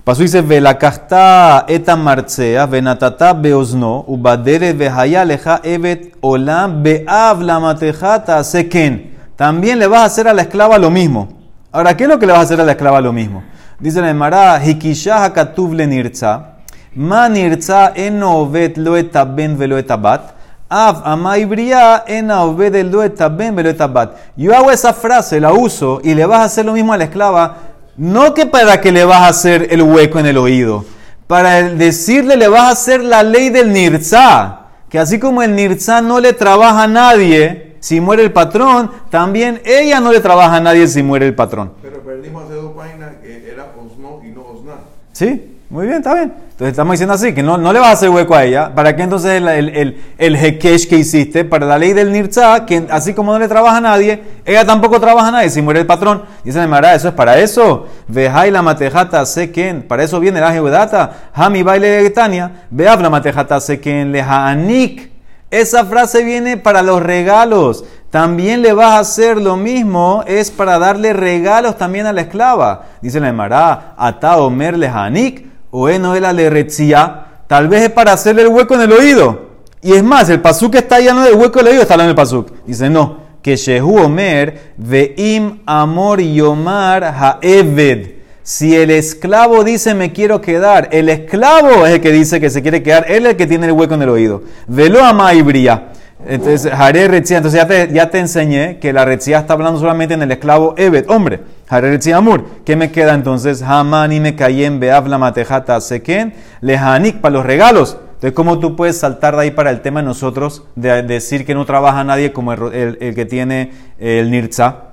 Pasuk 0.04 0.24
dice, 0.24 0.42
velakasta 0.42 1.64
eta 1.72 1.96
marcea, 1.96 2.66
venatata 2.66 3.32
beosno, 3.34 4.04
ubadere 4.06 4.74
vehaya 4.74 5.24
leja 5.24 5.62
evet 5.64 6.18
olam 6.22 6.84
beav 6.84 7.40
matejata 7.40 8.44
seken. 8.44 9.16
También 9.38 9.80
le 9.80 9.88
vas 9.88 10.02
a 10.02 10.06
hacer 10.06 10.28
a 10.28 10.34
la 10.34 10.42
esclava 10.42 10.78
lo 10.78 10.90
mismo. 10.92 11.30
Ahora, 11.72 11.96
¿qué 11.96 12.04
es 12.04 12.10
lo 12.10 12.20
que 12.20 12.26
le 12.26 12.34
vas 12.34 12.42
a 12.42 12.44
hacer 12.44 12.60
a 12.60 12.66
la 12.66 12.74
esclava 12.74 13.00
lo 13.00 13.14
mismo? 13.14 13.44
Dice 13.80 14.02
la 14.02 14.10
Emara, 14.10 14.60
Hikishah 14.60 15.24
hakatuv 15.24 15.74
le 15.74 15.88
nirza, 15.88 16.58
ma 16.96 17.30
nirza 17.30 17.94
eno 17.96 18.40
ovet 18.40 18.78
lo 18.78 18.98
etaben 18.98 19.58
velo 19.58 19.78
etabat, 19.78 20.36
av 20.70 21.02
amaibria 21.06 22.04
ena 22.08 22.44
oved 22.44 22.76
lo 22.92 23.04
etaben 23.04 23.56
velo 23.56 23.70
etabat. 23.70 24.18
Yo 24.36 24.54
hago 24.54 24.70
esa 24.70 24.92
frase, 24.92 25.40
la 25.40 25.54
uso, 25.54 26.02
y 26.04 26.14
le 26.14 26.26
vas 26.26 26.42
a 26.42 26.44
hacer 26.44 26.66
lo 26.66 26.74
mismo 26.74 26.92
a 26.92 26.98
la 26.98 27.06
esclava, 27.06 27.73
no 27.98 28.34
que 28.34 28.46
para 28.46 28.82
que 28.82 28.92
le 28.92 29.06
vas 29.06 29.22
a 29.22 29.28
hacer 29.28 29.68
el 29.72 29.82
hueco 29.82 30.20
en 30.20 30.26
el 30.26 30.38
oído, 30.38 30.86
para 31.28 31.62
decirle 31.70 32.38
le 32.38 32.48
vas 32.48 32.64
a 32.64 32.70
hacer 32.70 33.04
la 33.04 33.24
ley 33.24 33.50
del 33.50 33.72
nirza, 33.72 34.68
que 34.90 35.00
así 35.00 35.20
como 35.20 35.42
el 35.42 35.56
nirza 35.56 36.02
no 36.02 36.20
le 36.20 36.34
trabaja 36.34 36.84
a 36.84 36.88
nadie, 36.88 37.78
si 37.80 38.00
muere 38.00 38.24
el 38.24 38.32
patrón, 38.32 38.92
también 39.10 39.62
ella 39.66 40.00
no 40.00 40.12
le 40.12 40.20
trabaja 40.22 40.56
a 40.56 40.62
nadie 40.62 40.88
si 40.88 41.04
muere 41.04 41.28
el 41.28 41.36
patrón. 41.36 41.74
Pero 41.82 42.02
perdimos 42.02 42.46
hace 42.46 42.54
dos 42.54 42.74
páginas 42.74 43.16
que 43.22 43.52
era 43.52 43.74
Osno 43.78 44.22
y 44.24 44.30
no 44.30 44.42
Osna. 44.42 44.74
Sí, 45.12 45.58
muy 45.70 45.88
bien, 45.88 45.98
está 45.98 46.14
bien. 46.14 46.34
Entonces 46.64 46.76
estamos 46.76 46.94
diciendo 46.94 47.14
así, 47.16 47.34
que 47.34 47.44
no, 47.44 47.58
no 47.58 47.74
le 47.74 47.80
vas 47.80 47.90
a 47.90 47.92
hacer 47.92 48.10
hueco 48.10 48.36
a 48.36 48.46
ella. 48.46 48.74
¿Para 48.74 48.96
qué 48.96 49.04
entonces 49.04 49.32
el, 49.32 49.50
el, 49.50 50.02
el, 50.18 50.36
hekesh 50.38 50.88
que 50.88 50.96
hiciste? 50.96 51.44
Para 51.44 51.66
la 51.66 51.78
ley 51.78 51.92
del 51.92 52.10
nirza, 52.10 52.66
que 52.66 52.88
así 52.90 53.14
como 53.14 53.34
no 53.34 53.40
le 53.40 53.50
trabaja 53.50 53.76
a 53.76 53.82
nadie, 53.82 54.24
ella 54.46 54.66
tampoco 54.66 54.98
trabaja 54.98 55.28
a 55.28 55.32
nadie 55.32 55.50
si 55.50 55.62
muere 55.62 55.82
el 55.82 55.86
patrón. 55.86 56.24
Dice 56.46 56.66
Mara, 56.66 56.96
eso 56.96 57.10
es 57.10 57.14
para 57.16 57.38
eso. 57.38 57.88
Vejai 58.08 58.50
la 58.50 58.62
matejata 58.62 59.26
seken. 59.26 59.84
Para 59.84 60.04
eso 60.04 60.22
viene 60.22 60.40
la 60.40 60.54
jeudata. 60.54 61.32
Hami 61.34 61.64
baile 61.64 61.90
de 61.90 62.04
Getania. 62.04 62.68
Veab 62.70 63.02
la 63.02 63.10
matejata 63.10 63.60
seken 63.60 64.14
lehaanik 64.14 65.12
esa 65.54 65.86
frase 65.86 66.24
viene 66.24 66.58
para 66.58 66.82
los 66.82 67.04
regalos. 67.04 67.86
También 68.10 68.64
le 68.64 68.74
vas 68.74 68.94
a 68.94 69.00
hacer 69.00 69.40
lo 69.40 69.56
mismo, 69.56 70.24
es 70.26 70.50
para 70.50 70.80
darle 70.80 71.14
regalos 71.14 71.78
también 71.78 72.08
a 72.08 72.14
la 72.14 72.22
esclava. 72.22 72.86
Dice 73.02 73.20
la 73.20 73.30
Emara, 73.30 73.94
ata 73.96 74.38
omer 74.38 74.76
lehanik, 74.76 75.53
o 75.76 75.90
eno 75.90 76.18
la 76.20 76.32
leretzia. 76.32 77.26
Tal 77.48 77.68
vez 77.68 77.84
es 77.84 77.90
para 77.90 78.14
hacerle 78.14 78.44
el 78.44 78.48
hueco 78.50 78.76
en 78.76 78.82
el 78.82 78.92
oído. 78.92 79.54
Y 79.82 79.94
es 79.94 80.04
más, 80.04 80.30
el 80.30 80.40
pasuk 80.40 80.76
está 80.76 81.00
lleno 81.00 81.24
del 81.24 81.34
hueco 81.34 81.60
del 81.60 81.70
oído, 81.70 81.82
está 81.82 81.96
en 81.96 82.02
el 82.02 82.16
pasuk. 82.16 82.52
Dice, 82.66 82.90
no, 82.90 83.18
que 83.42 83.56
Shehu 83.56 83.98
Omer, 83.98 84.74
veim 84.78 85.60
amor 85.66 86.22
yomar 86.22 87.04
haeved. 87.04 88.14
Si 88.44 88.76
el 88.76 88.92
esclavo 88.92 89.64
dice 89.64 89.94
me 89.94 90.12
quiero 90.12 90.42
quedar, 90.42 90.90
el 90.92 91.10
esclavo 91.10 91.86
es 91.86 91.94
el 91.94 92.02
que 92.02 92.12
dice 92.12 92.40
que 92.40 92.50
se 92.50 92.62
quiere 92.62 92.84
quedar, 92.84 93.06
él 93.08 93.26
es 93.26 93.32
el 93.32 93.38
que 93.38 93.48
tiene 93.48 93.66
el 93.68 93.72
hueco 93.72 93.96
en 93.96 94.02
el 94.04 94.10
oído. 94.10 94.44
Velo 94.68 95.04
ama 95.04 95.34
ibria. 95.34 95.90
Entonces, 96.26 96.72
Jare 96.72 97.08
Retzia, 97.08 97.38
entonces 97.38 97.60
ya 97.60 97.68
te, 97.68 97.94
ya 97.94 98.10
te 98.10 98.20
enseñé 98.20 98.80
que 98.80 98.94
la 98.94 99.04
Retzia 99.04 99.40
está 99.40 99.54
hablando 99.54 99.80
solamente 99.80 100.14
en 100.14 100.22
el 100.22 100.32
esclavo 100.32 100.74
Evet, 100.78 101.10
hombre. 101.10 101.42
Hareretzi 101.74 102.12
Amur. 102.12 102.46
¿Qué 102.66 102.76
me 102.76 102.92
queda 102.92 103.16
entonces? 103.16 103.64
Hamani 103.64 104.20
me 104.20 104.36
cayen 104.36 104.80
beavla 104.80 105.18
matejata 105.18 105.82
seken 105.82 106.34
lehanik 106.62 107.20
para 107.20 107.34
los 107.34 107.46
regalos. 107.46 107.98
Entonces, 108.14 108.34
¿cómo 108.34 108.60
tú 108.60 108.76
puedes 108.76 109.00
saltar 109.00 109.36
de 109.36 109.42
ahí 109.42 109.52
para 109.52 109.72
el 109.72 109.82
tema 109.82 110.02
de 110.02 110.06
nosotros 110.06 110.64
de 110.76 111.02
decir 111.02 111.46
que 111.46 111.56
no 111.56 111.66
trabaja 111.66 112.04
nadie 112.04 112.32
como 112.32 112.54
el, 112.54 112.98
que 113.16 113.26
tiene 113.26 113.72
el 113.98 114.30
nirza? 114.30 114.92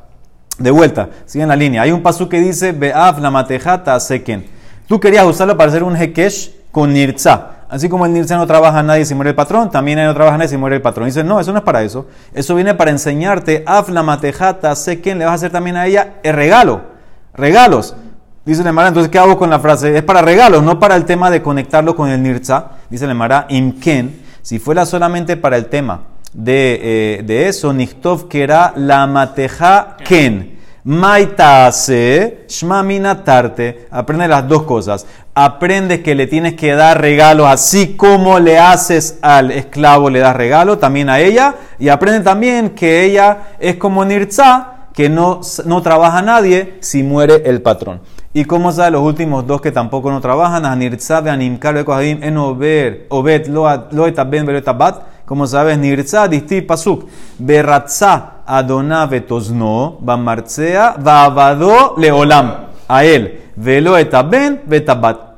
De 0.59 0.71
vuelta, 0.71 1.11
sigue 1.27 1.43
en 1.43 1.49
la 1.51 1.57
línea. 1.57 1.83
Hay 1.83 1.93
un 1.93 2.03
paso 2.03 2.29
que 2.31 2.40
dice 2.40 2.73
beav 2.73 3.21
la 3.21 3.31
matejata 3.31 4.01
seken. 4.01 4.47
Tú 4.88 4.99
querías 4.99 5.27
usarlo 5.27 5.57
para 5.59 5.69
hacer 5.69 5.83
un 5.83 5.97
hekesh 5.97 6.55
con 6.73 6.95
nirza. 6.95 7.60
Así 7.70 7.88
como 7.88 8.04
el 8.04 8.12
nirza 8.12 8.37
no 8.37 8.48
trabaja 8.48 8.83
nadie 8.83 9.04
si 9.04 9.14
muere 9.14 9.30
el 9.30 9.37
patrón, 9.37 9.70
también 9.70 10.04
no 10.04 10.12
trabaja 10.12 10.37
nadie 10.37 10.48
si 10.48 10.56
muere 10.56 10.76
el 10.76 10.83
patrón. 10.83 11.06
Dice, 11.06 11.22
no, 11.22 11.38
eso 11.38 11.52
no 11.52 11.59
es 11.59 11.64
para 11.64 11.83
eso. 11.83 12.06
Eso 12.35 12.56
viene 12.56 12.74
para 12.74 12.90
enseñarte, 12.90 13.62
af 13.64 13.88
la 13.90 14.02
matejata 14.02 14.74
seken, 14.74 15.20
le 15.20 15.24
vas 15.24 15.33
a 15.33 15.35
hacer 15.37 15.52
también 15.52 15.76
a 15.76 15.87
ella 15.87 16.14
el 16.24 16.35
regalo. 16.35 16.80
Regalos. 17.33 17.94
Dice 18.44 18.64
Lemara, 18.64 18.88
entonces, 18.88 19.09
¿qué 19.09 19.18
hago 19.20 19.38
con 19.38 19.50
la 19.50 19.61
frase? 19.61 19.96
Es 19.96 20.02
para 20.02 20.20
regalos, 20.20 20.64
no 20.64 20.80
para 20.80 20.96
el 20.96 21.04
tema 21.04 21.30
de 21.30 21.42
conectarlo 21.42 21.94
con 21.94 22.11
el 22.11 22.20
Nirza. 22.20 22.70
Dice 22.90 23.06
Lemara, 23.06 23.46
imken, 23.50 24.20
si 24.42 24.59
fuera 24.59 24.85
solamente 24.85 25.37
para 25.37 25.56
el 25.56 25.66
tema 25.66 26.00
de, 26.33 26.80
eh, 26.83 27.22
de 27.22 27.48
eso, 27.48 27.72
Nichtov 27.72 28.26
que 28.28 28.42
era 28.42 28.72
la 28.74 29.06
mateja 29.06 29.96
ken. 30.04 30.60
Maitase, 30.85 32.47
shmamina 32.49 33.23
tarte. 33.23 33.87
Aprende 33.90 34.27
las 34.29 34.49
dos 34.49 34.62
cosas. 34.62 35.07
Aprende 35.35 36.03
que 36.03 36.14
le 36.14 36.27
tienes 36.27 36.55
que 36.55 36.73
dar 36.73 37.01
regalo 37.01 37.47
así 37.47 37.97
como 37.97 38.38
le 38.38 38.59
haces 38.59 39.19
al 39.21 39.51
esclavo, 39.51 40.09
le 40.09 40.21
das 40.21 40.35
regalo, 40.35 40.79
también 40.79 41.11
a 41.11 41.21
ella. 41.21 41.55
Y 41.79 41.88
aprende 41.88 42.21
también 42.21 42.71
que 42.71 43.05
ella 43.05 43.55
es 43.59 43.77
como 43.77 44.05
Nirza, 44.05 44.88
que 44.95 45.09
no, 45.09 45.40
no 45.66 45.83
trabaja 45.83 46.23
nadie 46.23 46.79
si 46.81 47.03
muere 47.03 47.43
el 47.45 47.61
patrón. 47.61 48.01
Y 48.33 48.45
como 48.45 48.71
sabe 48.71 48.93
los 48.93 49.03
últimos 49.03 49.45
dos 49.47 49.61
que 49.61 49.73
tampoco 49.73 50.11
no 50.11 50.21
trabajan, 50.21 50.64
Anirza 50.64 51.21
de 51.21 51.31
Animkar 51.31 51.75
de 51.75 52.11
en 52.11 52.37
Ober, 52.37 53.07
Obed, 53.09 53.49
lo 53.49 54.07
etaben, 54.07 54.47
bat, 54.79 55.03
como 55.27 55.49
sabes, 55.49 55.77
Nirza, 55.79 56.29
Disti, 56.29 56.62
Pasuk, 56.62 57.09
Beratza, 57.38 58.39
Adoná, 58.58 59.06
Betosno, 59.06 59.98
Bamarcea, 60.00 60.96
Vavado, 60.98 61.94
Leolam, 61.96 62.66
a 62.88 63.04
él, 63.04 63.40
Velo 63.56 63.96
etaben, 63.96 64.62
betabat. 64.66 65.30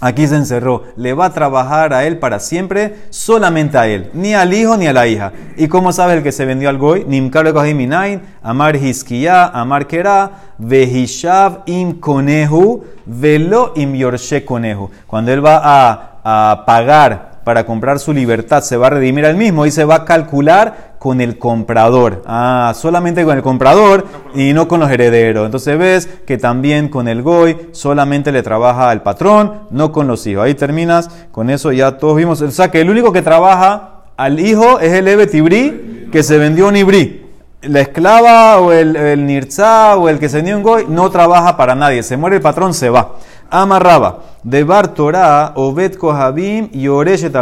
Aquí 0.00 0.26
se 0.26 0.36
encerró. 0.36 0.84
Le 0.96 1.12
va 1.12 1.26
a 1.26 1.32
trabajar 1.32 1.92
a 1.92 2.04
él 2.04 2.18
para 2.18 2.40
siempre, 2.40 2.96
solamente 3.10 3.76
a 3.76 3.86
él, 3.86 4.10
ni 4.14 4.32
al 4.32 4.52
hijo 4.54 4.78
ni 4.78 4.86
a 4.86 4.94
la 4.94 5.06
hija. 5.06 5.32
¿Y 5.58 5.68
cómo 5.68 5.92
sabe 5.92 6.14
el 6.14 6.22
que 6.22 6.32
se 6.32 6.46
vendió 6.46 6.70
al 6.70 6.78
goy? 6.78 7.04
Nimkar 7.06 7.52
minain, 7.74 8.22
Amar 8.42 8.76
Hiskiya, 8.76 9.44
Amar 9.46 9.86
Kera, 9.86 10.30
Vehishav 10.56 11.64
im 11.66 12.00
Konehu, 12.00 12.82
Velo 13.04 13.72
im 13.76 13.94
Yorshe 13.94 14.42
Konehu. 14.44 14.90
Cuando 15.06 15.32
él 15.32 15.44
va 15.44 15.60
a, 15.62 16.20
a 16.24 16.64
pagar 16.64 17.29
para 17.50 17.66
comprar 17.66 17.98
su 17.98 18.12
libertad, 18.12 18.62
se 18.62 18.76
va 18.76 18.86
a 18.86 18.90
redimir 18.90 19.26
al 19.26 19.34
mismo 19.34 19.66
y 19.66 19.72
se 19.72 19.84
va 19.84 19.96
a 19.96 20.04
calcular 20.04 20.92
con 21.00 21.20
el 21.20 21.36
comprador. 21.36 22.22
Ah, 22.24 22.72
solamente 22.76 23.24
con 23.24 23.36
el 23.36 23.42
comprador 23.42 24.06
y 24.36 24.52
no 24.52 24.68
con 24.68 24.78
los 24.78 24.88
herederos. 24.88 25.46
Entonces 25.46 25.76
ves 25.76 26.08
que 26.24 26.38
también 26.38 26.88
con 26.88 27.08
el 27.08 27.22
goy 27.22 27.56
solamente 27.72 28.30
le 28.30 28.44
trabaja 28.44 28.88
al 28.88 29.02
patrón, 29.02 29.62
no 29.72 29.90
con 29.90 30.06
los 30.06 30.24
hijos. 30.28 30.44
Ahí 30.44 30.54
terminas, 30.54 31.10
con 31.32 31.50
eso 31.50 31.72
ya 31.72 31.98
todos 31.98 32.16
vimos. 32.16 32.40
O 32.40 32.48
sea 32.52 32.70
que 32.70 32.82
el 32.82 32.88
único 32.88 33.12
que 33.12 33.20
trabaja 33.20 34.04
al 34.16 34.38
hijo 34.38 34.78
es 34.78 34.92
el 34.92 35.08
Ebe 35.08 35.26
Tibri, 35.26 36.08
que 36.12 36.22
se 36.22 36.38
vendió 36.38 36.68
un 36.68 36.76
Ibri. 36.76 37.26
La 37.62 37.80
esclava 37.80 38.60
o 38.60 38.70
el, 38.70 38.94
el 38.94 39.26
nirza 39.26 39.96
o 39.96 40.08
el 40.08 40.20
que 40.20 40.28
se 40.28 40.36
vendió 40.36 40.56
un 40.56 40.62
goy 40.62 40.84
no 40.88 41.10
trabaja 41.10 41.56
para 41.56 41.74
nadie. 41.74 42.04
Se 42.04 42.16
muere 42.16 42.36
el 42.36 42.42
patrón, 42.42 42.74
se 42.74 42.90
va. 42.90 43.16
Amarraba. 43.50 44.20
De 44.42 44.64
Bar 44.64 44.94
Torah, 44.94 45.52
Obed 45.56 45.96
Kohabim 45.96 46.68
y 46.72 46.88
Oreshet 46.88 47.34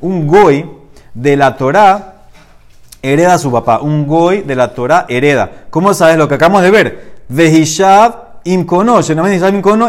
Un 0.00 0.26
goy 0.26 0.66
de 1.14 1.36
la 1.36 1.56
Torah 1.56 2.14
hereda 3.02 3.34
a 3.34 3.38
su 3.38 3.50
papá. 3.50 3.80
Un 3.80 4.06
goy 4.06 4.42
de 4.42 4.54
la 4.54 4.74
Torah 4.74 5.06
hereda. 5.08 5.50
¿Cómo 5.70 5.94
sabes 5.94 6.16
lo 6.16 6.28
que 6.28 6.34
acabamos 6.34 6.62
de 6.62 6.70
ver? 6.70 7.10
Vehishav 7.28 8.14
im 8.44 8.64
conoce, 8.64 9.14
no 9.14 9.22
me 9.22 9.36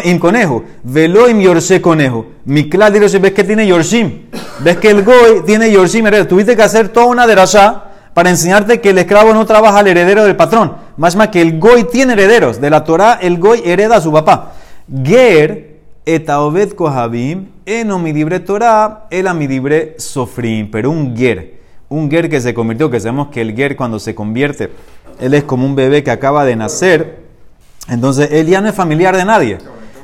im 0.04 0.20
conejo. 0.20 0.64
Velo 0.84 1.28
im 1.28 1.40
yorse 1.40 1.82
conejo. 1.82 2.26
Miklal 2.46 2.94
ves 2.94 3.32
que 3.34 3.44
tiene 3.44 3.66
yorshim. 3.66 4.28
Ves 4.60 4.78
que 4.78 4.90
el 4.90 5.04
goy 5.04 5.44
tiene 5.46 5.72
yorshim 5.72 6.06
hereda. 6.08 6.28
Tuviste 6.28 6.56
que 6.56 6.64
hacer 6.64 6.90
toda 6.90 7.08
una 7.08 7.28
derashá 7.28 7.86
para 8.14 8.30
enseñarte 8.30 8.82
que 8.82 8.90
el 8.90 8.98
esclavo 8.98 9.34
no 9.34 9.46
trabaja 9.46 9.80
al 9.80 9.88
heredero 9.88 10.24
del 10.24 10.36
patrón. 10.36 10.74
Más 10.98 11.16
más 11.16 11.30
que 11.30 11.42
el 11.42 11.60
goy 11.60 11.86
tiene 11.86 12.14
herederos. 12.14 12.60
De 12.60 12.70
la 12.70 12.84
Torah, 12.84 13.20
el 13.22 13.40
goy 13.40 13.62
hereda 13.66 13.98
a 13.98 14.02
su 14.02 14.12
papá. 14.12 14.54
Ger 14.92 15.80
etaobed 16.06 16.74
kohabim 16.74 17.48
eno 17.66 17.98
mi 17.98 18.12
libre 18.12 18.42
Torah, 18.42 19.08
el 19.10 19.34
mi 19.36 19.48
libre 19.48 19.96
sofrim. 19.98 20.70
Pero 20.70 20.92
un 20.92 21.16
ger, 21.16 21.60
un 21.88 22.10
ger 22.12 22.30
que 22.30 22.42
se 22.42 22.54
convirtió, 22.54 22.90
que 22.90 23.00
sabemos 23.00 23.30
que 23.30 23.42
el 23.42 23.56
ger 23.56 23.78
cuando 23.78 24.00
se 24.00 24.14
convierte, 24.14 24.70
él 25.20 25.34
es 25.34 25.44
como 25.44 25.66
un 25.66 25.76
bebé 25.76 26.04
que 26.04 26.12
acaba 26.12 26.44
de 26.44 26.56
nacer, 26.56 27.20
entonces 27.88 28.30
él 28.32 28.48
ya 28.48 28.60
no 28.60 28.68
es 28.68 28.76
familiar 28.76 29.16
de 29.16 29.24
nadie. 29.24 29.58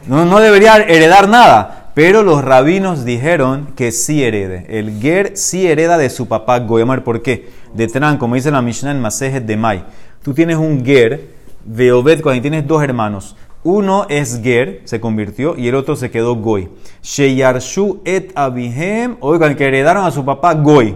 No, 0.08 0.24
no 0.26 0.40
debería 0.40 0.78
heredar 0.78 1.28
nada. 1.28 1.92
Pero 1.94 2.22
los 2.22 2.44
rabinos 2.44 3.06
dijeron 3.06 3.70
que 3.76 3.92
sí 3.92 4.24
herede. 4.24 4.68
El 4.70 5.02
ger 5.02 5.32
sí 5.36 5.68
hereda 5.68 5.98
de 5.98 6.12
su 6.12 6.28
papá 6.28 6.60
Goyamar. 6.60 7.04
¿Por 7.04 7.24
qué? 7.24 7.50
De 7.74 7.88
Tran, 7.88 8.20
como 8.20 8.36
dice 8.36 8.52
la 8.52 8.62
Mishnah 8.62 8.92
en 8.92 9.02
Masejet 9.02 9.44
de 9.44 9.58
Mai. 9.58 9.84
Tú 10.22 10.34
tienes 10.34 10.58
un 10.58 10.86
ger 10.86 11.32
de 11.66 11.92
Obed 11.92 12.22
cuando 12.22 12.42
tienes 12.42 12.68
dos 12.68 12.84
hermanos. 12.84 13.36
Uno 13.70 14.06
es 14.08 14.40
Ger, 14.42 14.80
se 14.86 15.02
convirtió, 15.02 15.58
y 15.58 15.68
el 15.68 15.76
otro 15.76 15.98
se 15.98 16.10
quedó 16.10 16.38
Goy. 16.38 16.70
Sheyarshu 17.04 18.00
et 18.06 18.32
Abihem, 18.34 19.18
oigan, 19.20 19.58
que 19.58 19.66
heredaron 19.66 20.06
a 20.06 20.12
su 20.12 20.24
papá 20.24 20.54
Goy. 20.54 20.96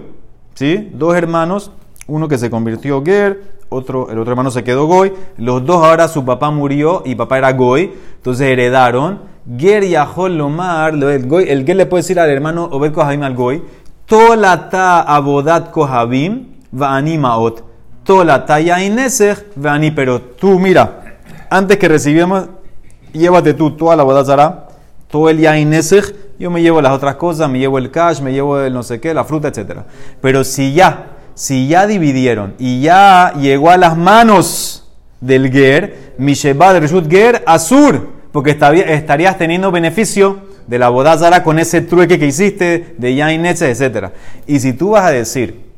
¿Sí? 0.54 0.90
Dos 0.94 1.14
hermanos, 1.14 1.74
uno 2.08 2.30
que 2.30 2.38
se 2.38 2.50
convirtió 2.50 3.04
Ger, 3.04 3.42
otro, 3.68 4.10
el 4.10 4.18
otro 4.18 4.32
hermano 4.32 4.52
se 4.52 4.64
quedó 4.64 4.86
Goy. 4.86 5.12
Los 5.38 5.66
dos 5.66 5.84
ahora 5.84 6.08
su 6.08 6.24
papá 6.24 6.50
murió 6.50 7.04
y 7.06 7.16
papá 7.16 7.40
era 7.40 7.52
Goy, 7.52 7.92
entonces 8.16 8.48
heredaron. 8.48 9.20
Ger 9.58 9.84
Yahol 9.84 10.38
Lomar, 10.38 10.94
el, 10.94 11.28
Goy, 11.28 11.50
el 11.50 11.66
Ger 11.66 11.76
le 11.76 11.88
puede 11.88 12.04
decir 12.04 12.22
al 12.22 12.30
hermano 12.30 12.70
Obed 12.72 12.94
Kohabim 12.94 13.24
al 13.24 13.36
Goy, 13.36 13.62
Tolata 14.06 15.02
Abodat 15.02 15.72
Kohabim, 15.72 16.54
va 16.74 16.96
animaot. 16.96 17.66
Tolata 18.06 18.62
Yainesech, 18.62 19.48
va 19.58 19.78
pero 19.94 20.22
tú 20.22 20.58
mira 20.58 21.02
antes 21.52 21.78
que 21.78 21.90
recibimos, 21.90 22.48
llévate 23.14 23.54
tú 23.54 23.72
toda 23.72 23.96
la 23.96 24.04
bodazara, 24.04 24.68
todo 25.10 25.30
el 25.30 25.40
yainesech, 25.40 26.16
yo 26.40 26.50
me 26.50 26.62
llevo 26.62 26.82
las 26.82 26.94
otras 26.94 27.16
cosas, 27.16 27.50
me 27.50 27.60
llevo 27.60 27.78
el 27.78 27.92
cash, 27.92 28.22
me 28.22 28.32
llevo 28.32 28.60
el 28.60 28.74
no 28.74 28.82
sé 28.82 29.00
qué, 29.00 29.14
la 29.14 29.26
fruta, 29.26 29.50
etc. 29.50 29.82
Pero 30.22 30.44
si 30.44 30.74
ya, 30.74 31.18
si 31.36 31.68
ya 31.68 31.86
dividieron 31.86 32.56
y 32.58 32.82
ya 32.82 33.34
llegó 33.40 33.70
a 33.70 33.78
las 33.78 33.98
manos 33.98 34.90
del 35.20 35.52
ger, 35.52 36.14
Misheba 36.18 36.74
de 36.74 36.88
Ger, 37.10 37.44
Azur, 37.46 38.10
porque 38.32 38.52
estarías 38.52 39.38
teniendo 39.38 39.72
beneficio 39.72 40.40
de 40.68 40.80
la 40.80 40.90
bodazara 40.90 41.44
con 41.44 41.60
ese 41.60 41.82
trueque 41.82 42.18
que 42.18 42.28
hiciste 42.28 42.96
de 42.98 43.16
yainesech, 43.16 43.80
etc. 43.80 44.08
Y 44.48 44.60
si 44.60 44.74
tú 44.74 44.92
vas 44.92 45.06
a 45.06 45.12
decir 45.12 45.72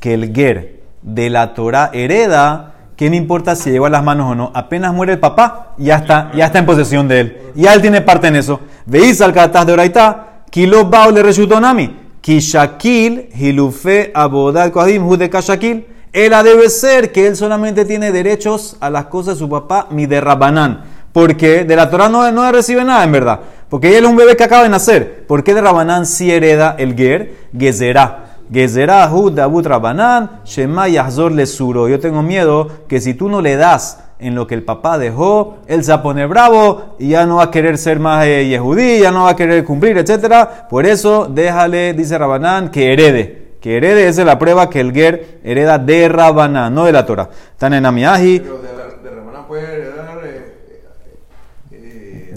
que 0.00 0.14
el 0.14 0.34
ger 0.34 0.80
de 1.02 1.30
la 1.30 1.54
Torah 1.54 1.90
hereda, 1.92 2.74
¿Qué 2.98 3.08
me 3.10 3.16
importa 3.16 3.54
si 3.54 3.70
llegó 3.70 3.86
a 3.86 3.90
las 3.90 4.02
manos 4.02 4.32
o 4.32 4.34
no? 4.34 4.50
Apenas 4.52 4.92
muere 4.92 5.12
el 5.12 5.20
papá, 5.20 5.74
ya 5.78 5.98
está, 5.98 6.32
ya 6.34 6.46
está 6.46 6.58
en 6.58 6.66
posesión 6.66 7.06
de 7.06 7.20
él. 7.20 7.38
Ya 7.54 7.72
él 7.72 7.80
tiene 7.80 8.00
parte 8.00 8.26
en 8.26 8.34
eso. 8.34 8.58
Veis 8.86 9.20
al 9.20 9.32
catás 9.32 9.64
de 9.64 9.72
Oraitá, 9.72 10.40
Kilo 10.50 10.86
Bao 10.86 11.12
le 11.12 11.22
resultonami. 11.22 11.96
Kishakil, 12.20 13.28
Hilufe, 13.32 14.10
Abodal, 14.12 14.72
Kohadim, 14.72 15.06
Judeka 15.06 15.38
Shakil. 15.38 15.86
Él 16.12 16.32
debe 16.42 16.68
ser 16.70 17.12
que 17.12 17.28
él 17.28 17.36
solamente 17.36 17.84
tiene 17.84 18.10
derechos 18.10 18.76
a 18.80 18.90
las 18.90 19.04
cosas 19.04 19.34
de 19.34 19.38
su 19.38 19.48
papá, 19.48 19.86
mi 19.90 20.06
de 20.06 20.20
Rabanán. 20.20 20.82
Porque 21.12 21.64
de 21.64 21.76
la 21.76 21.88
Torah 21.88 22.08
no, 22.08 22.28
no 22.32 22.50
recibe 22.50 22.82
nada, 22.82 23.04
en 23.04 23.12
verdad. 23.12 23.38
Porque 23.68 23.96
él 23.96 24.06
es 24.06 24.10
un 24.10 24.16
bebé 24.16 24.36
que 24.36 24.42
acaba 24.42 24.64
de 24.64 24.70
nacer. 24.70 25.24
¿Por 25.28 25.44
qué 25.44 25.54
de 25.54 25.60
Rabanán 25.60 26.04
sí 26.04 26.32
hereda 26.32 26.74
el 26.76 26.96
Ger? 26.96 27.48
Gezerá. 27.56 28.27
Gezerahu 28.52 29.30
Dabut 29.30 29.66
Rabanan, 29.66 30.40
Shema 30.44 30.88
Yahzor 30.88 31.32
le 31.32 31.46
suro. 31.46 31.88
Yo 31.88 32.00
tengo 32.00 32.22
miedo 32.22 32.68
que 32.88 33.00
si 33.00 33.14
tú 33.14 33.28
no 33.28 33.40
le 33.40 33.56
das 33.56 34.00
en 34.18 34.34
lo 34.34 34.46
que 34.46 34.54
el 34.54 34.64
papá 34.64 34.98
dejó, 34.98 35.58
él 35.66 35.84
se 35.84 35.92
va 35.92 35.98
a 35.98 36.02
poner 36.02 36.28
bravo 36.28 36.96
y 36.98 37.10
ya 37.10 37.26
no 37.26 37.36
va 37.36 37.44
a 37.44 37.50
querer 37.50 37.78
ser 37.78 38.00
más 38.00 38.26
eh, 38.26 38.48
yehudí, 38.48 39.00
ya 39.00 39.10
no 39.10 39.24
va 39.24 39.30
a 39.30 39.36
querer 39.36 39.64
cumplir, 39.64 39.96
etc. 39.98 40.48
Por 40.68 40.86
eso, 40.86 41.26
déjale, 41.30 41.92
dice 41.94 42.18
Rabanán, 42.18 42.70
que 42.70 42.92
herede. 42.92 43.48
Que 43.60 43.76
herede, 43.76 44.06
esa 44.06 44.22
es 44.22 44.26
la 44.26 44.38
prueba 44.38 44.70
que 44.70 44.80
el 44.80 44.92
Ger 44.92 45.40
hereda 45.42 45.78
de 45.78 46.08
Rabanán, 46.08 46.74
no 46.74 46.84
de 46.84 46.92
la 46.92 47.04
Torah. 47.04 47.28
Están 47.50 47.74
en 47.74 47.86
Amiaji. 47.86 48.40
Pero 48.40 48.58
de, 48.58 49.08
de 49.08 49.16
Rabanán 49.16 49.46
puede 49.46 49.64
heredar. 49.64 49.98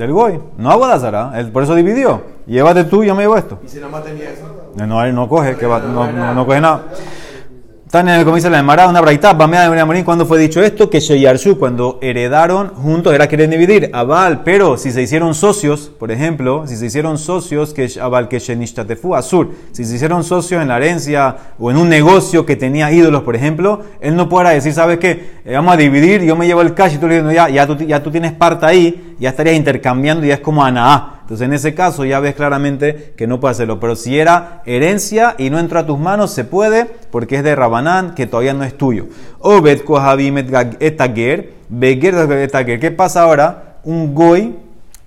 del 0.01 0.11
Goy. 0.11 0.39
No 0.57 0.71
Abodazara, 0.71 1.31
él 1.35 1.51
por 1.51 1.63
eso 1.63 1.75
dividió. 1.75 2.23
Llévate 2.47 2.85
tú, 2.85 3.03
yo 3.03 3.15
me 3.15 3.23
llevo 3.23 3.37
esto. 3.37 3.59
¿Y 3.63 3.69
si 3.69 3.77
nada 3.77 3.91
más 3.91 4.03
tenía 4.03 4.31
eso? 4.31 4.50
No, 4.75 5.11
no 5.11 5.29
coge, 5.29 5.55
que 5.55 5.65
no, 5.65 6.11
no, 6.11 6.33
no 6.33 6.45
coge 6.45 6.61
nada. 6.61 6.83
Tania, 7.91 8.23
como 8.23 8.37
dice 8.37 8.49
la 8.49 8.59
Emara, 8.59 8.87
una 8.87 9.01
braita, 9.01 9.33
Bamea 9.33 9.69
de 9.69 9.83
Morín, 9.83 10.05
¿cuándo 10.05 10.25
fue 10.25 10.39
dicho 10.39 10.63
esto? 10.63 10.89
Que 10.89 11.01
Sheyarshu, 11.01 11.59
cuando 11.59 11.99
heredaron 12.01 12.69
juntos, 12.69 13.13
era 13.13 13.27
quieren 13.27 13.49
dividir. 13.49 13.89
Abal, 13.91 14.43
pero 14.45 14.77
si 14.77 14.91
se 14.91 15.01
hicieron 15.01 15.35
socios, 15.35 15.91
por 15.99 16.09
ejemplo, 16.09 16.65
si 16.67 16.77
se 16.77 16.85
hicieron 16.85 17.17
socios, 17.17 17.73
que 17.73 17.89
Abal, 17.99 18.29
que 18.29 18.39
Shenishtatefu 18.39 19.13
Azur, 19.13 19.49
si 19.73 19.83
se 19.83 19.95
hicieron 19.95 20.23
socios 20.23 20.61
en 20.61 20.69
la 20.69 20.77
herencia 20.77 21.35
o 21.59 21.69
en 21.69 21.75
un 21.75 21.89
negocio 21.89 22.45
que 22.45 22.55
tenía 22.55 22.89
ídolos, 22.93 23.23
por 23.23 23.35
ejemplo, 23.35 23.81
él 23.99 24.15
no 24.15 24.29
podrá 24.29 24.51
decir, 24.51 24.71
¿sabes 24.71 24.97
qué? 24.97 25.41
Eh, 25.43 25.53
vamos 25.53 25.73
a 25.73 25.77
dividir, 25.77 26.21
yo 26.21 26.37
me 26.37 26.47
llevo 26.47 26.61
el 26.61 26.73
cash 26.73 26.93
y 26.93 26.97
tú 26.97 27.09
le 27.09 27.21
dices, 27.21 27.35
ya, 27.35 27.49
ya, 27.49 27.67
tú, 27.67 27.75
ya 27.75 28.01
tú 28.01 28.09
tienes 28.09 28.31
parte 28.31 28.65
ahí, 28.65 29.15
ya 29.19 29.31
estarías 29.31 29.57
intercambiando 29.57 30.23
y 30.23 30.29
ya 30.29 30.35
es 30.35 30.39
como 30.39 30.63
Anaá. 30.63 31.20
Entonces 31.31 31.45
en 31.45 31.53
ese 31.53 31.73
caso 31.73 32.03
ya 32.03 32.19
ves 32.19 32.35
claramente 32.35 33.13
que 33.15 33.25
no 33.25 33.39
puede 33.39 33.53
hacerlo. 33.53 33.79
Pero 33.79 33.95
si 33.95 34.19
era 34.19 34.61
herencia 34.65 35.33
y 35.37 35.49
no 35.49 35.59
entró 35.59 35.79
a 35.79 35.85
tus 35.85 35.97
manos, 35.97 36.31
se 36.31 36.43
puede 36.43 36.83
porque 37.09 37.37
es 37.37 37.43
de 37.43 37.55
Rabanán, 37.55 38.15
que 38.15 38.27
todavía 38.27 38.53
no 38.53 38.65
es 38.65 38.77
tuyo. 38.77 39.05
Obed 39.39 39.83
etager, 40.81 41.53
etager. 41.81 42.79
¿Qué 42.81 42.91
pasa 42.91 43.21
ahora? 43.21 43.77
Un 43.85 44.13
goy 44.13 44.57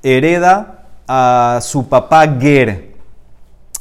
hereda 0.03 0.87
a 1.07 1.59
su 1.61 1.91
papá 1.91 2.27
Ger 2.41 2.95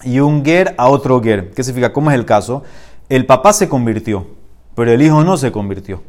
y 0.03 0.19
un 0.19 0.43
Ger 0.43 0.75
a 0.77 0.89
otro 0.89 1.23
Ger. 1.23 1.51
¿Qué 1.51 1.63
significa? 1.63 1.93
¿Cómo 1.93 2.11
es 2.11 2.15
el 2.15 2.25
caso? 2.25 2.63
El 3.07 3.25
papá 3.25 3.53
se 3.53 3.69
convirtió, 3.69 4.27
pero 4.75 4.91
el 4.91 5.01
hijo 5.01 5.23
no 5.23 5.37
se 5.37 5.53
convirtió. 5.53 6.03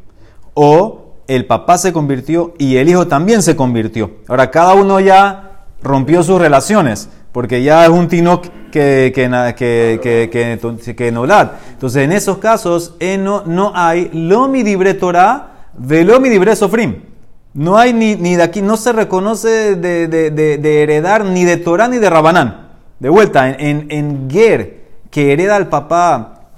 O 0.55 1.13
el 1.29 1.47
papá 1.47 1.79
se 1.79 1.93
convirtió 1.93 2.55
y 2.59 2.79
el 2.79 2.89
hijo 2.89 3.07
también 3.07 3.41
se 3.41 3.55
convirtió. 3.55 4.11
Ahora 4.27 4.51
cada 4.51 4.75
uno 4.75 4.99
ya 4.99 5.53
rompió 5.85 6.23
sus 6.23 6.41
relaciones, 6.41 7.09
porque 7.31 7.63
ya 7.63 7.85
es 7.85 7.91
un 7.91 8.09
tino 8.09 8.41
que, 8.41 9.13
que, 9.15 9.31
que, 9.57 10.01
que, 10.03 10.95
que, 10.97 11.09
Entonces, 11.09 12.03
en 12.03 12.13
esos 12.13 12.39
casos, 12.39 12.97
no, 13.21 13.45
no 13.47 13.73
hay 13.75 14.11
lomi 14.13 14.63
dibre 14.63 14.95
Torah, 14.95 15.69
velomi 15.77 16.29
dibre 16.29 16.57
sofrim. 16.57 17.03
No 17.53 17.77
hay 17.79 17.93
ni, 17.93 18.17
ni 18.17 18.35
de 18.35 18.43
aquí, 18.43 18.63
no 18.63 18.77
se 18.77 18.93
reconoce 18.93 19.77
de, 19.77 20.09
de, 20.09 20.31
de, 20.33 20.83
heredar 20.83 21.25
ni 21.25 21.45
de 21.45 21.57
Torah 21.57 21.87
ni 21.87 21.99
de 21.99 22.11
Rabanán. 22.11 22.69
De 22.99 23.09
vuelta, 23.09 23.49
en, 23.49 23.87
en, 23.91 24.29
Ger, 24.29 24.83
que 25.11 25.33
hereda 25.33 25.55
al 25.55 25.69
papá, 25.69 26.49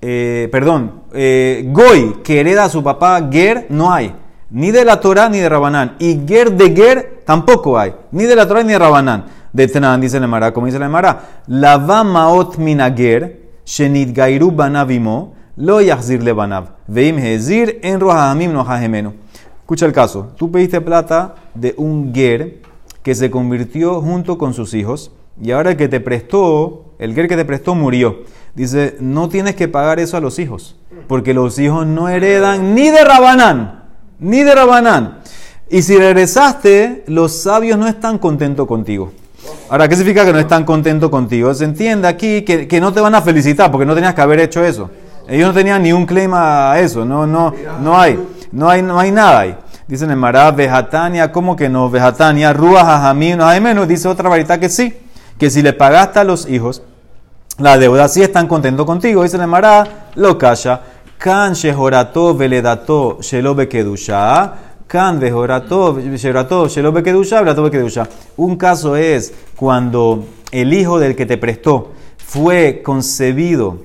eh, 0.00 0.48
perdón, 0.50 1.02
eh, 1.12 1.68
Goy, 1.68 2.22
que 2.24 2.40
hereda 2.40 2.64
a 2.64 2.68
su 2.70 2.82
papá 2.82 3.28
Ger, 3.30 3.66
no 3.68 3.92
hay. 3.92 4.14
Ni 4.50 4.70
de 4.70 4.84
la 4.84 5.00
Torah 5.00 5.28
ni 5.28 5.38
de 5.38 5.48
Rabanán. 5.48 5.96
Y 5.98 6.20
Ger 6.26 6.52
de 6.52 6.74
Ger 6.74 7.22
tampoco 7.24 7.78
hay. 7.78 7.94
Ni 8.12 8.24
de 8.24 8.36
la 8.36 8.46
Torah 8.46 8.62
ni 8.62 8.72
de 8.72 8.78
Rabanán. 8.78 9.24
De 9.52 9.66
Tenan, 9.66 10.00
dice 10.00 10.20
la 10.20 10.26
Mara, 10.26 10.52
como 10.52 10.66
dice 10.66 10.78
la 10.78 10.88
Mara. 10.88 11.42
Lava 11.46 12.04
maot 12.04 12.58
minager, 12.58 13.40
shenit 13.64 14.14
gairu 14.14 14.50
banavimo, 14.50 15.34
lo 15.56 15.80
yachzir 15.80 16.22
le 16.22 16.32
banav. 16.32 16.72
Veim 16.86 17.18
hezir 17.18 17.80
en 17.82 17.98
rojahamim 17.98 18.52
no 18.52 18.60
hajemenu. 18.60 19.14
Escucha 19.60 19.86
el 19.86 19.92
caso. 19.92 20.32
Tú 20.36 20.50
pediste 20.50 20.80
plata 20.80 21.34
de 21.54 21.74
un 21.78 22.12
ger 22.14 22.60
que 23.02 23.14
se 23.14 23.30
convirtió 23.30 24.02
junto 24.02 24.36
con 24.36 24.52
sus 24.52 24.74
hijos. 24.74 25.10
Y 25.40 25.50
ahora 25.52 25.70
el 25.70 25.76
que 25.76 25.88
te 25.88 26.00
prestó, 26.00 26.92
el 26.98 27.14
ger 27.14 27.26
que 27.26 27.36
te 27.36 27.44
prestó 27.44 27.74
murió. 27.74 28.24
Dice, 28.54 28.96
no 29.00 29.28
tienes 29.28 29.54
que 29.54 29.68
pagar 29.68 29.98
eso 29.98 30.16
a 30.16 30.20
los 30.20 30.38
hijos. 30.38 30.76
Porque 31.08 31.34
los 31.34 31.58
hijos 31.58 31.86
no 31.86 32.08
heredan 32.08 32.74
ni 32.74 32.90
de 32.90 33.04
Rabanán 33.04 33.85
ni 34.18 34.42
de 34.42 34.54
Rabanán. 34.54 35.18
Y 35.68 35.82
si 35.82 35.96
regresaste, 35.96 37.04
los 37.08 37.32
sabios 37.32 37.78
no 37.78 37.88
están 37.88 38.18
contentos 38.18 38.66
contigo. 38.66 39.12
Ahora, 39.68 39.88
¿qué 39.88 39.96
significa 39.96 40.24
que 40.24 40.32
no 40.32 40.38
están 40.38 40.64
contentos 40.64 41.10
contigo? 41.10 41.52
Se 41.54 41.64
entiende 41.64 42.06
aquí 42.08 42.42
que, 42.42 42.80
no 42.80 42.92
te 42.92 43.00
van 43.00 43.14
a 43.14 43.22
felicitar 43.22 43.70
porque 43.70 43.86
no 43.86 43.94
tenías 43.94 44.14
que 44.14 44.20
haber 44.20 44.40
hecho 44.40 44.64
eso. 44.64 44.90
Ellos 45.28 45.48
no 45.48 45.54
tenían 45.54 45.82
ni 45.82 45.92
un 45.92 46.06
claim 46.06 46.32
a 46.34 46.78
eso, 46.78 47.04
no, 47.04 47.26
no, 47.26 47.52
no 47.82 47.98
hay, 47.98 48.16
no 48.52 48.70
hay, 48.70 48.82
no 48.82 48.98
hay 48.98 49.10
nada 49.10 49.40
ahí. 49.40 49.56
Dicen 49.88 50.10
en 50.10 50.18
Mará, 50.18 50.50
Vejatania, 50.50 51.30
¿cómo 51.32 51.56
que 51.56 51.68
no? 51.68 51.90
Vejatania, 51.90 52.54
Jajamín, 52.54 53.38
no 53.38 53.46
hay 53.46 53.60
menos. 53.60 53.86
Dice 53.86 54.08
otra 54.08 54.28
varita 54.28 54.58
que 54.58 54.68
sí, 54.68 54.96
que 55.38 55.50
si 55.50 55.62
le 55.62 55.72
pagaste 55.72 56.20
a 56.20 56.24
los 56.24 56.48
hijos, 56.48 56.82
la 57.58 57.78
deuda 57.78 58.08
sí 58.08 58.22
están 58.22 58.48
contentos 58.48 58.84
contigo. 58.86 59.22
Dicen 59.22 59.40
en 59.40 59.48
Mará, 59.48 60.08
lo 60.14 60.38
calla. 60.38 60.80
Kan 61.18 61.54
shehorato 61.54 62.34
veledato 62.34 63.18
shelo 63.20 63.54
bekedusha. 63.54 64.52
Kan 64.86 65.18
vehorato 65.18 65.98
shelo 65.98 66.92
bekedusha, 66.92 67.40
veledato 67.40 67.62
bekedusha. 67.62 68.08
Un 68.36 68.56
caso 68.56 68.96
es 68.96 69.32
cuando 69.56 70.24
el 70.52 70.72
hijo 70.72 70.98
del 70.98 71.16
que 71.16 71.26
te 71.26 71.38
prestó 71.38 71.92
fue 72.18 72.82
concebido 72.82 73.78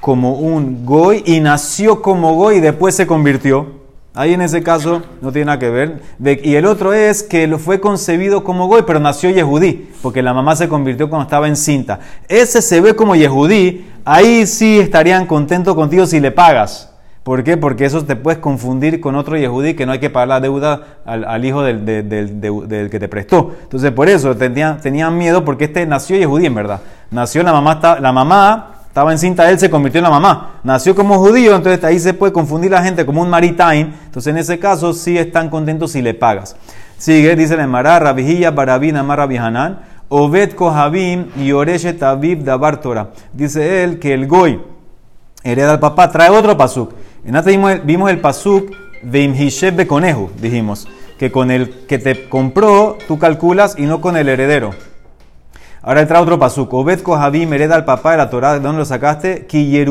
como 0.00 0.34
un 0.34 0.84
goy 0.84 1.22
y 1.26 1.40
nació 1.40 2.02
como 2.02 2.34
goy 2.34 2.56
y 2.56 2.60
después 2.60 2.94
se 2.94 3.06
convirtió. 3.06 3.85
Ahí 4.16 4.32
en 4.32 4.40
ese 4.40 4.62
caso 4.62 5.02
no 5.20 5.30
tiene 5.30 5.44
nada 5.44 5.58
que 5.58 5.68
ver. 5.68 6.00
y 6.42 6.54
el 6.54 6.64
otro 6.64 6.94
es 6.94 7.22
que 7.22 7.46
lo 7.46 7.58
fue 7.58 7.80
concebido 7.80 8.44
como 8.44 8.66
goy, 8.66 8.82
pero 8.86 8.98
nació 8.98 9.28
yehudí, 9.28 9.90
porque 10.00 10.22
la 10.22 10.32
mamá 10.32 10.56
se 10.56 10.68
convirtió 10.68 11.10
cuando 11.10 11.24
estaba 11.24 11.48
encinta. 11.48 12.00
Ese 12.26 12.62
se 12.62 12.80
ve 12.80 12.96
como 12.96 13.14
yehudí, 13.14 13.86
ahí 14.06 14.46
sí 14.46 14.78
estarían 14.78 15.26
contentos 15.26 15.74
contigo 15.74 16.06
si 16.06 16.18
le 16.18 16.30
pagas. 16.30 16.90
¿Por 17.24 17.44
qué? 17.44 17.58
Porque 17.58 17.84
eso 17.84 18.06
te 18.06 18.16
puedes 18.16 18.38
confundir 18.38 19.00
con 19.02 19.16
otro 19.16 19.36
yehudí 19.36 19.74
que 19.74 19.84
no 19.84 19.92
hay 19.92 19.98
que 19.98 20.08
pagar 20.08 20.28
la 20.28 20.40
deuda 20.40 21.00
al, 21.04 21.44
hijo 21.44 21.62
del, 21.62 22.88
que 22.90 22.98
te 22.98 23.08
prestó. 23.08 23.54
Entonces 23.64 23.90
por 23.92 24.08
eso 24.08 24.34
tenían, 24.34 24.80
tenían 24.80 25.18
miedo 25.18 25.44
porque 25.44 25.64
este 25.64 25.84
nació 25.84 26.16
yehudí 26.16 26.46
en 26.46 26.54
verdad. 26.54 26.80
Nació 27.10 27.42
la 27.42 27.52
mamá, 27.52 27.98
la 28.00 28.12
mamá 28.12 28.75
estaba 28.96 29.12
encinta 29.12 29.50
él, 29.50 29.58
se 29.58 29.68
convirtió 29.68 29.98
en 29.98 30.04
la 30.04 30.10
mamá. 30.10 30.60
Nació 30.64 30.94
como 30.94 31.18
judío, 31.18 31.54
entonces 31.54 31.84
ahí 31.84 31.98
se 31.98 32.14
puede 32.14 32.32
confundir 32.32 32.70
la 32.70 32.82
gente 32.82 33.04
como 33.04 33.20
un 33.20 33.28
maritime. 33.28 33.92
Entonces 34.06 34.28
en 34.30 34.38
ese 34.38 34.58
caso 34.58 34.94
sí 34.94 35.18
están 35.18 35.50
contentos 35.50 35.92
si 35.92 36.00
le 36.00 36.14
pagas. 36.14 36.56
Sigue, 36.96 37.36
dice 37.36 37.56
el 37.56 37.68
Mará, 37.68 37.98
Rabijilla, 37.98 38.52
Barabina, 38.52 39.02
Marabihanan, 39.02 39.80
Obed 40.08 40.54
Kohabim 40.54 41.26
y 41.36 41.52
Oreshet 41.52 42.02
Aviv 42.02 42.42
Dabar 42.42 42.80
Torah. 42.80 43.10
Dice 43.34 43.84
él 43.84 43.98
que 43.98 44.14
el 44.14 44.26
Goy 44.26 44.62
hereda 45.44 45.72
al 45.72 45.80
papá, 45.80 46.10
trae 46.10 46.30
otro 46.30 46.56
pasuk. 46.56 46.94
En 47.26 47.36
este 47.36 47.50
vimos, 47.84 48.10
el 48.10 48.20
pasuk 48.20 48.70
de 49.02 49.86
conejo, 49.86 50.30
dijimos, 50.40 50.88
que 51.18 51.30
con 51.30 51.50
el 51.50 51.84
que 51.86 51.98
te 51.98 52.30
compró 52.30 52.96
tú 53.06 53.18
calculas 53.18 53.74
y 53.78 53.82
no 53.82 54.00
con 54.00 54.16
el 54.16 54.30
heredero. 54.30 54.70
Ahora 55.86 56.00
entra 56.00 56.20
otro 56.20 56.36
pasuk. 56.36 56.72
Obed 56.74 57.00
Kohabim 57.00 57.52
hereda 57.52 57.76
al 57.76 57.84
papá 57.84 58.10
de 58.10 58.16
la 58.16 58.28
Torah. 58.28 58.54
¿De 58.54 58.58
dónde 58.58 58.80
lo 58.80 58.84
sacaste? 58.84 59.46
Ki 59.46 59.84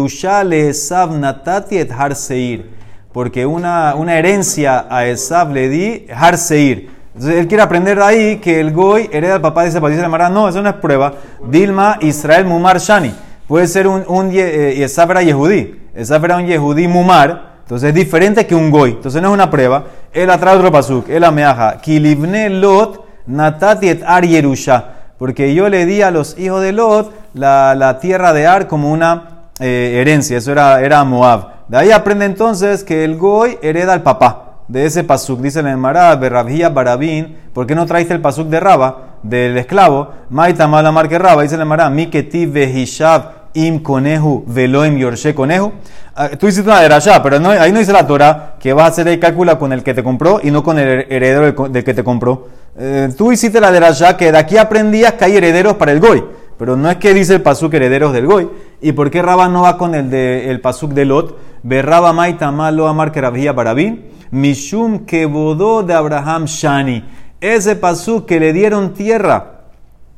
le 0.43 0.67
Esav 0.67 1.17
natati 1.17 1.77
et 1.77 1.89
har 1.89 2.13
seir. 2.15 2.69
Porque 3.13 3.45
una, 3.45 3.95
una 3.95 4.17
herencia 4.17 4.87
a 4.89 5.05
Esav 5.05 5.53
le 5.53 5.69
di 5.69 6.05
har 6.13 6.37
seir. 6.37 6.89
Entonces 7.13 7.39
él 7.39 7.47
quiere 7.47 7.63
aprender 7.63 7.97
de 7.97 8.03
ahí 8.03 8.37
que 8.39 8.59
el 8.59 8.73
Goy 8.73 9.09
hereda 9.13 9.35
al 9.35 9.41
papá 9.41 9.63
de 9.63 9.69
ese 9.69 9.79
país 9.79 9.95
de 9.95 10.05
Mara. 10.09 10.27
No, 10.27 10.49
eso 10.49 10.61
no 10.61 10.67
es 10.67 10.75
prueba. 10.75 11.13
Dilma 11.47 11.97
Israel 12.01 12.43
Mumar 12.43 12.77
Shani. 12.79 13.15
Puede 13.47 13.65
ser 13.65 13.87
un, 13.87 14.03
un 14.05 14.31
eh, 14.33 14.83
Esav 14.83 15.11
era 15.11 15.23
Yehudí. 15.23 15.79
Era 15.95 16.35
un 16.35 16.45
Yehudí 16.45 16.89
Mumar. 16.89 17.59
Entonces 17.61 17.87
es 17.87 17.95
diferente 17.95 18.45
que 18.45 18.53
un 18.53 18.69
Goy. 18.69 18.91
Entonces 18.91 19.21
no 19.21 19.29
es 19.29 19.33
una 19.33 19.49
prueba. 19.49 19.85
Él 20.11 20.29
atrae 20.29 20.57
otro 20.57 20.73
pasuk. 20.73 21.07
Él 21.07 21.23
ameaja. 21.23 21.79
Ki 21.79 22.01
livne 22.01 22.49
lot 22.49 23.05
natati 23.25 23.87
et 23.87 24.03
ar 24.05 24.25
Yerusha 24.25 24.94
porque 25.17 25.53
yo 25.53 25.69
le 25.69 25.85
di 25.85 26.01
a 26.01 26.11
los 26.11 26.37
hijos 26.37 26.61
de 26.61 26.71
Lot 26.71 27.13
la, 27.33 27.97
tierra 28.01 28.33
de 28.33 28.47
Ar 28.47 28.67
como 28.67 28.91
una 28.91 29.49
eh, 29.59 29.99
herencia, 30.01 30.37
eso 30.37 30.51
era, 30.51 30.81
era 30.81 31.03
Moab. 31.03 31.55
De 31.67 31.77
ahí 31.77 31.91
aprende 31.91 32.25
entonces 32.25 32.83
que 32.83 33.03
el 33.03 33.17
Goy 33.17 33.57
hereda 33.61 33.93
al 33.93 34.03
papá. 34.03 34.41
De 34.67 34.85
ese 34.85 35.03
pasuk, 35.03 35.41
dice 35.41 35.59
el 35.59 35.77
Marad, 35.77 36.19
Berrabía 36.19 36.69
Barabín, 36.69 37.37
¿por 37.53 37.67
qué 37.67 37.75
no 37.75 37.85
traiste 37.85 38.13
el 38.13 38.21
pasuk 38.21 38.47
de 38.47 38.59
Raba, 38.59 39.19
del 39.21 39.57
esclavo? 39.57 40.09
Maita 40.29 40.67
mala 40.67 40.91
marque 40.91 41.19
Raba, 41.19 41.43
dice 41.43 41.55
el 41.55 41.65
Marad, 41.65 41.91
Miketi 41.91 42.47
vehishab 42.47 43.45
im 43.53 43.81
conejo 43.81 44.43
veloim 44.47 44.97
yorshe 44.97 45.33
conejo. 45.33 45.73
Ah, 46.15 46.29
tú 46.29 46.47
hiciste 46.47 46.69
una 46.69 46.81
derashá, 46.81 47.21
pero 47.21 47.39
no, 47.39 47.49
ahí 47.49 47.71
no 47.71 47.79
dice 47.79 47.93
la 47.93 48.05
Torah 48.05 48.55
que 48.59 48.73
vas 48.73 48.85
a 48.85 48.87
hacer 48.87 49.07
el 49.07 49.19
cálculo 49.19 49.57
con 49.57 49.73
el 49.73 49.83
que 49.83 49.93
te 49.93 50.03
compró 50.03 50.39
y 50.43 50.51
no 50.51 50.63
con 50.63 50.77
el 50.77 51.05
heredero 51.09 51.69
del 51.69 51.83
que 51.83 51.93
te 51.93 52.03
compró. 52.03 52.47
Eh, 52.77 53.09
tú 53.17 53.31
hiciste 53.31 53.61
la 53.61 53.71
de 53.71 53.79
la 53.79 54.17
que 54.17 54.31
de 54.31 54.37
aquí 54.37 54.57
aprendías 54.57 55.13
que 55.13 55.25
hay 55.25 55.37
herederos 55.37 55.75
para 55.75 55.91
el 55.91 55.99
Goy. 55.99 56.23
Pero 56.57 56.75
no 56.77 56.89
es 56.89 56.97
que 56.97 57.13
dice 57.13 57.35
el 57.35 57.41
pasuk 57.41 57.73
herederos 57.73 58.13
del 58.13 58.27
Goy. 58.27 58.49
¿Y 58.81 58.91
por 58.91 59.09
qué 59.09 59.21
Rabba 59.21 59.47
no 59.47 59.63
va 59.63 59.77
con 59.77 59.95
el, 59.95 60.09
de, 60.09 60.49
el 60.49 60.61
pasuk 60.61 60.91
de 60.91 61.05
Lot? 61.05 61.37
Berraba 61.63 62.13
maita 62.13 62.51
malo 62.51 62.87
amar 62.87 63.11
que 63.11 63.21
barabín. 63.21 64.05
Mishum 64.31 65.05
que 65.05 65.25
bodó 65.25 65.83
de 65.83 65.93
Abraham 65.93 66.45
Shani. 66.45 67.03
Ese 67.39 67.75
pasuk 67.75 68.25
que 68.25 68.39
le 68.39 68.53
dieron 68.53 68.93
tierra 68.93 69.61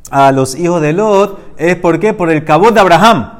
a 0.09 0.31
los 0.31 0.55
hijos 0.55 0.81
de 0.81 0.93
Lot 0.93 1.39
es 1.57 1.75
porque 1.75 2.13
por 2.13 2.29
el 2.31 2.43
cabot 2.43 2.73
de 2.73 2.79
Abraham. 2.79 3.31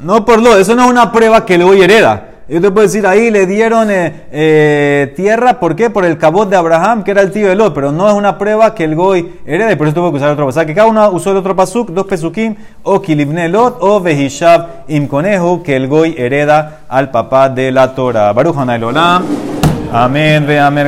No 0.00 0.24
por 0.24 0.40
Lot. 0.40 0.58
Eso 0.58 0.74
no 0.74 0.84
es 0.84 0.90
una 0.90 1.12
prueba 1.12 1.44
que 1.46 1.54
el 1.54 1.64
Goy 1.64 1.82
hereda. 1.82 2.35
Yo 2.48 2.60
te 2.60 2.70
puedo 2.70 2.86
decir, 2.86 3.04
ahí 3.08 3.32
le 3.32 3.44
dieron 3.44 3.90
eh, 3.90 4.26
eh, 4.30 5.12
tierra, 5.16 5.58
¿por 5.58 5.74
qué? 5.74 5.90
Por 5.90 6.04
el 6.04 6.16
cabot 6.16 6.48
de 6.48 6.54
Abraham, 6.54 7.02
que 7.02 7.10
era 7.10 7.20
el 7.22 7.32
tío 7.32 7.48
de 7.48 7.56
Lot, 7.56 7.74
pero 7.74 7.90
no 7.90 8.06
es 8.06 8.14
una 8.14 8.38
prueba 8.38 8.72
que 8.72 8.84
el 8.84 8.94
goy 8.94 9.40
herede, 9.44 9.76
por 9.76 9.88
eso 9.88 9.96
tuvo 9.96 10.12
que 10.12 10.18
usar 10.18 10.30
otro 10.30 10.46
pasuk. 10.46 10.64
Que 10.64 10.74
cada 10.74 10.86
uno 10.86 11.10
usó 11.10 11.32
el 11.32 11.38
otro 11.38 11.56
pasuk, 11.56 11.90
dos 11.90 12.06
pesukim, 12.06 12.54
o 12.84 13.02
kilibne 13.02 13.48
Lot, 13.48 13.78
o 13.80 14.00
vehishab 14.00 14.84
im 14.86 15.08
conejo, 15.08 15.60
que 15.64 15.74
el 15.74 15.88
goy 15.88 16.14
hereda 16.16 16.82
al 16.88 17.10
papá 17.10 17.48
de 17.48 17.72
la 17.72 17.92
Torah. 17.96 18.32
Baruch 18.32 18.56
Hanay 18.56 18.80
Olam. 18.80 19.24
Amén, 19.92 20.46
ve 20.46 20.60
amén, 20.60 20.86